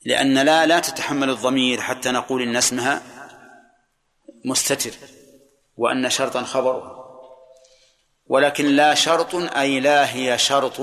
[0.04, 3.02] لأن لا لا تتحمل الضمير حتى نقول إن اسمها
[4.44, 4.90] مستتر
[5.76, 6.95] وأن شرطا خبره.
[8.28, 10.80] ولكن لا شرط أي لا هي شرط.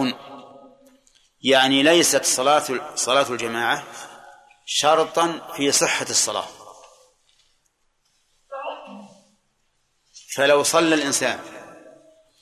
[1.41, 3.83] يعني ليست صلاة صلاة الجماعة
[4.65, 6.45] شرطا في صحة الصلاة.
[10.35, 11.39] فلو صلى الإنسان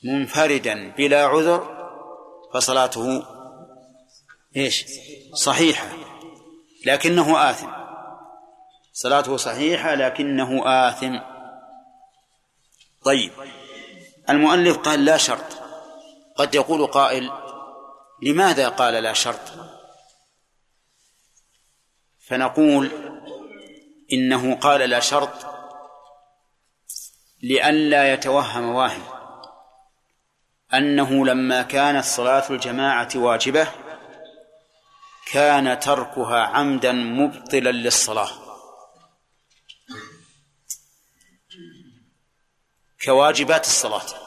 [0.04, 1.82] منفردا بلا عذر
[2.54, 3.26] فصلاته
[4.58, 4.86] إيش؟
[5.34, 5.88] صحيحة.
[6.86, 7.70] لكنه آثم.
[8.94, 11.20] صلاته صحيحة لكنه آثم.
[13.06, 13.32] طيب.
[14.32, 15.62] المؤلف قال لا شرط.
[16.36, 17.32] قد يقول قائل
[18.22, 19.52] لماذا قال لا شرط؟
[22.20, 22.92] فنقول
[24.14, 25.34] إنه قال لا شرط
[27.44, 29.04] لئلا يتوهم واهم
[30.74, 33.68] أنه لما كانت صلاة الجماعة واجبة
[35.32, 38.30] كان تركها عمدا مبطلا للصلاة.
[43.06, 44.21] كواجبات الصلاة.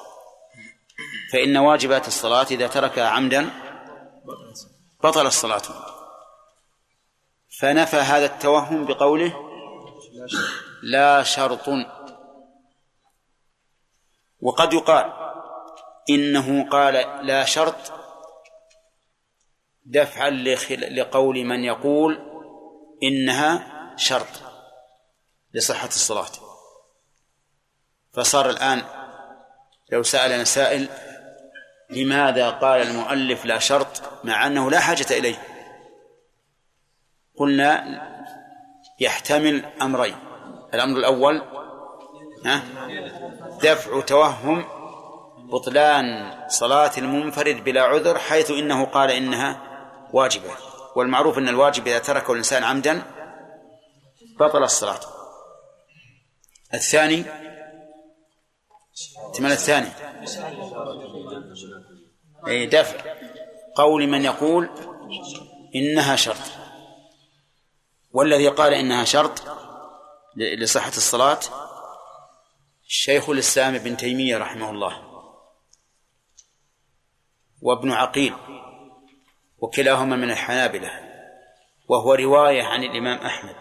[1.35, 3.51] فإن واجبات الصلاة إذا تركها عمدا
[5.05, 5.63] بطل الصلاة.
[7.59, 9.35] فنفى هذا التوهم بقوله
[10.83, 11.69] لا شرط.
[14.41, 15.13] وقد يقال
[16.11, 17.93] إنه قال لا شرط
[19.85, 20.31] دفعا
[20.91, 22.19] لقول من يقول
[23.03, 24.43] إنها شرط
[25.55, 26.33] لصحة الصلاة.
[28.13, 28.83] فصار الآن
[29.93, 30.89] لو سألنا سائل
[31.95, 35.37] لماذا قال المؤلف لا شرط مع أنه لا حاجة إليه؟
[37.39, 37.85] قلنا
[39.01, 40.17] يحتمل أمرين.
[40.75, 41.43] الأمر الأول
[43.63, 44.65] دفع توهم
[45.51, 49.61] بطلان صلاة المنفرد بلا عذر حيث إنه قال إنها
[50.13, 50.51] واجبة.
[50.97, 53.03] والمعروف أن الواجب إذا تركه الإنسان عمدا
[54.41, 55.01] بطل الصلاة.
[56.75, 57.25] الثاني
[59.27, 59.89] احتمال الثاني.
[62.47, 63.15] أي دفع.
[63.77, 64.71] قول من يقول
[65.75, 66.65] إنها شرط.
[68.13, 69.43] والذي قال إنها شرط
[70.37, 71.41] لصحة الصلاة
[72.87, 75.03] الشيخ الإسلام ابن تيمية رحمه الله
[77.63, 78.35] وابن عقيل
[79.59, 80.91] وكلاهما من الحنابلة
[81.89, 83.57] وهو رواية عن الإمام أحمد.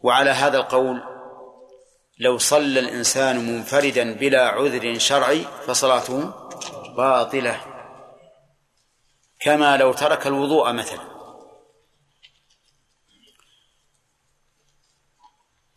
[0.00, 1.11] وعلى هذا القول
[2.22, 6.34] لو صلى الإنسان منفردا بلا عذر شرعي فصلاته
[6.96, 7.60] باطلة.
[9.40, 11.12] كما لو ترك الوضوء مثلا.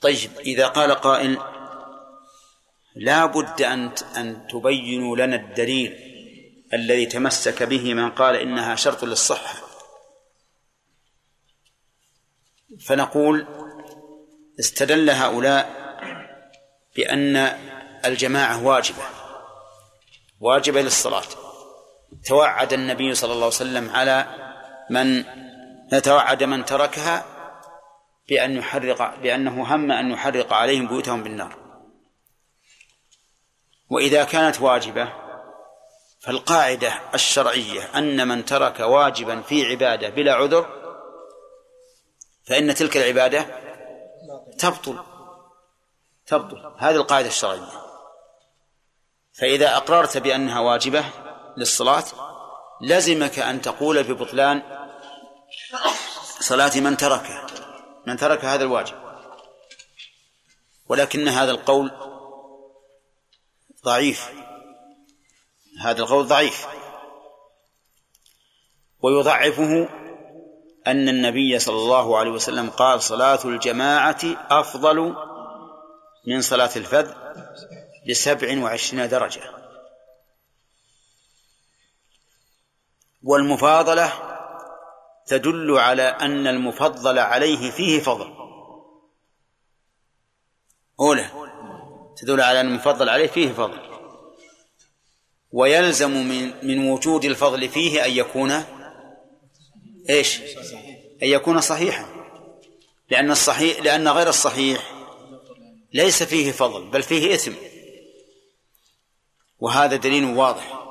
[0.02, 1.38] طيب إذا قال قائل
[2.96, 5.92] لا بد أن أن تبينوا لنا الدليل
[6.74, 9.68] الذي تمسك به من قال إنها شرط للصحة.
[12.86, 13.48] فنقول
[14.60, 15.85] استدل هؤلاء
[16.96, 17.58] بأن
[18.06, 19.04] الجماعة واجبة.
[20.40, 21.24] واجبة للصلاة.
[22.26, 24.26] توعد النبي صلى الله عليه وسلم على
[24.90, 25.26] من
[26.02, 27.26] توعد من تركها
[28.30, 31.56] بأن يحرق بأنه هم أن يحرق عليهم بيوتهم بالنار.
[33.90, 35.14] وإذا كانت واجبة
[36.20, 40.66] فالقاعدة الشرعية أن من ترك واجبا في عبادة بلا عذر
[42.46, 43.46] فإن تلك العبادة
[44.60, 45.15] تبطل.
[46.28, 46.74] تبطل.
[46.78, 47.68] هذه القاعدة الشرعية.
[49.34, 51.06] فإذا أقررت بأنها واجبة
[51.58, 52.04] للصلاة
[52.82, 54.62] لزمك أن تقول ببطلان
[56.40, 57.48] صلاة من تركها
[58.08, 58.96] من ترك هذا الواجب.
[60.90, 61.92] ولكن هذا القول
[63.86, 64.30] ضعيف.
[65.82, 66.68] هذا القول ضعيف.
[69.02, 69.90] ويضعفه
[70.88, 74.20] أن النبي صلى الله عليه وسلم قال صلاة الجماعة
[74.50, 75.16] أفضل
[76.28, 77.14] من صلاة الفذ
[78.10, 79.42] بسبع وعشرين درجة.
[83.24, 84.14] والمفاضلة
[85.28, 88.36] تدل على أن المفضل عليه فيه فضل.
[91.00, 91.30] أولى
[92.18, 93.96] تدل على أن المفضل عليه فيه فضل.
[95.52, 98.52] ويلزم من من وجود الفضل فيه أن يكون
[100.10, 100.42] إيش؟
[101.24, 102.06] أن يكون صحيحا.
[103.10, 104.95] لأن الصحيح لأن غير الصحيح
[105.96, 107.54] ليس فيه فضل بل فيه إثم.
[109.60, 110.86] وهذا دليل واضح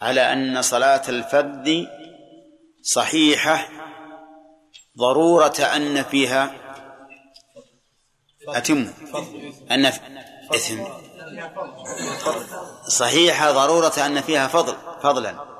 [0.00, 1.86] على أن صلاة الفرد
[2.82, 3.68] صحيحة
[4.98, 6.54] ضرورة أن فيها
[8.48, 8.92] أتم
[9.70, 9.86] أن
[10.54, 10.84] إثم.
[12.88, 15.50] صحيحة ضرورة أن فيها فضل فضلا.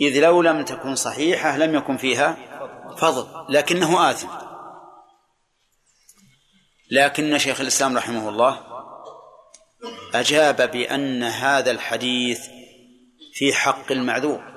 [0.00, 2.36] إذ لو لم تكن صحيحة لم يكن فيها
[2.96, 4.43] فضل لكنه آثم.
[6.90, 8.60] لكن شيخ الإسلام رحمه الله
[10.14, 12.48] أجاب بأن هذا الحديث
[13.32, 14.54] في حق المعذور.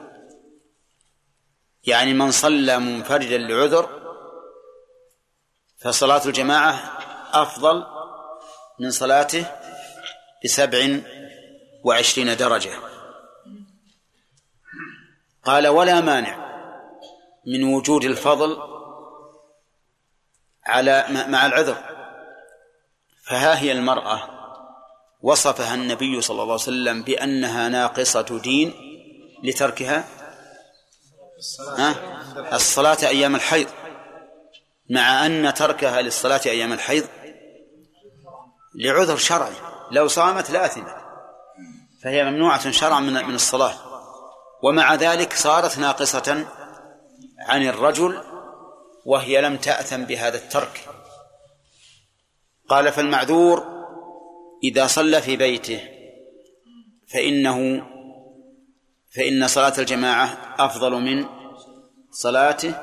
[1.83, 3.89] يعني من صلى منفردا لعذر
[5.77, 6.97] فصلاة الجماعة
[7.33, 7.85] أفضل
[8.79, 9.45] من صلاته
[10.43, 10.99] بسبع
[11.83, 12.71] وعشرين درجة.
[15.43, 16.47] قال ولا مانع
[17.45, 18.57] من وجود الفضل
[20.65, 21.96] على مع العذر.
[23.29, 24.21] فها هي المرأة
[25.21, 28.73] وصفها النبي صلى الله عليه وسلم بأنها ناقصة دين
[29.43, 30.07] لتركها؟
[31.77, 31.95] ها؟
[32.53, 33.67] الصلاة أيام الحيض.
[34.89, 37.07] مع أن تركها للصلاة أيام الحيض
[38.75, 39.53] لعذر شرعي.
[39.91, 40.95] لو صامت لآثمت
[42.03, 43.73] فهي ممنوعة شرعا من من الصلاة.
[44.63, 46.45] ومع ذلك صارت ناقصة
[47.39, 48.23] عن الرجل
[49.05, 50.89] وهي لم تأثم بهذا الترك.
[52.69, 53.77] قال فالمعذور
[54.63, 55.81] إذا صلى في بيته
[57.13, 57.87] فإنه
[59.15, 61.25] فإن صلاة الجماعة أفضل من
[62.11, 62.75] صلاته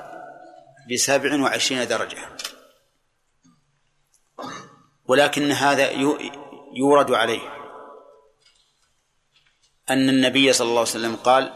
[0.93, 2.19] بسبع وعشرين درجة.
[5.07, 5.91] ولكن هذا
[6.77, 7.41] يورد عليه
[9.91, 11.53] أن النبي صلى الله عليه وسلم قال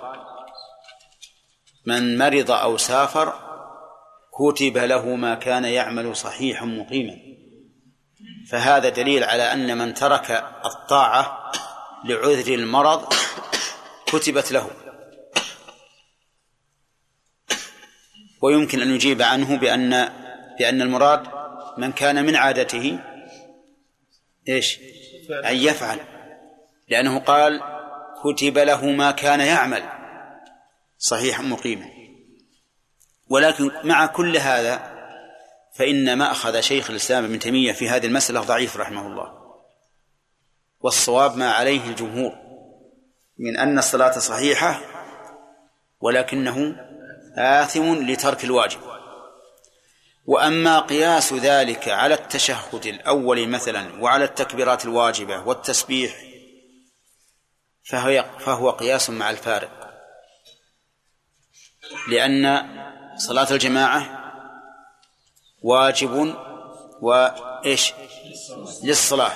[1.86, 3.48] من مرض أو سافر
[4.32, 7.27] كتب له ما كان يعمل صحيحا مقيما.
[8.50, 10.30] فهذا دليل على أن من ترك
[10.64, 11.52] الطاعة
[12.04, 13.12] لعذر المرض
[14.06, 14.70] كتبت له.
[18.42, 20.12] ويمكن أن يجيب عنه بأن
[20.58, 21.28] بأن المراد
[21.78, 22.98] من كان من عادته
[24.48, 24.78] إيش؟
[25.30, 26.00] أن يفعل.
[26.88, 27.62] لأنه قال
[28.24, 29.82] كتب له ما كان يعمل.
[30.98, 31.90] صحيحا مقيما
[33.28, 34.87] ولكن مع كل هذا
[35.78, 39.38] فإن ما أخذ شيخ الإسلام ابن تيمية في هذه المسألة ضعيف رحمه الله.
[40.80, 42.32] والصواب ما عليه الجمهور
[43.38, 44.80] من أن الصلاة صحيحة
[46.00, 46.76] ولكنه
[47.36, 48.80] آثم لترك الواجب.
[50.26, 56.16] وأما قياس ذلك على التشهد الأول مثلا وعلى التكبيرات الواجبة والتسبيح
[57.84, 60.00] فهو فهو قياس مع الفارق.
[62.08, 62.68] لأن
[63.16, 64.17] صلاة الجماعة
[65.62, 66.34] واجب
[67.00, 67.92] وإيش
[68.82, 69.32] للصلاة.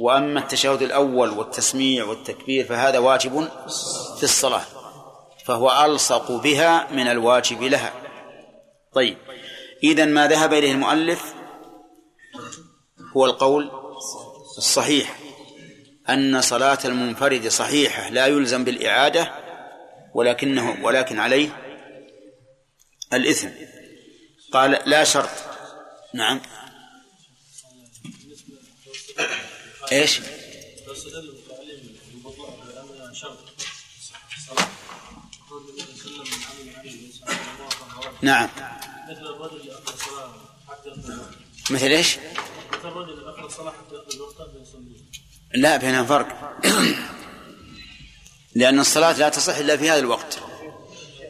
[0.00, 3.48] وأما التشهد الأول والتسميع والتكبير فهذا واجب
[4.16, 4.64] في الصلاة
[5.44, 7.92] فهو ألصق بها من الواجب لها.
[8.92, 9.16] طيب
[9.82, 11.34] إذا ما ذهب إليه المؤلف
[13.16, 13.70] هو القول
[14.58, 15.18] الصحيح
[16.08, 19.32] أن صلاة المنفرد صحيحة لا يلزم بالإعادة
[20.14, 21.48] ولكنه ولكن عليه
[23.12, 23.48] الإثم.
[24.52, 25.30] قال لا شرط.
[26.14, 26.40] نعم.
[29.92, 30.20] إيش؟
[38.22, 38.48] نعم.
[39.08, 39.72] مثل الرجل
[41.70, 42.18] مثل إيش؟
[42.72, 43.96] مثل الرجل الصلاه حتى
[45.54, 46.60] لا بينها فرق.
[48.54, 50.58] لأن الصلاة لا تصح إلا في هذا الوقت عمل عمل
[51.22, 51.29] ليس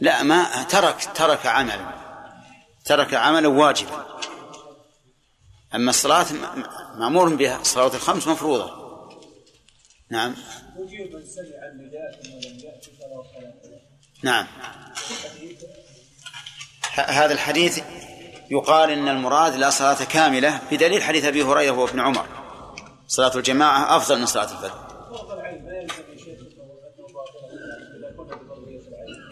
[0.00, 1.94] لا ما ترك ترك عملا
[2.84, 4.06] ترك عملا واجبا
[5.74, 6.26] أما الصلاة
[6.94, 8.80] مأمور بها الصلوات الخمس مفروضة.
[10.10, 10.30] نعم.
[10.30, 13.80] من سمع النداء ثم لم يأتي فلا صلاة
[14.22, 14.46] نعم
[16.94, 17.80] هذا الحديث
[18.50, 22.26] يقال إن المراد لا صلاة كاملة بدليل حديث أبي هريرة وابن عمر.
[23.08, 27.40] صلاة الجماعة أفضل من صلاة الفجر فرض العين لا يلزم من شيء انه باطل
[27.96, 28.36] اذا كنا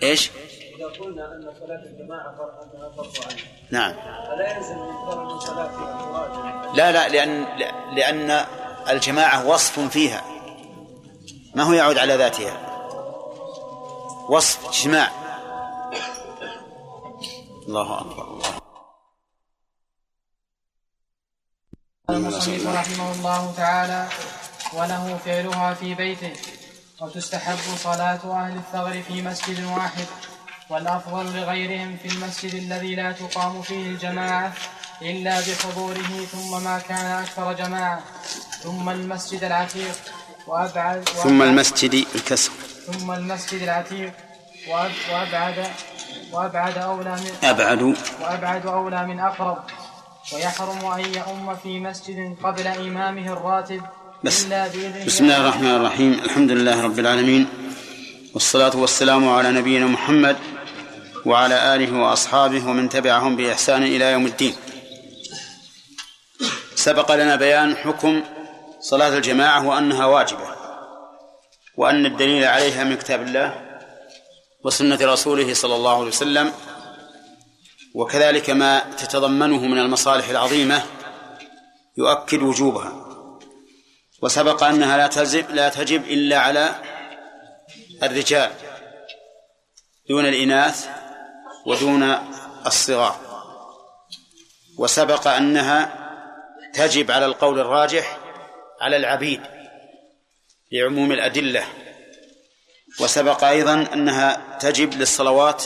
[0.02, 0.30] إيش؟
[0.76, 3.38] إذا قلنا أن صلاة الجماعة فرض أنها فرض عين.
[3.70, 3.92] نعم.
[4.26, 7.58] فلا يلزم من صلاة المراد لا لا لأن
[7.94, 8.46] لأن
[8.90, 10.24] الجماعة وصف فيها.
[11.54, 12.68] ما هو يعود على ذاتها؟
[14.28, 15.10] وصف اجتماع
[17.68, 18.58] الله أكبر الله
[22.10, 24.08] المصنف رحمه الله تعالى
[24.74, 26.57] وله فعلها في بيته.
[27.00, 30.04] وتستحب صلاة أهل الثغر في مسجد واحد
[30.70, 34.52] والأفضل لغيرهم في المسجد الذي لا تقام فيه الجماعة
[35.02, 38.00] إلا بحضوره ثم ما كان أكثر جماعة
[38.62, 39.94] ثم المسجد العتيق
[40.46, 42.52] وأبعد ثم المسجد الكسر.
[42.86, 44.12] ثم المسجد العتيق
[44.66, 45.66] وأب- وأبعد
[46.32, 47.82] وأبعد أولى من أبعد.
[48.22, 49.58] وأبعد أولى من أقرب
[50.32, 53.82] ويحرم أن يؤم في مسجد قبل إمامه الراتب
[54.24, 54.44] بس.
[55.06, 56.12] بسم الله الرحمن الرحيم.
[56.12, 57.46] الحمد لله رب العالمين.
[58.34, 60.36] والصلاة والسلام على نبينا محمد
[61.26, 64.54] وعلى آله وأصحابه ومن تبعهم بإحسان إلى يوم الدين.
[66.74, 68.22] سبق لنا بيان حكم
[68.80, 70.48] صلاة الجماعة وأنها واجبة
[71.76, 73.54] وأن الدليل عليها من كتاب الله
[74.64, 76.52] وسنة رسوله صلى الله عليه وسلم
[77.94, 80.82] وكذلك ما تتضمنه من المصالح العظيمة
[81.96, 83.07] يؤكد وجوبها.
[84.22, 86.74] وسبق أنها لا تلزم لا تجب إلا على
[88.02, 88.50] الرجال
[90.08, 90.88] دون الإناث
[91.66, 92.02] ودون
[92.66, 93.20] الصغار.
[94.78, 96.08] وسبق أنها
[96.74, 98.18] تجب على القول الراجح
[98.80, 99.40] على العبيد
[100.72, 101.64] لعموم الأدلة.
[103.00, 105.64] وسبق أيضا أنها تجب للصلوات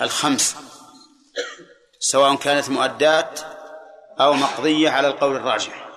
[0.00, 0.56] الخمس
[2.00, 3.40] سواء كانت مؤدات
[4.20, 5.87] أو مقضية على القول الراجح.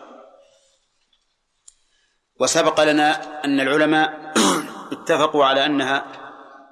[2.41, 4.33] وسبق لنا أن العلماء
[4.93, 6.05] اتفقوا على أنها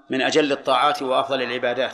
[0.10, 1.88] من أجل الطاعات وأفضل العبادات.